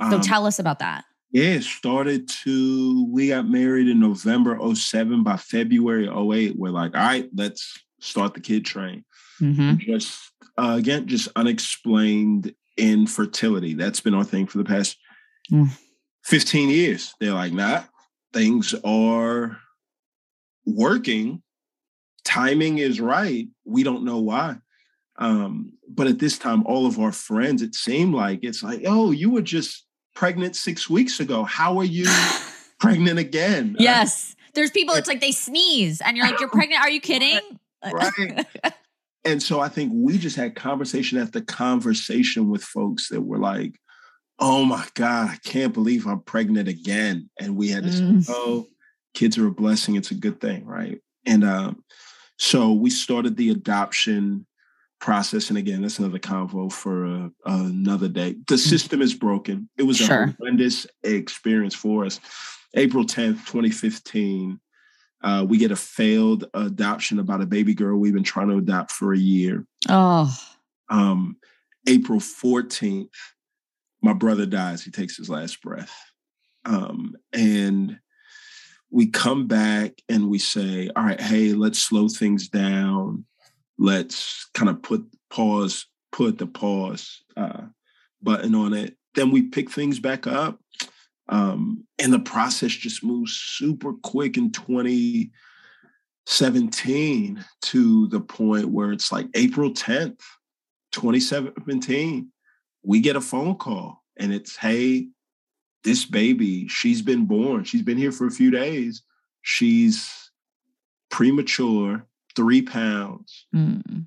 So 0.00 0.16
um, 0.16 0.20
tell 0.22 0.46
us 0.46 0.58
about 0.58 0.78
that. 0.78 1.04
Yeah, 1.32 1.54
it 1.54 1.62
started 1.64 2.28
to, 2.44 3.06
we 3.10 3.28
got 3.28 3.48
married 3.48 3.88
in 3.88 3.98
November 3.98 4.58
07. 4.74 5.22
By 5.22 5.38
February 5.38 6.06
08, 6.06 6.56
we're 6.56 6.70
like, 6.70 6.94
all 6.94 7.00
right, 7.00 7.28
let's 7.34 7.74
start 8.00 8.34
the 8.34 8.40
kid 8.40 8.66
train. 8.66 9.04
Mm-hmm. 9.40 9.78
Just, 9.78 10.20
uh, 10.58 10.74
again, 10.78 11.06
just 11.06 11.28
unexplained 11.34 12.54
infertility. 12.76 13.72
That's 13.72 14.00
been 14.00 14.12
our 14.12 14.24
thing 14.24 14.46
for 14.46 14.58
the 14.58 14.64
past 14.64 14.98
mm. 15.50 15.68
15 16.24 16.68
years. 16.68 17.14
They're 17.18 17.32
like, 17.32 17.54
nah, 17.54 17.84
things 18.34 18.74
are 18.84 19.56
working. 20.66 21.42
Timing 22.24 22.76
is 22.76 23.00
right. 23.00 23.48
We 23.64 23.84
don't 23.84 24.04
know 24.04 24.18
why. 24.18 24.56
Um, 25.16 25.72
but 25.88 26.08
at 26.08 26.18
this 26.18 26.38
time, 26.38 26.66
all 26.66 26.86
of 26.86 26.98
our 26.98 27.12
friends, 27.12 27.62
it 27.62 27.74
seemed 27.74 28.14
like 28.14 28.40
it's 28.42 28.62
like, 28.62 28.82
oh, 28.86 29.12
you 29.12 29.30
were 29.30 29.42
just 29.42 29.86
pregnant 30.14 30.56
six 30.56 30.88
weeks 30.88 31.20
ago. 31.20 31.44
How 31.44 31.78
are 31.78 31.84
you 31.84 32.06
pregnant 32.80 33.18
again? 33.18 33.76
Yes. 33.78 34.36
There's 34.54 34.70
people, 34.70 34.94
it's 34.94 35.08
like 35.08 35.20
they 35.20 35.32
sneeze 35.32 36.00
and 36.00 36.16
you're 36.16 36.26
like, 36.26 36.40
you're 36.40 36.50
pregnant. 36.50 36.82
Are 36.82 36.90
you 36.90 37.00
kidding? 37.02 37.40
Right. 37.84 38.46
and 39.24 39.42
so 39.42 39.60
I 39.60 39.68
think 39.68 39.92
we 39.94 40.18
just 40.18 40.36
had 40.36 40.54
conversation 40.54 41.18
after 41.18 41.40
conversation 41.40 42.48
with 42.50 42.62
folks 42.62 43.08
that 43.08 43.22
were 43.22 43.38
like, 43.38 43.78
oh 44.38 44.64
my 44.64 44.86
God, 44.94 45.30
I 45.30 45.36
can't 45.44 45.72
believe 45.72 46.06
I'm 46.06 46.20
pregnant 46.20 46.68
again. 46.68 47.30
And 47.40 47.56
we 47.56 47.68
had 47.68 47.84
to 47.84 47.90
mm. 47.90 48.26
oh, 48.28 48.66
kids 49.14 49.38
are 49.38 49.46
a 49.46 49.52
blessing. 49.52 49.96
It's 49.96 50.10
a 50.10 50.16
good 50.16 50.40
thing. 50.40 50.64
Right. 50.66 51.00
And 51.26 51.44
um, 51.44 51.84
so 52.38 52.72
we 52.72 52.90
started 52.90 53.36
the 53.36 53.50
adoption 53.50 54.46
process. 55.02 55.50
And 55.50 55.58
again, 55.58 55.82
that's 55.82 55.98
another 55.98 56.20
convo 56.20 56.72
for 56.72 57.04
uh, 57.04 57.28
another 57.44 58.08
day. 58.08 58.36
The 58.46 58.54
mm. 58.54 58.58
system 58.58 59.02
is 59.02 59.12
broken. 59.12 59.68
It 59.76 59.82
was 59.82 59.98
sure. 59.98 60.22
a 60.22 60.36
horrendous 60.38 60.86
experience 61.02 61.74
for 61.74 62.06
us. 62.06 62.20
April 62.74 63.04
10th, 63.04 63.44
2015, 63.46 64.58
uh, 65.22 65.44
we 65.46 65.58
get 65.58 65.72
a 65.72 65.76
failed 65.76 66.46
adoption 66.54 67.18
about 67.18 67.42
a 67.42 67.46
baby 67.46 67.74
girl 67.74 67.98
we've 67.98 68.14
been 68.14 68.22
trying 68.22 68.48
to 68.48 68.56
adopt 68.56 68.92
for 68.92 69.12
a 69.12 69.18
year. 69.18 69.66
Oh. 69.88 70.34
Um, 70.88 71.36
April 71.88 72.20
14th, 72.20 73.10
my 74.02 74.12
brother 74.12 74.46
dies. 74.46 74.84
He 74.84 74.90
takes 74.90 75.16
his 75.16 75.28
last 75.28 75.60
breath. 75.62 75.94
Um, 76.64 77.16
and 77.32 77.98
we 78.90 79.08
come 79.08 79.48
back 79.48 80.00
and 80.08 80.30
we 80.30 80.38
say, 80.38 80.90
all 80.94 81.04
right, 81.04 81.20
hey, 81.20 81.52
let's 81.54 81.80
slow 81.80 82.08
things 82.08 82.48
down. 82.48 83.24
Let's 83.78 84.48
kind 84.54 84.70
of 84.70 84.82
put 84.82 85.04
pause, 85.30 85.86
put 86.10 86.38
the 86.38 86.46
pause 86.46 87.22
uh, 87.36 87.62
button 88.22 88.54
on 88.54 88.72
it. 88.74 88.96
Then 89.14 89.30
we 89.30 89.42
pick 89.42 89.70
things 89.70 90.00
back 90.00 90.26
up. 90.26 90.58
Um, 91.28 91.86
and 91.98 92.12
the 92.12 92.18
process 92.18 92.72
just 92.72 93.04
moves 93.04 93.32
super 93.32 93.92
quick 93.94 94.36
in 94.36 94.52
2017 94.52 97.44
to 97.62 98.08
the 98.08 98.20
point 98.20 98.68
where 98.68 98.92
it's 98.92 99.10
like 99.12 99.28
April 99.34 99.70
10th, 99.70 100.20
2017, 100.92 102.28
we 102.82 103.00
get 103.00 103.16
a 103.16 103.20
phone 103.20 103.56
call 103.56 104.02
and 104.18 104.32
it's, 104.32 104.56
hey, 104.56 105.08
this 105.84 106.04
baby, 106.04 106.68
she's 106.68 107.02
been 107.02 107.26
born. 107.26 107.64
She's 107.64 107.82
been 107.82 107.98
here 107.98 108.12
for 108.12 108.26
a 108.26 108.30
few 108.30 108.50
days. 108.50 109.02
She's 109.42 110.30
premature, 111.10 112.06
three 112.34 112.62
pounds. 112.62 113.46
Mm. 113.54 114.06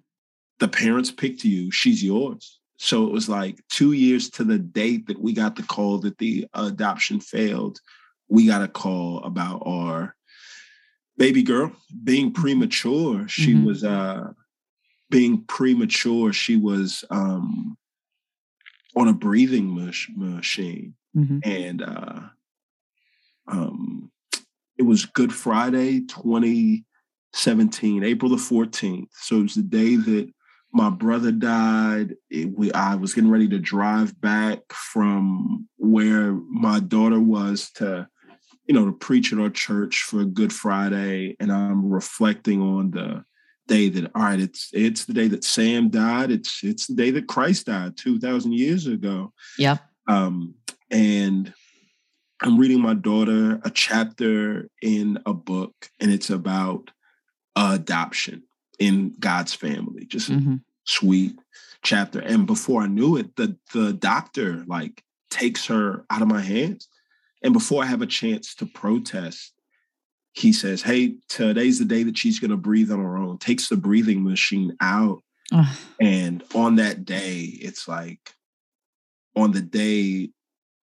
The 0.59 0.67
parents 0.67 1.11
picked 1.11 1.43
you. 1.43 1.71
She's 1.71 2.03
yours. 2.03 2.59
So 2.77 3.05
it 3.05 3.11
was 3.11 3.29
like 3.29 3.59
two 3.69 3.93
years 3.93 4.29
to 4.31 4.43
the 4.43 4.59
date 4.59 5.07
that 5.07 5.21
we 5.21 5.33
got 5.33 5.55
the 5.55 5.63
call 5.63 5.99
that 5.99 6.17
the 6.17 6.47
adoption 6.53 7.19
failed. 7.19 7.79
We 8.27 8.47
got 8.47 8.63
a 8.63 8.67
call 8.67 9.23
about 9.23 9.63
our 9.65 10.15
baby 11.17 11.43
girl 11.43 11.71
being 12.03 12.31
mm-hmm. 12.31 12.41
premature. 12.41 13.27
She 13.27 13.53
mm-hmm. 13.53 13.65
was 13.65 13.83
uh 13.83 14.31
being 15.09 15.43
premature. 15.45 16.33
She 16.33 16.57
was 16.57 17.05
um 17.09 17.77
on 18.95 19.07
a 19.07 19.13
breathing 19.13 19.75
mach- 19.75 20.15
machine. 20.15 20.95
Mm-hmm. 21.15 21.39
And 21.43 21.81
uh, 21.81 22.19
um, 23.47 24.11
it 24.77 24.83
was 24.83 25.05
Good 25.05 25.33
Friday 25.33 26.01
2017, 27.35 28.03
April 28.03 28.31
the 28.31 28.37
14th. 28.37 29.09
So 29.11 29.39
it 29.39 29.43
was 29.43 29.55
the 29.55 29.61
day 29.61 29.97
that 29.97 30.31
my 30.71 30.89
brother 30.89 31.31
died. 31.31 32.15
It, 32.29 32.57
we, 32.57 32.71
I 32.71 32.95
was 32.95 33.13
getting 33.13 33.29
ready 33.29 33.49
to 33.49 33.59
drive 33.59 34.19
back 34.21 34.59
from 34.71 35.67
where 35.77 36.33
my 36.33 36.79
daughter 36.79 37.19
was 37.19 37.71
to, 37.75 38.07
you 38.67 38.73
know, 38.73 38.85
to 38.85 38.93
preach 38.93 39.33
at 39.33 39.39
our 39.39 39.49
church 39.49 40.03
for 40.03 40.23
Good 40.23 40.53
Friday. 40.53 41.35
And 41.39 41.51
I'm 41.51 41.89
reflecting 41.89 42.61
on 42.61 42.91
the 42.91 43.25
day 43.67 43.89
that 43.89 44.11
all 44.13 44.21
right 44.21 44.39
it's 44.39 44.69
it's 44.73 45.05
the 45.05 45.13
day 45.13 45.27
that 45.27 45.43
sam 45.43 45.89
died 45.89 46.29
it's 46.29 46.63
it's 46.63 46.85
the 46.85 46.93
day 46.93 47.09
that 47.09 47.25
christ 47.25 47.65
died 47.65 47.97
2000 47.97 48.53
years 48.53 48.85
ago 48.85 49.33
yeah 49.57 49.77
um 50.07 50.53
and 50.91 51.51
I'm 52.41 52.59
reading 52.59 52.81
my 52.81 52.93
daughter 52.93 53.59
a 53.63 53.69
chapter 53.69 54.69
in 54.81 55.19
a 55.25 55.33
book, 55.33 55.73
and 55.99 56.11
it's 56.11 56.29
about 56.29 56.91
adoption 57.55 58.43
in 58.79 59.15
God's 59.19 59.53
family. 59.53 60.05
Just 60.05 60.31
mm-hmm. 60.31 60.55
sweet 60.85 61.35
chapter. 61.83 62.19
And 62.19 62.45
before 62.45 62.81
I 62.81 62.87
knew 62.87 63.17
it, 63.17 63.35
the 63.35 63.57
the 63.73 63.93
doctor 63.93 64.63
like 64.67 65.03
takes 65.29 65.65
her 65.67 66.05
out 66.09 66.21
of 66.21 66.27
my 66.27 66.41
hands. 66.41 66.87
And 67.43 67.53
before 67.53 67.83
I 67.83 67.87
have 67.87 68.01
a 68.01 68.07
chance 68.07 68.55
to 68.55 68.65
protest, 68.65 69.53
he 70.33 70.51
says, 70.51 70.81
Hey, 70.81 71.15
today's 71.29 71.79
the 71.79 71.85
day 71.85 72.03
that 72.03 72.17
she's 72.17 72.39
gonna 72.39 72.57
breathe 72.57 72.91
on 72.91 72.99
her 72.99 73.17
own, 73.17 73.37
takes 73.37 73.69
the 73.69 73.77
breathing 73.77 74.23
machine 74.23 74.75
out. 74.81 75.23
Ugh. 75.51 75.77
And 76.01 76.43
on 76.55 76.75
that 76.75 77.05
day, 77.05 77.41
it's 77.41 77.87
like 77.87 78.33
on 79.35 79.51
the 79.51 79.61
day 79.61 80.29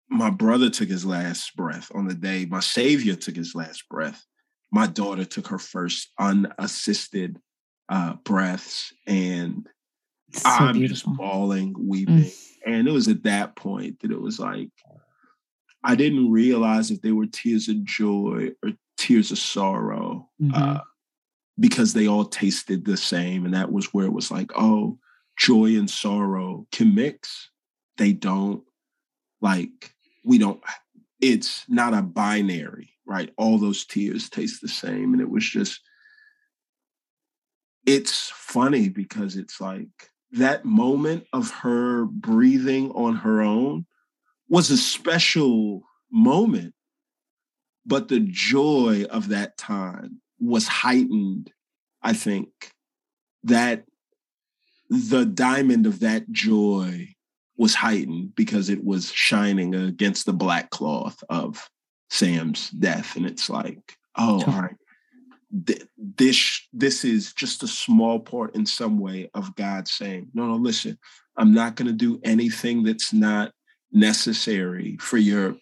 my 0.09 0.29
brother 0.29 0.69
took 0.69 0.89
his 0.89 1.05
last 1.05 1.55
breath 1.55 1.91
on 1.93 2.07
the 2.07 2.15
day 2.15 2.45
my 2.45 2.59
savior 2.59 3.15
took 3.15 3.35
his 3.35 3.53
last 3.53 3.87
breath 3.89 4.25
my 4.71 4.87
daughter 4.87 5.25
took 5.25 5.47
her 5.47 5.59
first 5.59 6.11
unassisted 6.19 7.39
uh, 7.89 8.13
breaths 8.23 8.93
and 9.07 9.67
so 10.31 10.47
i'm 10.47 10.73
beautiful. 10.73 11.11
just 11.11 11.17
bawling 11.17 11.75
weeping 11.79 12.17
mm. 12.17 12.57
and 12.65 12.87
it 12.87 12.91
was 12.91 13.07
at 13.07 13.23
that 13.23 13.55
point 13.55 13.99
that 13.99 14.11
it 14.11 14.21
was 14.21 14.39
like 14.39 14.69
i 15.83 15.95
didn't 15.95 16.31
realize 16.31 16.91
if 16.91 17.01
they 17.01 17.11
were 17.11 17.25
tears 17.25 17.67
of 17.67 17.83
joy 17.83 18.49
or 18.63 18.71
tears 18.97 19.31
of 19.31 19.39
sorrow 19.39 20.29
mm-hmm. 20.41 20.53
uh, 20.53 20.79
because 21.59 21.93
they 21.93 22.07
all 22.07 22.25
tasted 22.25 22.85
the 22.85 22.97
same 22.97 23.43
and 23.43 23.53
that 23.55 23.71
was 23.71 23.91
where 23.93 24.05
it 24.05 24.13
was 24.13 24.29
like 24.29 24.51
oh 24.55 24.97
joy 25.35 25.77
and 25.77 25.89
sorrow 25.89 26.67
can 26.71 26.93
mix 26.93 27.49
they 27.97 28.13
don't 28.13 28.63
like 29.41 29.93
we 30.23 30.37
don't 30.37 30.61
it's 31.21 31.65
not 31.67 31.93
a 31.93 32.01
binary 32.01 32.93
right? 33.09 33.33
All 33.37 33.57
those 33.57 33.85
tears 33.85 34.29
taste 34.29 34.61
the 34.61 34.67
same 34.67 35.13
and 35.13 35.21
it 35.21 35.29
was 35.29 35.43
just 35.43 35.81
it's 37.85 38.31
funny 38.35 38.87
because 38.87 39.35
it's 39.35 39.59
like 39.59 39.87
that 40.33 40.63
moment 40.63 41.25
of 41.33 41.49
her 41.49 42.05
breathing 42.05 42.91
on 42.91 43.15
her 43.15 43.41
own 43.41 43.87
was 44.47 44.69
a 44.69 44.77
special 44.77 45.81
moment 46.11 46.75
but 47.85 48.07
the 48.09 48.19
joy 48.19 49.05
of 49.09 49.29
that 49.29 49.57
time 49.57 50.21
was 50.39 50.67
heightened 50.67 51.51
i 52.01 52.13
think. 52.13 52.49
That 53.43 53.85
the 54.89 55.25
diamond 55.25 55.85
of 55.85 56.01
that 56.01 56.29
joy 56.31 57.15
was 57.59 57.75
heightened 57.75 58.33
because 58.35 58.69
it 58.69 58.83
was 58.85 59.11
shining 59.11 59.75
against 59.75 60.25
the 60.25 60.33
black 60.33 60.69
cloth 60.69 61.21
of 61.29 61.69
Sam's 62.09 62.69
death. 62.69 63.17
And 63.17 63.25
it's 63.25 63.49
like, 63.49 63.97
oh, 64.17 64.41
all 64.47 64.61
right. 64.61 64.75
This 65.97 66.61
this 66.71 67.03
is 67.03 67.33
just 67.33 67.61
a 67.61 67.67
small 67.67 68.19
part 68.19 68.55
in 68.55 68.65
some 68.65 68.97
way 68.97 69.29
of 69.33 69.55
God 69.55 69.87
saying, 69.87 70.29
no, 70.33 70.45
no, 70.45 70.55
listen, 70.55 70.97
I'm 71.35 71.53
not 71.53 71.75
going 71.75 71.87
to 71.87 71.93
do 71.93 72.21
anything 72.23 72.83
that's 72.83 73.11
not 73.11 73.51
necessary 73.91 74.95
for 75.01 75.17
your 75.17 75.57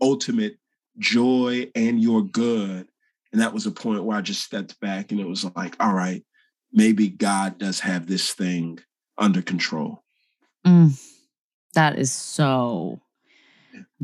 ultimate 0.00 0.58
joy 0.98 1.70
and 1.74 2.00
your 2.00 2.22
good. 2.22 2.86
And 3.32 3.40
that 3.40 3.54
was 3.54 3.66
a 3.66 3.72
point 3.72 4.04
where 4.04 4.18
I 4.18 4.20
just 4.20 4.44
stepped 4.44 4.78
back 4.80 5.10
and 5.10 5.20
it 5.20 5.26
was 5.26 5.44
like, 5.56 5.74
all 5.80 5.94
right, 5.94 6.24
maybe 6.72 7.08
God 7.08 7.58
does 7.58 7.80
have 7.80 8.06
this 8.06 8.32
thing 8.32 8.78
under 9.18 9.42
control. 9.42 10.04
Mm, 10.66 11.00
that 11.74 11.98
is 11.98 12.12
so 12.12 13.00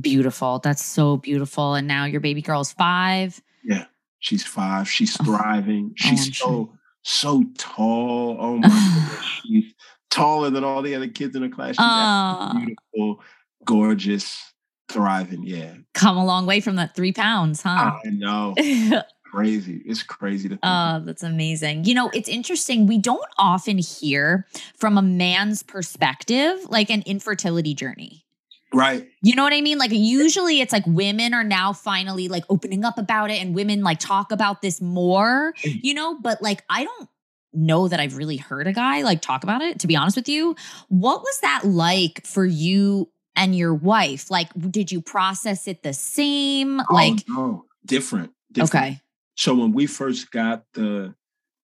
beautiful. 0.00 0.59
That's 0.59 0.84
so 0.84 1.16
beautiful. 1.16 1.74
And 1.74 1.86
now 1.86 2.04
your 2.04 2.20
baby 2.20 2.42
girl 2.42 2.61
is 2.61 2.72
five. 2.72 3.40
Yeah, 3.64 3.84
she's 4.18 4.44
five. 4.44 4.88
She's 4.88 5.16
oh, 5.20 5.24
thriving. 5.24 5.92
she's 5.96 6.28
oh, 6.28 6.32
so 6.32 6.72
so 7.02 7.44
tall. 7.59 8.36
Oh 8.40 8.57
my 8.59 8.68
goodness, 8.68 9.24
she's 9.46 9.74
taller 10.11 10.50
than 10.50 10.64
all 10.64 10.82
the 10.82 10.94
other 10.94 11.09
kids 11.09 11.36
in 11.36 11.42
the 11.42 11.48
class. 11.48 11.76
She's 11.76 11.78
uh, 11.80 12.52
beautiful, 12.54 13.22
gorgeous, 13.64 14.52
thriving. 14.88 15.44
Yeah, 15.44 15.74
come 15.94 16.16
a 16.16 16.24
long 16.24 16.46
way 16.46 16.61
from 16.61 16.76
that 16.76 16.94
three 16.94 17.12
pounds, 17.12 17.62
huh? 17.62 17.98
I 18.04 18.11
know. 18.11 18.54
crazy. 19.37 19.82
It's 19.84 20.03
crazy 20.03 20.49
to 20.49 20.55
think. 20.55 20.61
Oh, 20.62 21.01
that's 21.05 21.22
amazing. 21.22 21.84
You 21.84 21.95
know, 21.95 22.11
it's 22.14 22.28
interesting. 22.28 22.87
We 22.87 22.99
don't 22.99 23.28
often 23.39 23.78
hear 23.78 24.47
from 24.76 24.97
a 24.97 25.03
man's 25.03 25.62
perspective 25.62 26.59
like 26.68 26.91
an 26.91 27.03
infertility 27.07 27.74
journey. 27.74 28.24
Right. 28.72 29.09
You 29.22 29.34
know 29.34 29.43
what 29.43 29.53
I 29.53 29.61
mean? 29.61 29.78
Like 29.78 29.93
usually 29.93 30.61
it's 30.61 30.72
like 30.72 30.87
women 30.87 31.34
are 31.34 31.45
now 31.45 31.72
finally 31.72 32.28
like 32.28 32.45
opening 32.49 32.84
up 32.84 32.99
about 32.99 33.30
it 33.30 33.41
and 33.41 33.55
women 33.55 33.82
like 33.82 34.01
talk 34.01 34.32
about 34.32 34.62
this 34.62 34.80
more, 34.80 35.55
mm. 35.62 35.80
you 35.82 35.95
know, 35.95 36.18
but 36.18 36.43
like 36.43 36.62
I 36.68 36.84
don't 36.84 37.09
know 37.53 37.89
that 37.89 38.01
I've 38.01 38.16
really 38.16 38.37
heard 38.37 38.66
a 38.66 38.72
guy 38.72 39.03
like 39.03 39.22
talk 39.22 39.45
about 39.45 39.62
it 39.62 39.78
to 39.80 39.87
be 39.87 39.97
honest 39.97 40.16
with 40.16 40.28
you. 40.28 40.57
What 40.89 41.20
was 41.20 41.39
that 41.43 41.64
like 41.64 42.26
for 42.26 42.45
you 42.45 43.11
and 43.37 43.55
your 43.55 43.74
wife? 43.74 44.30
Like, 44.30 44.49
did 44.70 44.91
you 44.91 45.01
process 45.01 45.68
it 45.68 45.82
the 45.82 45.93
same? 45.93 46.80
Like, 46.91 47.22
oh, 47.30 47.34
no. 47.34 47.64
different, 47.84 48.32
different. 48.53 48.74
Okay. 48.74 49.01
So 49.37 49.55
when 49.55 49.72
we 49.72 49.87
first 49.87 50.30
got 50.30 50.64
the 50.72 51.14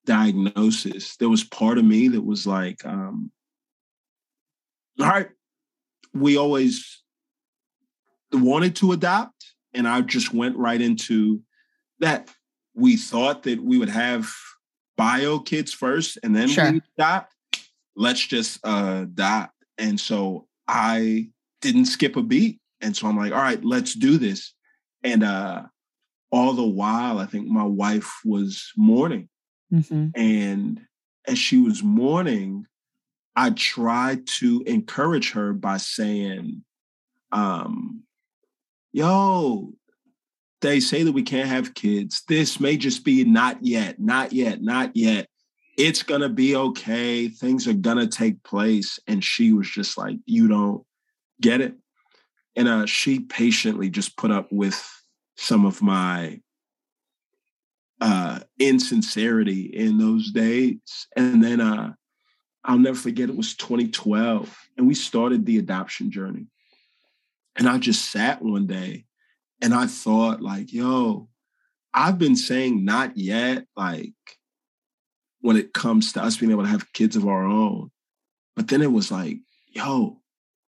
diagnosis, 0.05 1.16
there 1.16 1.29
was 1.29 1.43
part 1.45 1.79
of 1.79 1.85
me 1.85 2.09
that 2.09 2.20
was 2.20 2.47
like, 2.47 2.85
um, 2.85 3.31
all 5.01 5.09
right, 5.09 5.31
we 6.14 6.37
always 6.37 7.03
wanted 8.33 8.77
to 8.77 8.93
adopt, 8.93 9.55
and 9.73 9.89
I 9.89 10.01
just 10.03 10.35
went 10.35 10.57
right 10.57 10.81
into 10.81 11.43
that. 12.01 12.31
We 12.75 12.97
thought 12.97 13.43
that 13.45 13.62
we 13.62 13.79
would 13.79 13.89
have 13.89 14.31
bio 14.97 15.39
kids 15.39 15.73
first, 15.73 16.18
and 16.23 16.37
then 16.37 16.49
sure. 16.49 16.73
we 16.73 16.83
adopt. 16.99 17.35
Let's 17.97 18.27
just 18.27 18.61
uh, 18.64 19.01
adopt. 19.05 19.55
And 19.79 19.99
so 19.99 20.47
I 20.68 21.29
didn't 21.62 21.87
skip 21.87 22.16
a 22.16 22.23
beat, 22.23 22.61
and 22.83 22.95
so 22.95 23.09
I'm 23.09 23.16
like, 23.16 23.33
all 23.33 23.41
right, 23.41 23.64
let's 23.64 23.95
do 23.95 24.18
this. 24.18 24.53
And 25.03 25.25
uh, 25.25 25.62
all 26.33 26.55
the 26.55 26.66
while, 26.66 27.18
I 27.18 27.26
think 27.26 27.47
my 27.47 27.64
wife 27.64 28.11
was 28.24 28.72
mourning. 28.76 29.28
Mm-hmm. 29.72 30.09
And 30.16 30.80
as 31.28 31.39
she 31.39 31.59
was 31.59 31.83
mourning, 31.83 32.66
I 33.37 33.51
tried 33.51 34.26
to 34.39 34.62
encourage 34.66 35.33
her 35.33 35.53
by 35.53 35.76
saying, 35.76 36.64
um, 37.30 38.03
yo, 38.93 39.72
they 40.62 40.80
say 40.80 41.03
that 41.03 41.12
we 41.12 41.22
can't 41.22 41.49
have 41.49 41.74
kids. 41.74 42.22
This 42.28 42.59
may 42.59 42.76
just 42.76 43.05
be 43.05 43.24
not 43.24 43.59
yet, 43.62 44.01
not 44.01 44.33
yet, 44.33 44.62
not 44.62 44.97
yet. 44.97 45.28
It's 45.76 46.03
gonna 46.03 46.28
be 46.28 46.57
okay. 46.57 47.28
Things 47.28 47.66
are 47.66 47.72
gonna 47.72 48.07
take 48.07 48.43
place. 48.43 48.99
And 49.07 49.22
she 49.22 49.53
was 49.53 49.68
just 49.68 49.99
like, 49.99 50.16
you 50.24 50.49
don't 50.49 50.85
get 51.41 51.61
it. 51.61 51.74
And 52.57 52.68
uh, 52.68 52.87
she 52.87 53.20
patiently 53.20 53.91
just 53.91 54.16
put 54.16 54.30
up 54.30 54.49
with 54.53 55.02
some 55.37 55.64
of 55.64 55.83
my 55.83 56.41
uh, 58.01 58.41
insincerity 58.59 59.62
in 59.62 59.99
those 59.99 60.30
days. 60.33 61.07
And 61.16 61.43
then 61.43 61.61
uh, 61.61 61.93
I'll 62.64 62.78
never 62.78 62.99
forget 62.99 63.28
it 63.28 63.37
was 63.37 63.55
2012, 63.55 64.57
and 64.76 64.87
we 64.87 64.95
started 64.95 65.47
the 65.47 65.59
adoption 65.59 66.11
journey. 66.11 66.47
And 67.57 67.68
I 67.68 67.78
just 67.78 68.11
sat 68.11 68.43
one 68.43 68.66
day 68.66 69.05
and 69.61 69.74
I 69.74 69.87
thought, 69.87 70.41
like, 70.41 70.72
yo, 70.72 71.28
I've 71.93 72.18
been 72.18 72.37
saying 72.37 72.85
not 72.85 73.16
yet, 73.16 73.66
like 73.76 74.14
when 75.41 75.57
it 75.57 75.74
comes 75.74 76.12
to 76.12 76.22
us 76.22 76.37
being 76.37 76.53
able 76.53 76.62
to 76.62 76.68
have 76.68 76.93
kids 76.93 77.14
of 77.14 77.26
our 77.26 77.45
own. 77.45 77.91
But 78.57 78.68
then 78.68 78.80
it 78.80 78.93
was 78.93 79.11
like, 79.11 79.39
yo, 79.68 80.20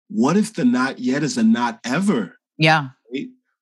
what 0.10 0.36
if 0.36 0.54
the 0.54 0.66
not 0.66 1.00
yet 1.00 1.24
is 1.24 1.38
a 1.38 1.44
not 1.44 1.80
ever? 1.86 2.38
Yeah. 2.58 2.90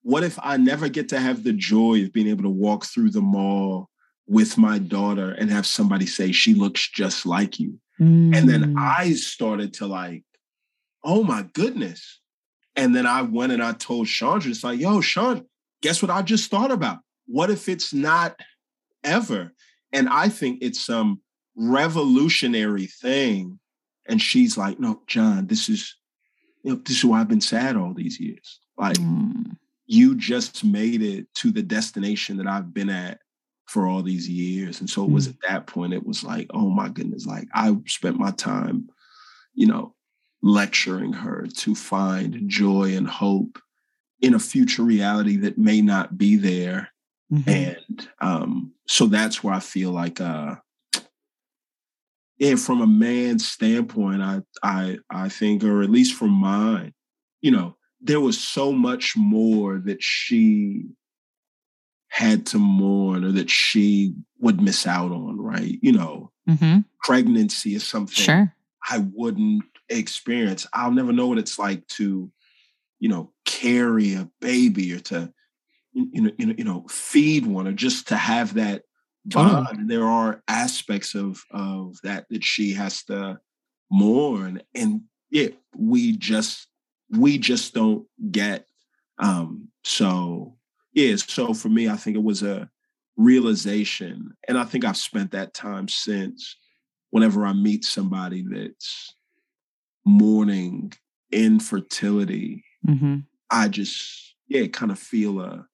What 0.04 0.24
if 0.24 0.40
I 0.42 0.58
never 0.58 0.90
get 0.90 1.10
to 1.10 1.20
have 1.20 1.44
the 1.44 1.54
joy 1.54 2.04
of 2.04 2.14
being 2.14 2.28
able 2.28 2.44
to 2.44 2.50
walk 2.50 2.86
through 2.86 3.12
the 3.12 3.22
mall 3.22 3.90
with 4.28 4.58
my 4.58 4.80
daughter 4.80 5.32
and 5.32 5.52
have 5.52 5.66
somebody 5.68 6.06
say, 6.06 6.32
she 6.32 6.54
looks 6.54 6.90
just 6.90 7.26
like 7.26 7.60
you? 7.60 7.80
Mm. 8.00 8.36
And 8.36 8.50
then 8.50 8.74
mm. 8.74 8.80
I 8.80 9.14
started 9.14 9.74
to 9.76 9.86
like, 9.86 10.24
oh 11.04 11.24
my 11.24 11.46
goodness. 11.54 12.20
And 12.76 12.96
then 12.96 13.06
I 13.06 13.22
went 13.22 13.52
and 13.52 13.62
I 13.62 13.74
told 13.74 14.08
Chandra, 14.08 14.50
it's 14.50 14.64
like, 14.64 14.80
yo, 14.80 15.02
Sean, 15.02 15.46
guess 15.82 16.02
what 16.02 16.10
I 16.10 16.22
just 16.22 16.50
thought 16.50 16.72
about? 16.72 17.00
What 17.28 17.52
if 17.52 17.70
it's 17.70 17.94
not 17.94 18.40
ever? 19.04 19.52
And 19.94 20.10
I 20.10 20.30
think 20.30 20.60
it's 20.62 20.84
some 20.84 21.22
revolutionary 21.56 22.88
thing. 22.88 23.60
And 24.08 24.22
she's 24.22 24.58
like, 24.58 24.80
no, 24.80 25.04
John, 25.06 25.48
this 25.48 25.70
is, 25.70 25.96
you 26.64 26.74
know, 26.74 26.82
this 26.84 26.98
is 26.98 27.06
why 27.06 27.20
I've 27.20 27.28
been 27.28 27.42
sad 27.42 27.76
all 27.76 27.94
these 27.94 28.20
years. 28.20 28.60
Like, 28.78 28.98
mm 28.98 29.58
you 29.92 30.16
just 30.16 30.64
made 30.64 31.02
it 31.02 31.28
to 31.34 31.52
the 31.52 31.62
destination 31.62 32.38
that 32.38 32.48
I've 32.48 32.74
been 32.74 32.90
at 32.90 33.20
for 33.68 33.88
all 33.88 34.02
these 34.02 34.30
years. 34.30 34.80
And 34.80 34.90
so 34.90 35.04
it 35.04 35.12
was 35.12 35.28
mm. 35.28 35.32
at 35.32 35.50
that 35.50 35.68
point, 35.68 35.94
it 35.94 36.08
was 36.08 36.24
like, 36.24 36.48
oh 36.54 36.70
my 36.70 36.88
goodness, 36.88 37.26
like 37.26 37.50
I 37.54 37.76
spent 37.88 38.18
my 38.18 38.32
time, 38.32 38.88
you 39.54 39.68
know, 39.68 39.94
lecturing 40.42 41.12
her 41.12 41.46
to 41.58 41.76
find 41.76 42.50
joy 42.50 42.96
and 42.96 43.06
hope 43.06 43.60
in 44.22 44.34
a 44.34 44.40
future 44.40 44.84
reality 44.84 45.36
that 45.36 45.58
may 45.58 45.82
not 45.82 46.18
be 46.18 46.38
there. 46.38 46.88
Mm-hmm. 47.30 47.50
And 47.50 48.08
um, 48.22 48.72
so 48.88 49.08
that's 49.08 49.44
where 49.44 49.54
I 49.54 49.60
feel 49.60 49.92
like 49.92 50.22
uh 50.22 50.56
yeah, 52.38 52.56
from 52.56 52.82
a 52.82 52.88
man's 52.88 53.46
standpoint, 53.46 54.22
I 54.22 54.42
I 54.64 55.00
I 55.10 55.28
think, 55.28 55.66
or 55.66 55.84
at 55.84 55.92
least 55.92 56.16
from 56.16 56.32
mine, 56.32 56.94
you 57.42 57.52
know, 57.52 57.76
there 58.02 58.20
was 58.20 58.40
so 58.40 58.72
much 58.72 59.16
more 59.16 59.80
that 59.80 60.02
she 60.02 60.86
had 62.08 62.46
to 62.48 62.58
mourn 62.58 63.24
or 63.24 63.32
that 63.32 63.50
she 63.50 64.14
would 64.40 64.60
miss 64.60 64.86
out 64.86 65.12
on, 65.12 65.40
right? 65.40 65.78
You 65.82 65.94
know, 65.94 66.32
mm-hmm. 66.50 66.80
pregnancy 67.04 67.76
is 67.76 67.88
something 67.88 68.14
sure. 68.14 68.54
I 68.90 69.06
wouldn't 69.14 69.64
experience. 69.90 70.68
I'll 70.74 70.92
never 70.92 71.14
know 71.14 71.28
what 71.28 71.38
it's 71.38 71.60
like 71.60 71.88
to, 71.90 72.30
you 73.00 73.10
know, 73.10 73.32
carry 73.46 74.14
a 74.16 74.30
baby 74.42 74.94
or 74.94 75.00
to, 75.00 75.32
you 75.94 76.22
know, 76.22 76.32
you 76.38 76.46
know, 76.48 76.56
you 76.58 76.64
know, 76.64 76.86
feed 76.90 77.46
one 77.46 77.68
or 77.68 77.74
just 77.74 78.08
to 78.10 78.18
have 78.18 78.56
that 78.56 78.84
bond. 79.26 79.90
There 79.90 80.06
are 80.06 80.42
aspects 80.48 81.16
of 81.16 81.42
of 81.52 81.96
that 82.04 82.26
that 82.30 82.44
she 82.44 82.74
has 82.74 83.04
to 83.06 83.40
mourn, 83.90 84.62
and 84.74 85.02
yeah, 85.30 85.50
we 85.76 86.18
just 86.18 86.68
we 87.12 87.38
just 87.38 87.74
don't 87.74 88.06
get. 88.32 88.66
Um, 89.20 89.70
so 89.84 90.56
yeah, 90.94 91.16
so 91.16 91.54
for 91.54 91.70
me, 91.70 91.90
I 91.90 91.96
think 91.96 92.16
it 92.16 92.24
was 92.24 92.44
a 92.44 92.70
realization, 93.18 94.32
and 94.48 94.58
I 94.58 94.64
think 94.64 94.86
I've 94.86 94.98
spent 94.98 95.32
that 95.32 95.54
time 95.54 95.88
since. 95.88 96.58
Whenever 97.12 97.46
I 97.46 97.52
meet 97.52 97.84
somebody 97.84 98.46
that's 98.50 99.14
mourning 100.06 100.94
infertility, 101.30 102.64
mm-hmm. 102.88 103.18
I 103.50 103.68
just 103.68 104.36
yeah, 104.48 104.68
kind 104.68 104.92
of 104.92 105.00
feel 105.00 105.42
a 105.42 105.66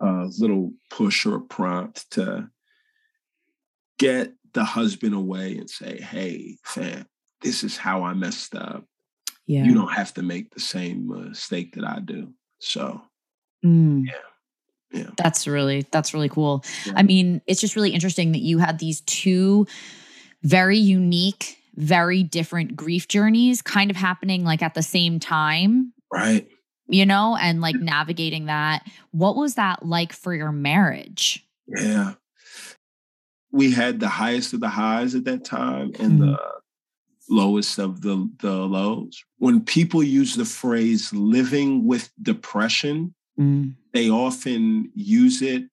a 0.00 0.28
little 0.38 0.72
push 0.90 1.26
or 1.26 1.36
a 1.36 1.40
prompt 1.40 2.10
to 2.12 2.48
get 3.98 4.32
the 4.52 4.64
husband 4.64 5.14
away 5.14 5.56
and 5.56 5.68
say, 5.68 6.00
"Hey, 6.00 6.58
fam, 6.64 7.06
this 7.40 7.64
is 7.64 7.76
how 7.76 8.04
I 8.04 8.14
messed 8.14 8.54
up 8.54 8.84
yeah. 9.46 9.64
you 9.64 9.74
don't 9.74 9.92
have 9.92 10.14
to 10.14 10.22
make 10.22 10.52
the 10.54 10.60
same 10.60 11.08
mistake 11.08 11.74
that 11.74 11.84
I 11.84 12.00
do. 12.00 12.32
So, 12.58 13.02
mm. 13.64 14.04
yeah. 14.06 14.12
Yeah. 14.92 15.10
That's 15.16 15.46
really 15.46 15.86
that's 15.90 16.12
really 16.12 16.28
cool. 16.28 16.64
Yeah. 16.84 16.92
I 16.96 17.02
mean, 17.02 17.40
it's 17.46 17.60
just 17.60 17.76
really 17.76 17.92
interesting 17.92 18.32
that 18.32 18.40
you 18.40 18.58
had 18.58 18.78
these 18.78 19.00
two 19.02 19.66
very 20.42 20.76
unique, 20.76 21.56
very 21.76 22.22
different 22.22 22.76
grief 22.76 23.08
journeys 23.08 23.62
kind 23.62 23.90
of 23.90 23.96
happening 23.96 24.44
like 24.44 24.62
at 24.62 24.74
the 24.74 24.82
same 24.82 25.18
time. 25.18 25.92
Right. 26.12 26.46
You 26.88 27.06
know, 27.06 27.38
and 27.40 27.62
like 27.62 27.76
navigating 27.76 28.46
that. 28.46 28.82
What 29.12 29.36
was 29.36 29.54
that 29.54 29.84
like 29.86 30.12
for 30.12 30.34
your 30.34 30.52
marriage? 30.52 31.46
Yeah. 31.66 32.14
We 33.50 33.70
had 33.72 33.98
the 33.98 34.08
highest 34.08 34.52
of 34.52 34.60
the 34.60 34.68
highs 34.68 35.14
at 35.14 35.24
that 35.24 35.44
time 35.44 35.92
and 35.98 36.20
mm. 36.20 36.20
the 36.20 36.38
lowest 37.28 37.78
of 37.78 38.02
the, 38.02 38.30
the 38.40 38.52
lows. 38.52 39.24
When 39.38 39.60
people 39.60 40.02
use 40.02 40.34
the 40.34 40.44
phrase 40.44 41.12
living 41.12 41.86
with 41.86 42.10
depression, 42.20 43.14
mm. 43.38 43.74
they 43.92 44.10
often 44.10 44.90
use 44.94 45.42
it 45.42 45.64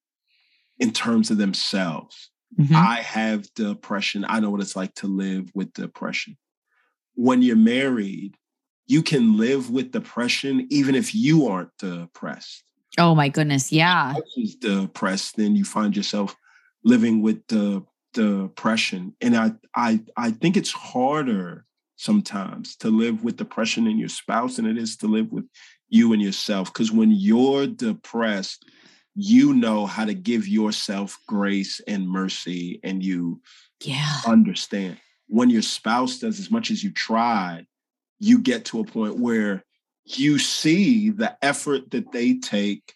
in 0.80 0.92
terms 0.92 1.30
of 1.32 1.38
themselves. 1.38 2.30
Mm-hmm. 2.60 2.76
I 2.76 2.96
have 3.02 3.54
depression. 3.54 4.26
I 4.28 4.40
know 4.40 4.50
what 4.50 4.62
it's 4.62 4.76
like 4.76 4.96
to 4.96 5.08
live 5.08 5.52
with 5.54 5.74
depression. 5.74 6.38
When 7.16 7.42
you're 7.42 7.56
married, 7.56 8.36
you 8.88 9.04
can 9.04 9.38
live 9.38 9.70
with 9.70 9.92
depression 9.92 10.68
even 10.72 10.96
if 10.96 11.14
you 11.14 11.48
aren't 11.48 11.78
depressed. 11.78 12.64
Oh 12.98 13.14
my 13.14 13.30
goodness, 13.30 13.72
yeah. 13.72 14.16
If 14.36 14.60
depressed, 14.60 15.38
then 15.38 15.56
you 15.56 15.64
find 15.64 15.96
yourself 15.96 16.36
living 16.84 17.22
with 17.22 17.46
the 17.48 17.84
depression. 18.14 19.16
And 19.22 19.36
i 19.36 19.52
i 19.76 20.00
i 20.18 20.32
think 20.32 20.58
it's 20.58 20.72
harder 20.72 21.66
sometimes 21.96 22.76
to 22.78 22.90
live 22.90 23.24
with 23.24 23.38
depression 23.38 23.88
in 23.88 23.98
your 23.98 24.10
spouse 24.10 24.56
than 24.56 24.66
it 24.66 24.78
is 24.78 24.96
to 24.98 25.08
live 25.08 25.32
with 25.32 25.46
you 25.90 26.14
and 26.14 26.22
yourself. 26.22 26.72
Because 26.72 26.92
when 26.92 27.12
you're 27.12 27.68
depressed 27.68 28.66
you 29.16 29.54
know 29.54 29.86
how 29.86 30.06
to 30.06 30.14
give 30.14 30.48
yourself 30.48 31.18
grace 31.28 31.82
and 31.88 32.08
mercy 32.08 32.80
and 32.84 33.04
you 33.04 33.42
yeah. 33.82 34.22
understand. 34.26 34.98
When 35.28 35.50
your 35.50 35.64
spouse 35.64 36.20
does 36.20 36.40
as 36.40 36.50
much 36.50 36.72
as 36.72 36.84
you 36.84 36.92
try 36.92 37.66
you 38.20 38.40
get 38.40 38.66
to 38.66 38.80
a 38.80 38.84
point 38.84 39.18
where 39.18 39.64
you 40.06 40.38
see 40.38 41.10
the 41.10 41.38
effort 41.42 41.90
that 41.92 42.12
they 42.12 42.36
take 42.36 42.94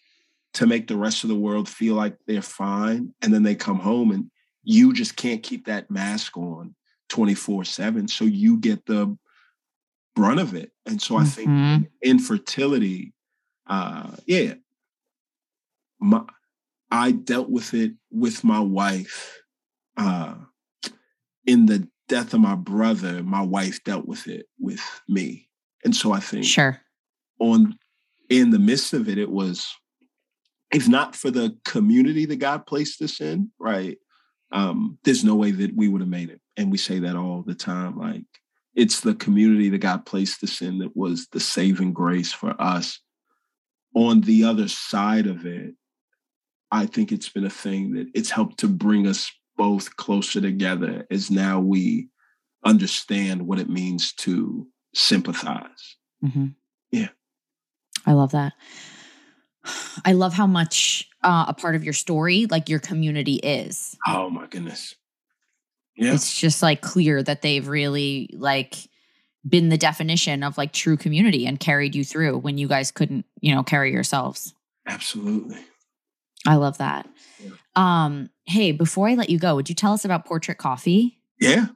to 0.54 0.66
make 0.66 0.86
the 0.86 0.96
rest 0.96 1.24
of 1.24 1.28
the 1.28 1.34
world 1.34 1.68
feel 1.68 1.94
like 1.94 2.16
they're 2.26 2.42
fine 2.42 3.12
and 3.22 3.32
then 3.32 3.42
they 3.42 3.54
come 3.54 3.78
home 3.78 4.10
and 4.10 4.30
you 4.64 4.92
just 4.92 5.16
can't 5.16 5.42
keep 5.42 5.66
that 5.66 5.90
mask 5.90 6.36
on 6.36 6.74
24 7.10 7.64
7 7.64 8.08
so 8.08 8.24
you 8.24 8.58
get 8.58 8.84
the 8.86 9.16
brunt 10.16 10.40
of 10.40 10.54
it. 10.54 10.72
And 10.86 11.00
so 11.00 11.16
I 11.16 11.24
think 11.24 11.50
Mhm. 11.50 11.90
infertility, 12.02 13.12
uh, 13.66 14.16
yeah, 14.26 14.54
my, 16.00 16.24
I 16.90 17.12
dealt 17.12 17.50
with 17.50 17.74
it 17.74 17.94
with 18.10 18.44
my 18.44 18.60
wife. 18.60 19.40
Uh, 19.96 20.36
in 21.46 21.66
the 21.66 21.88
death 22.08 22.32
of 22.34 22.40
my 22.40 22.54
brother, 22.54 23.22
my 23.22 23.42
wife 23.42 23.82
dealt 23.84 24.06
with 24.06 24.26
it 24.28 24.48
with 24.58 24.82
me. 25.08 25.48
And 25.84 25.94
so 25.94 26.12
I 26.12 26.20
think 26.20 26.44
Sure. 26.44 26.80
on 27.38 27.78
in 28.30 28.50
the 28.50 28.58
midst 28.58 28.94
of 28.94 29.08
it, 29.08 29.18
it 29.18 29.30
was 29.30 29.74
if 30.72 30.88
not 30.88 31.14
for 31.14 31.30
the 31.30 31.56
community 31.64 32.24
that 32.26 32.36
God 32.36 32.66
placed 32.66 33.00
us 33.02 33.20
in, 33.20 33.52
right? 33.58 33.98
Um, 34.54 34.98
there's 35.04 35.24
no 35.24 35.34
way 35.34 35.50
that 35.50 35.76
we 35.76 35.88
would 35.88 36.00
have 36.00 36.08
made 36.08 36.30
it. 36.30 36.40
And 36.56 36.70
we 36.70 36.78
say 36.78 37.00
that 37.00 37.16
all 37.16 37.42
the 37.42 37.54
time. 37.54 37.98
Like 37.98 38.24
it's 38.74 39.00
the 39.00 39.14
community 39.14 39.68
that 39.70 39.78
God 39.78 40.06
placed 40.06 40.42
us 40.42 40.62
in 40.62 40.78
that 40.78 40.96
was 40.96 41.26
the 41.32 41.40
saving 41.40 41.92
grace 41.92 42.32
for 42.32 42.54
us. 42.60 43.00
On 43.94 44.22
the 44.22 44.44
other 44.44 44.68
side 44.68 45.26
of 45.26 45.44
it, 45.44 45.74
I 46.70 46.86
think 46.86 47.12
it's 47.12 47.28
been 47.28 47.44
a 47.44 47.50
thing 47.50 47.94
that 47.94 48.08
it's 48.14 48.30
helped 48.30 48.58
to 48.60 48.68
bring 48.68 49.06
us 49.06 49.30
both 49.56 49.94
closer 49.96 50.40
together 50.40 51.06
as 51.10 51.30
now 51.30 51.60
we 51.60 52.08
understand 52.64 53.46
what 53.46 53.58
it 53.58 53.68
means 53.68 54.12
to 54.14 54.66
sympathize. 54.94 55.96
hmm 56.20 56.48
Yeah. 56.90 57.08
I 58.06 58.12
love 58.12 58.32
that. 58.32 58.54
I 60.04 60.12
love 60.12 60.34
how 60.34 60.46
much 60.46 61.08
uh, 61.24 61.46
a 61.48 61.54
part 61.54 61.74
of 61.74 61.82
your 61.82 61.92
story, 61.92 62.46
like 62.50 62.68
your 62.68 62.80
community, 62.80 63.34
is. 63.36 63.96
Oh 64.06 64.30
my 64.30 64.46
goodness. 64.46 64.94
Yeah. 65.96 66.12
It's 66.12 66.38
just 66.38 66.62
like 66.62 66.80
clear 66.80 67.22
that 67.22 67.42
they've 67.42 67.66
really 67.66 68.30
like 68.32 68.76
been 69.48 69.68
the 69.68 69.78
definition 69.78 70.42
of 70.42 70.56
like 70.58 70.72
true 70.72 70.96
community 70.96 71.46
and 71.46 71.58
carried 71.60 71.94
you 71.94 72.04
through 72.04 72.38
when 72.38 72.58
you 72.58 72.66
guys 72.66 72.90
couldn't, 72.90 73.26
you 73.40 73.54
know, 73.54 73.62
carry 73.62 73.92
yourselves. 73.92 74.54
Absolutely. 74.86 75.58
I 76.46 76.56
love 76.56 76.78
that. 76.78 77.08
Yeah. 77.42 77.50
Um, 77.76 78.30
hey, 78.46 78.72
before 78.72 79.08
I 79.08 79.14
let 79.14 79.30
you 79.30 79.38
go, 79.38 79.54
would 79.54 79.68
you 79.68 79.74
tell 79.74 79.92
us 79.92 80.04
about 80.04 80.26
Portrait 80.26 80.58
Coffee? 80.58 81.18
Yeah. 81.40 81.66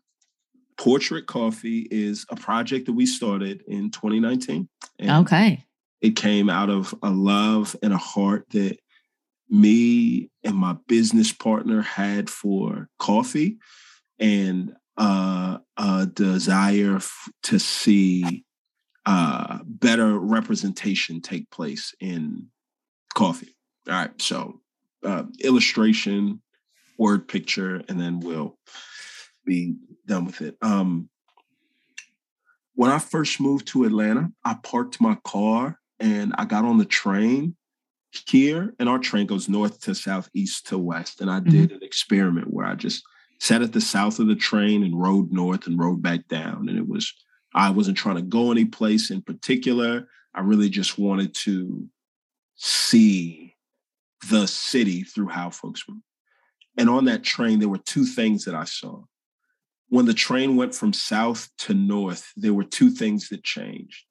Portrait 0.77 1.27
Coffee 1.27 1.89
is 1.91 2.27
a 2.31 2.37
project 2.37 2.87
that 2.87 2.93
we 2.93 3.07
started 3.07 3.63
in 3.67 3.91
2019. 3.91 4.69
Okay. 5.03 5.65
it 6.01 6.17
came 6.17 6.49
out 6.49 6.71
of 6.71 6.95
a 7.03 7.11
love 7.11 7.75
and 7.83 7.93
a 7.93 7.99
heart 7.99 8.47
that 8.51 8.79
me 9.51 10.31
and 10.45 10.57
my 10.57 10.77
business 10.87 11.33
partner 11.33 11.83
had 11.83 12.29
for 12.29 12.89
coffee 12.99 13.59
and 14.19 14.75
uh, 14.97 15.59
a 15.77 16.07
desire 16.07 16.97
f- 16.97 17.29
to 17.45 17.59
see 17.59 18.45
uh, 19.07 19.59
better 19.65 20.19
representation 20.19 21.21
take 21.21 21.51
place 21.51 21.95
in 22.01 22.49
coffee. 23.15 23.55
All 23.87 23.95
right. 23.95 24.21
So, 24.21 24.61
uh, 25.05 25.25
illustration, 25.41 26.43
word 26.99 27.29
picture, 27.29 27.83
and 27.89 28.01
then 28.01 28.21
we'll 28.21 28.59
be 29.47 29.77
done 30.07 30.27
with 30.27 30.43
it. 30.43 30.57
Um, 30.61 31.09
when 32.75 32.91
I 32.91 32.99
first 32.99 33.41
moved 33.41 33.67
to 33.69 33.85
Atlanta, 33.85 34.31
I 34.45 34.57
parked 34.63 35.01
my 35.01 35.17
car 35.25 35.79
and 35.99 36.35
I 36.37 36.45
got 36.45 36.65
on 36.65 36.79
the 36.79 36.85
train 36.85 37.57
here, 38.11 38.75
and 38.79 38.89
our 38.89 38.99
train 38.99 39.27
goes 39.27 39.49
north 39.49 39.81
to 39.83 39.95
south, 39.95 40.29
east 40.35 40.67
to 40.69 40.79
west. 40.79 41.21
And 41.21 41.31
I 41.31 41.41
mm-hmm. 41.41 41.51
did 41.51 41.73
an 41.73 41.83
experiment 41.83 42.53
where 42.53 42.67
I 42.67 42.75
just 42.75 43.03
sat 43.41 43.63
at 43.63 43.73
the 43.73 43.81
south 43.81 44.19
of 44.19 44.27
the 44.27 44.35
train 44.35 44.83
and 44.83 45.01
rode 45.01 45.33
north 45.33 45.67
and 45.67 45.79
rode 45.79 46.03
back 46.03 46.27
down. 46.29 46.69
And 46.69 46.79
it 46.79 46.89
was, 46.89 47.13
I 47.55 47.71
wasn't 47.71 47.99
trying 47.99 48.17
to 48.17 48.23
go 48.23 48.51
any 48.51 48.65
place 48.65 49.11
in 49.11 49.23
particular. 49.23 50.09
I 50.35 50.41
really 50.41 50.69
just 50.69 50.99
wanted 50.99 51.35
to 51.37 51.87
see 52.57 53.55
the 54.29 54.47
city 54.47 55.03
through 55.05 55.29
how 55.29 55.51
folks 55.51 55.85
move. 55.89 56.01
And 56.77 56.89
on 56.89 57.05
that 57.07 57.25
train, 57.25 57.59
there 57.59 57.69
were 57.69 57.79
two 57.79 58.05
things 58.05 58.45
that 58.45 58.55
I 58.55 58.65
saw. 58.65 59.03
When 59.89 60.07
the 60.07 60.15
train 60.15 60.57
went 60.57 60.75
from 60.75 60.93
south 60.93 61.49
to 61.59 61.75
north, 61.75 62.31
there 62.37 62.55
were 62.55 62.65
two 62.65 62.91
things 62.91 63.29
that 63.29 63.43
changed. 63.43 64.05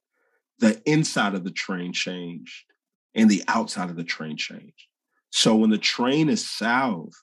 The 0.59 0.81
inside 0.89 1.35
of 1.35 1.43
the 1.43 1.51
train 1.51 1.93
changed 1.93 2.63
and 3.17 3.29
the 3.29 3.43
outside 3.47 3.89
of 3.89 3.95
the 3.97 4.03
train 4.03 4.37
changed. 4.37 4.85
So 5.31 5.55
when 5.55 5.69
the 5.69 5.77
train 5.77 6.29
is 6.29 6.47
south, 6.49 7.13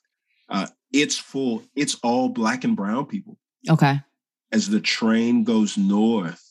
uh, 0.49 0.67
it's 0.93 1.17
full, 1.17 1.63
it's 1.75 1.95
all 2.03 2.29
black 2.29 2.63
and 2.63 2.75
brown 2.75 3.05
people. 3.07 3.37
Okay. 3.69 4.01
As 4.51 4.69
the 4.69 4.79
train 4.79 5.43
goes 5.43 5.77
north, 5.77 6.43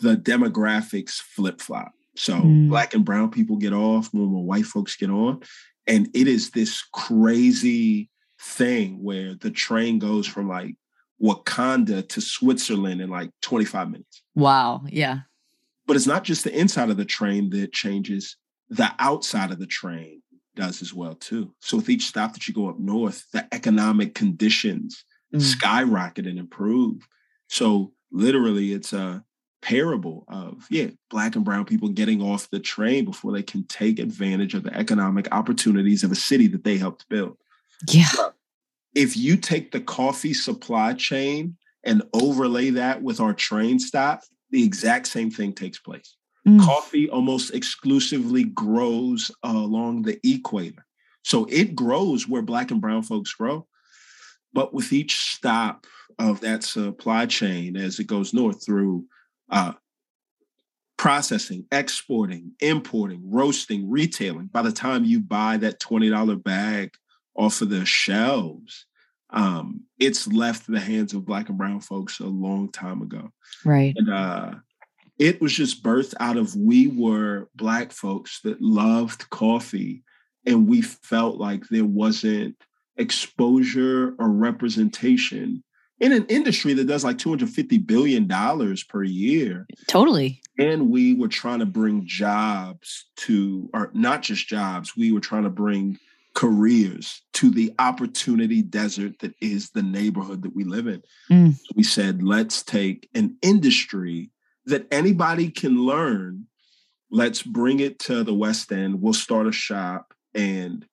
the 0.00 0.16
demographics 0.16 1.20
flip 1.20 1.60
flop. 1.60 1.92
So 2.16 2.34
Mm. 2.40 2.68
black 2.68 2.94
and 2.94 3.04
brown 3.04 3.30
people 3.30 3.56
get 3.56 3.72
off, 3.72 4.12
more 4.14 4.24
and 4.24 4.32
more 4.32 4.44
white 4.44 4.64
folks 4.66 4.96
get 4.96 5.10
on. 5.10 5.42
And 5.86 6.08
it 6.14 6.26
is 6.28 6.50
this 6.50 6.82
crazy 6.92 8.08
thing 8.40 9.02
where 9.02 9.34
the 9.34 9.50
train 9.50 9.98
goes 9.98 10.26
from 10.26 10.48
like 10.48 10.76
Wakanda 11.22 12.08
to 12.08 12.20
Switzerland 12.20 13.00
in 13.00 13.10
like 13.10 13.30
25 13.42 13.90
minutes. 13.90 14.22
Wow. 14.34 14.82
Yeah. 14.88 15.20
But 15.86 15.96
it's 15.96 16.06
not 16.06 16.24
just 16.24 16.44
the 16.44 16.58
inside 16.58 16.90
of 16.90 16.96
the 16.96 17.04
train 17.04 17.50
that 17.50 17.72
changes, 17.72 18.36
the 18.68 18.90
outside 18.98 19.50
of 19.50 19.58
the 19.58 19.66
train 19.66 20.22
does 20.56 20.82
as 20.82 20.94
well 20.94 21.14
too. 21.14 21.52
So 21.60 21.76
with 21.78 21.88
each 21.90 22.06
stop 22.06 22.32
that 22.34 22.46
you 22.48 22.54
go 22.54 22.68
up 22.68 22.78
north, 22.78 23.26
the 23.32 23.46
economic 23.54 24.14
conditions 24.14 25.04
Mm. 25.32 25.42
skyrocket 25.42 26.26
and 26.28 26.38
improve. 26.38 27.08
So 27.48 27.92
literally 28.12 28.72
it's 28.72 28.92
a 28.92 29.24
parable 29.62 30.24
of 30.28 30.64
yeah, 30.70 30.88
black 31.10 31.34
and 31.34 31.44
brown 31.44 31.64
people 31.64 31.88
getting 31.88 32.22
off 32.22 32.48
the 32.50 32.60
train 32.60 33.04
before 33.04 33.32
they 33.32 33.42
can 33.42 33.64
take 33.64 33.98
advantage 33.98 34.54
of 34.54 34.62
the 34.62 34.72
economic 34.76 35.26
opportunities 35.32 36.04
of 36.04 36.12
a 36.12 36.14
city 36.14 36.46
that 36.48 36.62
they 36.62 36.76
helped 36.76 37.08
build 37.08 37.36
Yeah. 37.90 38.06
if 38.94 39.16
you 39.16 39.36
take 39.36 39.72
the 39.72 39.80
coffee 39.80 40.34
supply 40.34 40.92
chain 40.92 41.56
and 41.82 42.02
overlay 42.12 42.70
that 42.70 43.02
with 43.02 43.18
our 43.20 43.32
train 43.34 43.78
stop, 43.80 44.22
the 44.50 44.62
exact 44.62 45.08
same 45.08 45.30
thing 45.32 45.52
takes 45.52 45.78
place. 45.80 46.14
Mm. 46.46 46.60
Coffee 46.60 47.08
almost 47.08 47.54
exclusively 47.54 48.44
grows 48.44 49.30
along 49.42 50.02
the 50.02 50.18
equator. 50.24 50.84
So 51.22 51.46
it 51.46 51.74
grows 51.74 52.28
where 52.28 52.42
black 52.42 52.70
and 52.70 52.80
brown 52.80 53.02
folks 53.02 53.32
grow. 53.32 53.66
But 54.52 54.74
with 54.74 54.92
each 54.92 55.16
stop 55.16 55.86
of 56.18 56.40
that 56.40 56.62
supply 56.62 57.26
chain 57.26 57.76
as 57.76 57.98
it 57.98 58.06
goes 58.06 58.34
north 58.34 58.64
through 58.64 59.06
uh, 59.50 59.72
processing, 60.96 61.66
exporting, 61.72 62.52
importing, 62.60 63.22
roasting, 63.30 63.90
retailing, 63.90 64.46
by 64.46 64.62
the 64.62 64.72
time 64.72 65.04
you 65.04 65.20
buy 65.20 65.56
that 65.56 65.80
$20 65.80 66.42
bag 66.44 66.90
off 67.34 67.62
of 67.62 67.70
the 67.70 67.84
shelves, 67.84 68.86
um, 69.30 69.80
it's 69.98 70.28
left 70.28 70.66
the 70.66 70.78
hands 70.78 71.12
of 71.14 71.24
black 71.24 71.48
and 71.48 71.58
brown 71.58 71.80
folks 71.80 72.20
a 72.20 72.26
long 72.26 72.70
time 72.70 73.02
ago. 73.02 73.32
Right. 73.64 73.94
And 73.96 74.12
uh, 74.12 74.52
it 75.18 75.40
was 75.40 75.52
just 75.52 75.82
birthed 75.82 76.14
out 76.20 76.36
of 76.36 76.54
we 76.56 76.88
were 76.88 77.48
black 77.54 77.92
folks 77.92 78.40
that 78.42 78.60
loved 78.60 79.28
coffee 79.30 80.02
and 80.46 80.68
we 80.68 80.82
felt 80.82 81.38
like 81.38 81.64
there 81.68 81.84
wasn't 81.84 82.56
exposure 82.96 84.14
or 84.18 84.28
representation 84.28 85.62
in 86.00 86.12
an 86.12 86.26
industry 86.26 86.74
that 86.74 86.86
does 86.86 87.04
like 87.04 87.18
250 87.18 87.78
billion 87.78 88.26
dollars 88.26 88.82
per 88.82 89.02
year 89.04 89.66
Totally. 89.86 90.40
and 90.58 90.90
we 90.90 91.14
were 91.14 91.28
trying 91.28 91.60
to 91.60 91.66
bring 91.66 92.02
jobs 92.06 93.06
to 93.16 93.70
or 93.72 93.90
not 93.94 94.22
just 94.22 94.46
jobs 94.48 94.96
we 94.96 95.12
were 95.12 95.20
trying 95.20 95.44
to 95.44 95.50
bring 95.50 95.98
careers 96.34 97.22
to 97.32 97.50
the 97.50 97.72
opportunity 97.78 98.60
desert 98.60 99.18
that 99.20 99.32
is 99.40 99.70
the 99.70 99.82
neighborhood 99.82 100.42
that 100.42 100.54
we 100.54 100.64
live 100.64 100.86
in 100.88 101.02
Mm. 101.30 101.54
we 101.76 101.82
said 101.84 102.22
let's 102.22 102.62
take 102.62 103.08
an 103.14 103.36
industry 103.42 104.30
that 104.66 104.86
anybody 104.90 105.50
can 105.50 105.84
learn 105.84 106.46
let's 107.14 107.42
bring 107.42 107.78
it 107.78 108.00
to 108.00 108.24
the 108.24 108.34
west 108.34 108.72
end. 108.72 109.00
We'll 109.00 109.12
start 109.12 109.46
a 109.46 109.52
shop 109.52 110.12
and 110.34 110.84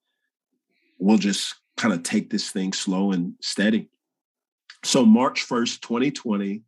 we'll 0.99 1.17
just 1.17 1.55
kind 1.78 1.93
of 1.93 2.03
take 2.03 2.30
this 2.30 2.51
thing 2.51 2.74
slow 2.74 3.11
and 3.11 3.34
steady. 3.41 3.89
So 4.86 5.03
march 5.03 5.47
1st 5.47 5.82
2020 5.82 6.63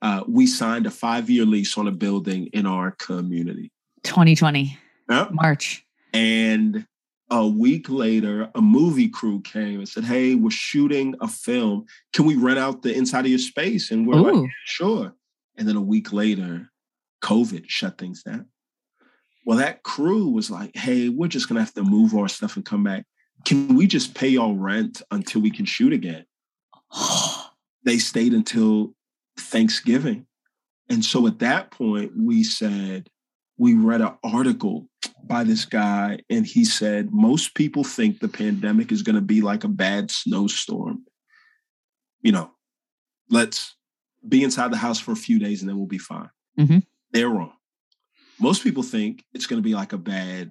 uh, 0.00 0.24
we 0.26 0.48
signed 0.48 0.86
a 0.86 0.90
five-year 0.90 1.44
lease 1.44 1.78
on 1.78 1.86
a 1.86 1.92
building 1.92 2.48
in 2.52 2.66
our 2.66 2.90
community. 2.92 3.70
2020. 4.02 4.76
Yep. 5.08 5.30
March. 5.32 5.84
and 6.12 6.86
a 7.30 7.46
week 7.46 7.88
later 7.88 8.50
a 8.54 8.60
movie 8.60 9.08
crew 9.08 9.40
came 9.40 9.78
and 9.78 9.88
said 9.88 10.04
hey 10.04 10.34
we're 10.34 10.50
shooting 10.50 11.14
a 11.20 11.26
film. 11.28 11.86
Can 12.12 12.24
we 12.24 12.36
rent 12.36 12.58
out 12.58 12.82
the 12.82 12.94
inside 12.94 13.24
of 13.24 13.30
your 13.30 13.38
space? 13.38 13.90
And 13.90 14.06
we're 14.06 14.16
like 14.16 14.50
sure 14.64 15.14
and 15.56 15.68
then 15.68 15.76
a 15.76 15.82
week 15.82 16.12
later 16.12 16.70
covid 17.22 17.64
shut 17.68 17.98
things 17.98 18.22
down. 18.22 18.46
Well 19.46 19.58
that 19.58 19.82
crew 19.82 20.28
was 20.28 20.50
like 20.50 20.76
hey 20.76 21.08
we're 21.08 21.28
just 21.28 21.48
gonna 21.48 21.60
have 21.60 21.74
to 21.74 21.82
move 21.82 22.14
our 22.14 22.28
stuff 22.28 22.56
and 22.56 22.64
come 22.64 22.84
back. 22.84 23.04
Can 23.44 23.74
we 23.74 23.86
just 23.86 24.14
pay 24.14 24.28
y'all 24.28 24.56
rent 24.56 25.02
until 25.10 25.40
we 25.40 25.50
can 25.50 25.64
shoot 25.64 25.92
again? 25.92 26.24
They 27.84 27.98
stayed 27.98 28.32
until 28.32 28.94
thanksgiving. 29.36 30.26
And 30.88 31.04
so 31.04 31.26
at 31.26 31.38
that 31.40 31.70
point, 31.70 32.12
we 32.16 32.44
said, 32.44 33.08
we 33.56 33.74
read 33.74 34.00
an 34.00 34.14
article 34.22 34.88
by 35.24 35.44
this 35.44 35.64
guy, 35.64 36.20
and 36.28 36.46
he 36.46 36.64
said, 36.64 37.12
most 37.12 37.54
people 37.54 37.84
think 37.84 38.18
the 38.20 38.28
pandemic 38.28 38.92
is 38.92 39.02
going 39.02 39.16
to 39.16 39.22
be 39.22 39.40
like 39.40 39.64
a 39.64 39.68
bad 39.68 40.10
snowstorm. 40.10 41.04
You 42.20 42.32
know, 42.32 42.50
let's 43.30 43.74
be 44.26 44.42
inside 44.42 44.72
the 44.72 44.76
house 44.76 45.00
for 45.00 45.12
a 45.12 45.16
few 45.16 45.38
days 45.38 45.60
and 45.60 45.68
then 45.68 45.76
we'll 45.76 45.86
be 45.86 45.98
fine. 45.98 46.30
Mm-hmm. 46.58 46.78
They're 47.12 47.28
wrong. 47.28 47.52
Most 48.40 48.62
people 48.62 48.82
think 48.82 49.24
it's 49.32 49.46
going 49.46 49.62
to 49.62 49.66
be 49.66 49.74
like 49.74 49.92
a 49.92 49.98
bad 49.98 50.50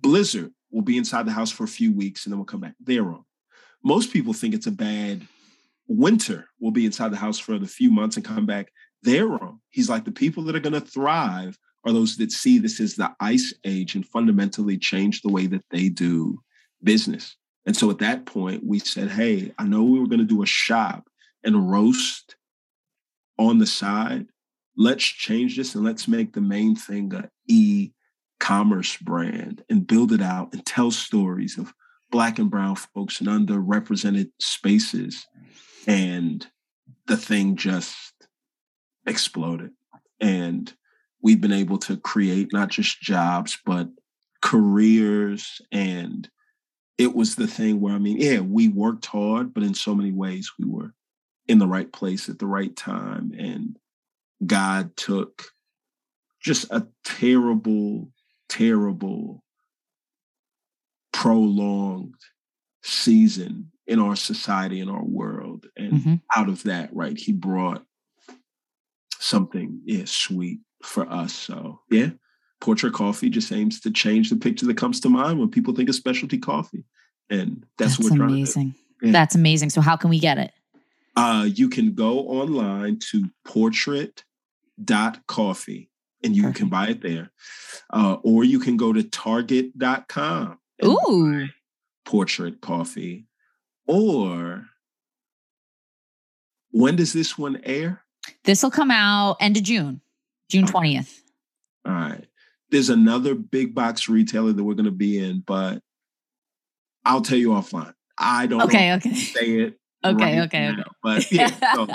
blizzard. 0.00 0.52
We'll 0.70 0.82
be 0.82 0.98
inside 0.98 1.26
the 1.26 1.32
house 1.32 1.50
for 1.50 1.64
a 1.64 1.68
few 1.68 1.92
weeks 1.92 2.24
and 2.24 2.32
then 2.32 2.38
we'll 2.38 2.46
come 2.46 2.60
back. 2.60 2.74
They're 2.80 3.02
wrong. 3.02 3.24
Most 3.82 4.12
people 4.12 4.32
think 4.32 4.54
it's 4.54 4.66
a 4.66 4.72
bad 4.72 5.26
winter. 5.88 6.48
We'll 6.60 6.72
be 6.72 6.86
inside 6.86 7.12
the 7.12 7.16
house 7.16 7.38
for 7.38 7.54
a 7.54 7.66
few 7.66 7.90
months 7.90 8.16
and 8.16 8.24
come 8.24 8.46
back. 8.46 8.72
They're 9.02 9.26
wrong. 9.26 9.60
He's 9.70 9.88
like 9.88 10.04
the 10.04 10.10
people 10.10 10.42
that 10.44 10.56
are 10.56 10.60
going 10.60 10.72
to 10.72 10.80
thrive 10.80 11.58
are 11.84 11.92
those 11.92 12.16
that 12.16 12.32
see 12.32 12.58
this 12.58 12.80
as 12.80 12.96
the 12.96 13.14
ice 13.20 13.54
age 13.64 13.94
and 13.94 14.06
fundamentally 14.06 14.76
change 14.76 15.22
the 15.22 15.30
way 15.30 15.46
that 15.46 15.64
they 15.70 15.88
do 15.88 16.40
business. 16.82 17.36
And 17.64 17.76
so 17.76 17.90
at 17.90 17.98
that 17.98 18.26
point, 18.26 18.64
we 18.64 18.78
said, 18.78 19.10
hey, 19.10 19.52
I 19.58 19.64
know 19.64 19.84
we 19.84 20.00
were 20.00 20.08
going 20.08 20.18
to 20.18 20.24
do 20.24 20.42
a 20.42 20.46
shop 20.46 21.08
and 21.44 21.70
roast 21.70 22.36
on 23.38 23.58
the 23.58 23.66
side. 23.66 24.26
Let's 24.76 25.04
change 25.04 25.56
this 25.56 25.74
and 25.74 25.84
let's 25.84 26.06
make 26.06 26.32
the 26.32 26.40
main 26.40 26.76
thing 26.76 27.12
a 27.14 27.28
e 27.48 27.92
commerce 28.38 28.96
brand 28.96 29.64
and 29.70 29.86
build 29.86 30.12
it 30.12 30.20
out 30.20 30.52
and 30.52 30.64
tell 30.64 30.90
stories 30.90 31.56
of 31.58 31.72
black 32.10 32.38
and 32.38 32.50
brown 32.50 32.76
folks 32.76 33.20
in 33.20 33.26
underrepresented 33.26 34.30
spaces. 34.38 35.26
And 35.86 36.46
the 37.06 37.16
thing 37.16 37.56
just 37.56 38.12
exploded. 39.06 39.70
And 40.20 40.72
we've 41.22 41.40
been 41.40 41.52
able 41.52 41.78
to 41.78 41.96
create 41.96 42.52
not 42.52 42.68
just 42.68 43.00
jobs, 43.00 43.58
but 43.64 43.88
careers. 44.42 45.60
And 45.72 46.28
it 46.98 47.14
was 47.14 47.36
the 47.36 47.46
thing 47.46 47.80
where, 47.80 47.94
I 47.94 47.98
mean, 47.98 48.18
yeah, 48.18 48.40
we 48.40 48.68
worked 48.68 49.06
hard, 49.06 49.54
but 49.54 49.62
in 49.62 49.74
so 49.74 49.94
many 49.94 50.12
ways 50.12 50.52
we 50.58 50.66
were 50.66 50.92
in 51.48 51.58
the 51.58 51.66
right 51.66 51.92
place 51.92 52.28
at 52.28 52.38
the 52.38 52.46
right 52.46 52.74
time. 52.76 53.32
And 53.38 53.78
God 54.44 54.96
took 54.96 55.44
just 56.40 56.70
a 56.70 56.86
terrible, 57.04 58.10
terrible, 58.48 59.44
prolonged 61.12 62.14
season 62.82 63.72
in 63.86 64.00
our 64.00 64.16
society, 64.16 64.80
in 64.80 64.88
our 64.88 65.04
world. 65.04 65.66
And 65.76 65.92
mm-hmm. 65.92 66.14
out 66.34 66.48
of 66.48 66.62
that, 66.64 66.90
right, 66.92 67.16
he 67.16 67.32
brought 67.32 67.84
something, 69.18 69.80
yeah, 69.84 70.04
sweet 70.04 70.60
for 70.82 71.10
us. 71.10 71.32
So 71.32 71.80
yeah, 71.90 72.10
Portrait 72.60 72.92
Coffee 72.92 73.30
just 73.30 73.52
aims 73.52 73.80
to 73.80 73.90
change 73.90 74.30
the 74.30 74.36
picture 74.36 74.66
that 74.66 74.76
comes 74.76 75.00
to 75.00 75.08
mind 75.08 75.38
when 75.38 75.50
people 75.50 75.74
think 75.74 75.88
of 75.88 75.94
specialty 75.94 76.38
coffee. 76.38 76.84
And 77.30 77.64
that's, 77.78 77.96
that's 77.96 78.10
what 78.10 78.20
amazing. 78.20 78.74
Yeah. 79.02 79.12
That's 79.12 79.34
amazing. 79.34 79.70
So 79.70 79.80
how 79.80 79.96
can 79.96 80.10
we 80.10 80.18
get 80.18 80.38
it? 80.38 80.52
Uh, 81.16 81.48
you 81.52 81.68
can 81.68 81.94
go 81.94 82.20
online 82.28 82.98
to 82.98 83.28
portrait.coffee 83.44 85.90
and 86.22 86.36
you 86.36 86.42
Perfect. 86.42 86.58
can 86.58 86.68
buy 86.68 86.88
it 86.88 87.00
there. 87.00 87.30
Uh, 87.90 88.18
or 88.22 88.44
you 88.44 88.58
can 88.58 88.76
go 88.76 88.92
to 88.92 89.02
target.com. 89.02 90.58
Ooh. 90.84 91.48
Portrait 92.04 92.60
coffee. 92.60 93.26
Or 93.86 94.66
when 96.70 96.96
does 96.96 97.12
this 97.12 97.38
one 97.38 97.60
air? 97.64 98.02
This 98.44 98.62
will 98.62 98.70
come 98.70 98.90
out 98.90 99.36
end 99.40 99.56
of 99.56 99.62
June, 99.62 100.00
June 100.50 100.66
20th. 100.66 101.22
All 101.86 101.92
right. 101.92 102.26
There's 102.70 102.90
another 102.90 103.34
big 103.34 103.74
box 103.74 104.08
retailer 104.08 104.52
that 104.52 104.62
we're 104.62 104.74
going 104.74 104.84
to 104.86 104.90
be 104.90 105.18
in, 105.18 105.40
but 105.40 105.80
I'll 107.04 107.22
tell 107.22 107.38
you 107.38 107.50
offline. 107.50 107.94
I 108.18 108.46
don't 108.46 108.62
okay, 108.62 108.94
okay. 108.94 109.14
say 109.14 109.60
it. 109.60 109.78
Okay, 110.14 110.38
right 110.38 110.46
okay, 110.46 110.66
now, 110.66 110.72
okay. 110.72 110.84
But 111.02 111.32
yeah, 111.32 111.74
so 111.74 111.86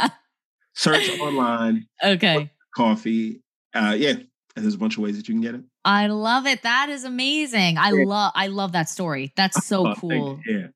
search 0.76 1.20
online. 1.20 1.88
Okay. 2.03 2.51
Coffee. 2.76 3.41
Uh, 3.74 3.95
yeah, 3.97 4.12
and 4.55 4.66
there's 4.66 4.76
a 4.76 4.78
bunch 4.78 4.97
of 4.97 5.03
ways 5.03 5.18
that 5.18 5.28
you 5.28 5.34
can 5.34 5.41
get 5.41 5.55
it. 5.55 5.62
I 5.84 6.07
love 6.07 6.45
it. 6.45 6.64
That 6.64 6.89
is 6.89 7.03
amazing. 7.03 7.78
I 7.78 7.91
yeah. 7.91 8.05
love 8.05 8.32
I 8.36 8.47
love 8.47 8.74
that 8.74 8.89
story. 8.89 9.34
That's 9.36 9.66
so 9.66 9.93
cool. 9.99 10.39
Yeah. 10.45 10.68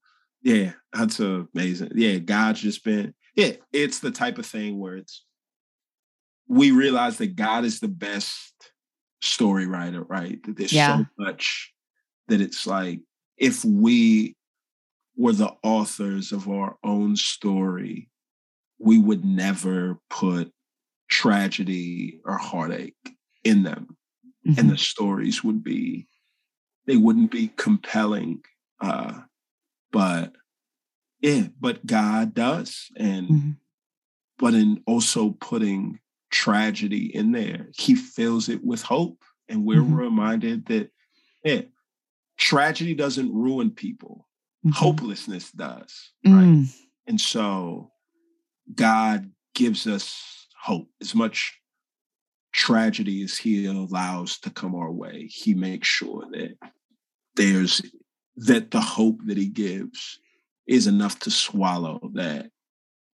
Yeah, 0.42 0.74
that's 0.94 1.20
amazing. 1.20 1.92
Yeah, 1.96 2.20
God's 2.20 2.62
just 2.62 2.84
been 2.84 3.14
yeah, 3.36 3.52
it's 3.74 4.00
the 4.00 4.12
type 4.12 4.38
of 4.38 4.46
thing 4.46 4.80
where 4.80 4.98
it's 4.98 5.24
we 6.48 6.72
realize 6.72 7.18
that 7.18 7.36
God 7.36 7.66
is 7.66 7.80
the 7.80 7.88
best 7.88 8.54
story 9.22 9.66
writer, 9.66 10.04
right? 10.04 10.40
That 10.44 10.58
there's 10.58 10.72
yeah. 10.72 10.98
so 10.98 11.06
much 11.18 11.74
that 12.28 12.42
it's 12.42 12.66
like 12.66 13.02
if 13.38 13.66
we 13.66 14.36
were 15.16 15.34
the 15.34 15.54
authors 15.64 16.32
of 16.32 16.50
our 16.50 16.78
own 16.84 17.16
story, 17.16 18.10
we 18.80 18.98
would 18.98 19.24
never 19.24 20.00
put 20.10 20.52
tragedy 21.10 22.20
or 22.26 22.38
heartache 22.38 22.96
in 23.44 23.64
them. 23.64 23.96
Mm-hmm. 24.46 24.60
And 24.60 24.70
the 24.70 24.78
stories 24.78 25.44
would 25.44 25.64
be, 25.64 26.08
they 26.86 26.98
wouldn't 26.98 27.32
be 27.32 27.52
compelling. 27.56 28.42
Uh, 28.82 29.22
but 29.92 30.34
yeah, 31.22 31.48
but 31.60 31.86
God 31.86 32.34
does. 32.34 32.90
And, 32.98 33.28
mm-hmm. 33.28 33.52
but 34.38 34.54
in 34.54 34.84
also 34.86 35.32
putting 35.32 36.00
tragedy 36.32 37.16
in 37.16 37.32
there, 37.32 37.70
He 37.74 37.96
fills 37.96 38.50
it 38.50 38.64
with 38.64 38.82
hope. 38.82 39.24
And 39.48 39.64
we're 39.64 39.82
mm-hmm. 39.82 39.96
reminded 39.96 40.66
that, 40.68 40.90
yeah, 41.44 41.62
tragedy 42.38 42.94
doesn't 42.96 43.34
ruin 43.34 43.72
people 43.72 44.28
mm-hmm. 44.66 44.72
hopelessness 44.72 45.52
does. 45.52 46.12
Right. 46.26 46.34
Mm. 46.34 46.76
And 47.08 47.22
so 47.22 47.92
God 48.74 49.32
gives 49.54 49.88
us 49.88 50.48
hope 50.62 50.88
as 51.02 51.14
much 51.14 51.60
tragedy 52.54 53.24
as 53.24 53.38
he 53.38 53.66
allows 53.66 54.40
to 54.40 54.50
come 54.50 54.76
our 54.76 54.92
way. 54.92 55.28
He 55.28 55.54
makes 55.54 55.88
sure 55.88 56.26
that 56.32 56.58
there's 57.36 57.82
that 58.38 58.72
the 58.72 58.82
hope 58.82 59.20
that 59.26 59.38
he 59.38 59.48
gives 59.48 60.20
is 60.68 60.88
enough 60.88 61.20
to 61.20 61.32
swallow 61.32 62.00
that 62.14 62.50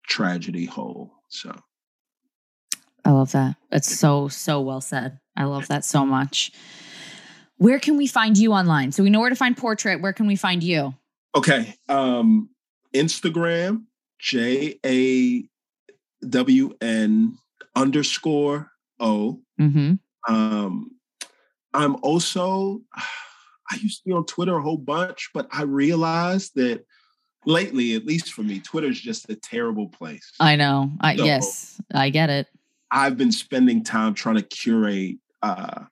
tragedy 0.06 0.66
whole. 0.66 1.12
So 1.28 1.54
I 3.04 3.10
love 3.10 3.32
that. 3.32 3.56
That's 3.70 3.98
so, 3.98 4.28
so 4.28 4.60
well 4.60 4.80
said. 4.80 5.18
I 5.36 5.44
love 5.44 5.68
that 5.68 5.84
so 5.84 6.04
much. 6.04 6.52
Where 7.56 7.78
can 7.78 7.96
we 7.96 8.06
find 8.06 8.36
you 8.38 8.52
online? 8.52 8.92
So 8.92 9.02
we 9.02 9.10
know 9.10 9.20
where 9.20 9.30
to 9.30 9.36
find 9.36 9.56
Portrait. 9.56 10.00
Where 10.00 10.12
can 10.12 10.26
we 10.26 10.36
find 10.36 10.62
you? 10.62 10.94
Okay. 11.34 11.74
Um, 11.88 12.50
Instagram, 12.94 13.84
J 14.18 14.78
A 14.84 15.44
W 16.28 16.76
N 16.80 17.38
underscore 17.74 18.70
O. 18.98 19.40
Mm-hmm. 19.60 19.94
Um, 20.32 20.90
I'm 21.72 21.96
also, 22.02 22.80
I 22.94 23.76
used 23.80 24.02
to 24.02 24.08
be 24.08 24.12
on 24.12 24.26
Twitter 24.26 24.56
a 24.56 24.62
whole 24.62 24.76
bunch, 24.76 25.30
but 25.32 25.48
I 25.52 25.62
realized 25.62 26.56
that 26.56 26.84
lately, 27.46 27.94
at 27.94 28.04
least 28.04 28.32
for 28.32 28.42
me, 28.42 28.58
Twitter 28.58 28.88
is 28.88 29.00
just 29.00 29.30
a 29.30 29.36
terrible 29.36 29.88
place. 29.88 30.32
I 30.40 30.56
know. 30.56 30.90
I, 31.00 31.16
so 31.16 31.24
yes, 31.24 31.80
I 31.94 32.10
get 32.10 32.28
it. 32.28 32.48
I've 32.90 33.16
been 33.16 33.32
spending 33.32 33.84
time 33.84 34.14
trying 34.14 34.36
to 34.36 34.42
curate 34.42 35.18
uh, 35.42 35.84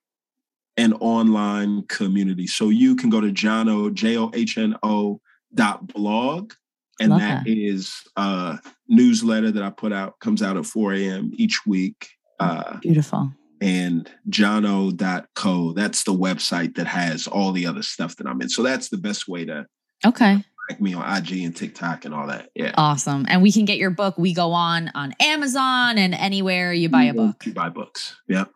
an 0.76 0.94
online 0.94 1.82
community. 1.86 2.48
So 2.48 2.70
you 2.70 2.96
can 2.96 3.08
go 3.08 3.20
to 3.20 3.28
Johno, 3.28 3.94
J 3.94 4.18
O 4.18 4.30
H 4.34 4.58
N 4.58 4.76
O 4.82 5.20
dot 5.54 5.86
blog 5.86 6.52
and 7.00 7.10
Love 7.10 7.20
that, 7.20 7.44
that 7.44 7.50
is 7.50 7.94
a 8.16 8.58
newsletter 8.88 9.50
that 9.52 9.62
I 9.62 9.70
put 9.70 9.92
out, 9.92 10.18
comes 10.20 10.42
out 10.42 10.56
at 10.56 10.66
4 10.66 10.94
a.m. 10.94 11.30
each 11.34 11.64
week. 11.66 12.08
Uh, 12.40 12.78
Beautiful. 12.78 13.32
And 13.60 14.10
johno.co, 14.28 15.72
that's 15.72 16.04
the 16.04 16.12
website 16.12 16.76
that 16.76 16.86
has 16.86 17.26
all 17.26 17.52
the 17.52 17.66
other 17.66 17.82
stuff 17.82 18.16
that 18.16 18.26
I'm 18.26 18.40
in. 18.40 18.48
So 18.48 18.62
that's 18.62 18.88
the 18.88 18.98
best 18.98 19.28
way 19.28 19.44
to 19.44 19.66
okay 20.06 20.44
like 20.68 20.80
me 20.80 20.94
on 20.94 21.16
IG 21.16 21.44
and 21.44 21.56
TikTok 21.56 22.04
and 22.04 22.14
all 22.14 22.26
that. 22.26 22.50
Yeah. 22.54 22.72
Awesome. 22.76 23.24
And 23.28 23.42
we 23.42 23.50
can 23.50 23.64
get 23.64 23.78
your 23.78 23.90
book. 23.90 24.18
We 24.18 24.34
go 24.34 24.52
on 24.52 24.90
on 24.94 25.14
Amazon 25.18 25.98
and 25.98 26.14
anywhere 26.14 26.72
you 26.72 26.88
buy 26.88 27.04
a 27.04 27.14
book. 27.14 27.46
You 27.46 27.54
buy 27.54 27.70
books. 27.70 28.16
Yep. 28.28 28.50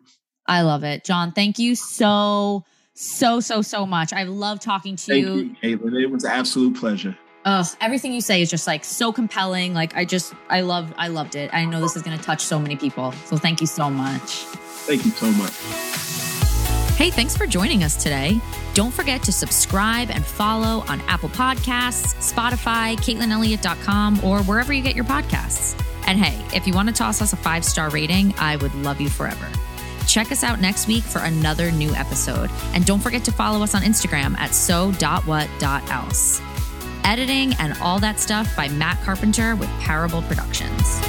I 0.47 0.61
love 0.61 0.85
it. 0.85 1.05
John, 1.05 1.33
thank 1.33 1.59
you 1.59 1.75
so 1.75 2.65
so, 2.95 3.41
so, 3.41 3.63
so 3.63 3.87
much. 3.87 4.13
I 4.13 4.25
love 4.25 4.61
talking 4.61 4.97
to 4.97 5.07
Thank 5.07 5.27
you. 5.27 5.35
you, 5.35 5.57
Caitlin. 5.79 6.01
It 6.01 6.11
was 6.11 6.25
an 6.25 6.31
absolute 6.31 6.77
pleasure. 6.77 7.17
Oh, 7.45 7.65
everything 7.81 8.13
you 8.13 8.21
say 8.21 8.41
is 8.41 8.51
just 8.51 8.67
like 8.67 8.85
so 8.85 9.13
compelling. 9.13 9.75
Like 9.75 9.97
I 9.97 10.05
just, 10.05 10.35
I 10.49 10.61
love, 10.61 10.93
I 10.97 11.09
loved 11.09 11.35
it. 11.35 11.53
I 11.53 11.65
know 11.65 11.81
this 11.81 11.97
is 11.97 12.03
going 12.03 12.17
to 12.17 12.23
touch 12.23 12.41
so 12.41 12.59
many 12.59 12.77
people. 12.77 13.13
So 13.27 13.37
thank 13.37 13.61
you 13.61 13.67
so 13.67 13.91
much. 13.91 14.45
Thank 14.87 15.05
you 15.05 15.11
so 15.11 15.27
much. 15.33 15.53
Hey, 16.97 17.11
thanks 17.11 17.37
for 17.37 17.47
joining 17.47 17.83
us 17.83 18.01
today. 18.01 18.41
Don't 18.75 18.93
forget 18.93 19.23
to 19.25 19.33
subscribe 19.33 20.11
and 20.11 20.25
follow 20.25 20.85
on 20.89 21.01
Apple 21.03 21.31
Podcasts, 21.31 22.15
Spotify, 22.33 22.97
CaitlinElliott.com, 22.97 24.23
or 24.23 24.43
wherever 24.45 24.73
you 24.73 24.83
get 24.83 24.95
your 24.95 25.05
podcasts. 25.05 25.77
And 26.07 26.19
hey, 26.19 26.41
if 26.57 26.67
you 26.67 26.75
want 26.75 26.89
to 26.89 26.95
toss 26.95 27.21
us 27.21 27.33
a 27.33 27.37
five 27.37 27.65
star 27.65 27.91
rating, 27.91 28.35
I 28.39 28.57
would 28.57 28.75
love 28.77 29.01
you 29.01 29.09
forever. 29.09 29.49
Check 30.13 30.31
us 30.31 30.45
out 30.45 30.61
next 30.61 30.89
week 30.89 31.05
for 31.05 31.21
another 31.21 31.73
new 31.73 31.91
episode. 31.95 32.51
And 32.75 32.85
don't 32.85 33.01
forget 33.01 33.25
to 33.25 33.33
follow 33.33 33.63
us 33.63 33.75
on 33.75 33.81
Instagram 33.81 34.37
at 34.37 34.55
so.what.else. 34.55 36.43
Editing 37.03 37.55
and 37.55 37.73
all 37.81 37.99
that 37.99 38.21
stuff 38.21 38.55
by 38.55 38.69
Matt 38.69 39.03
Carpenter 39.05 39.57
with 39.57 39.71
Parable 39.81 40.21
Productions. 40.21 41.01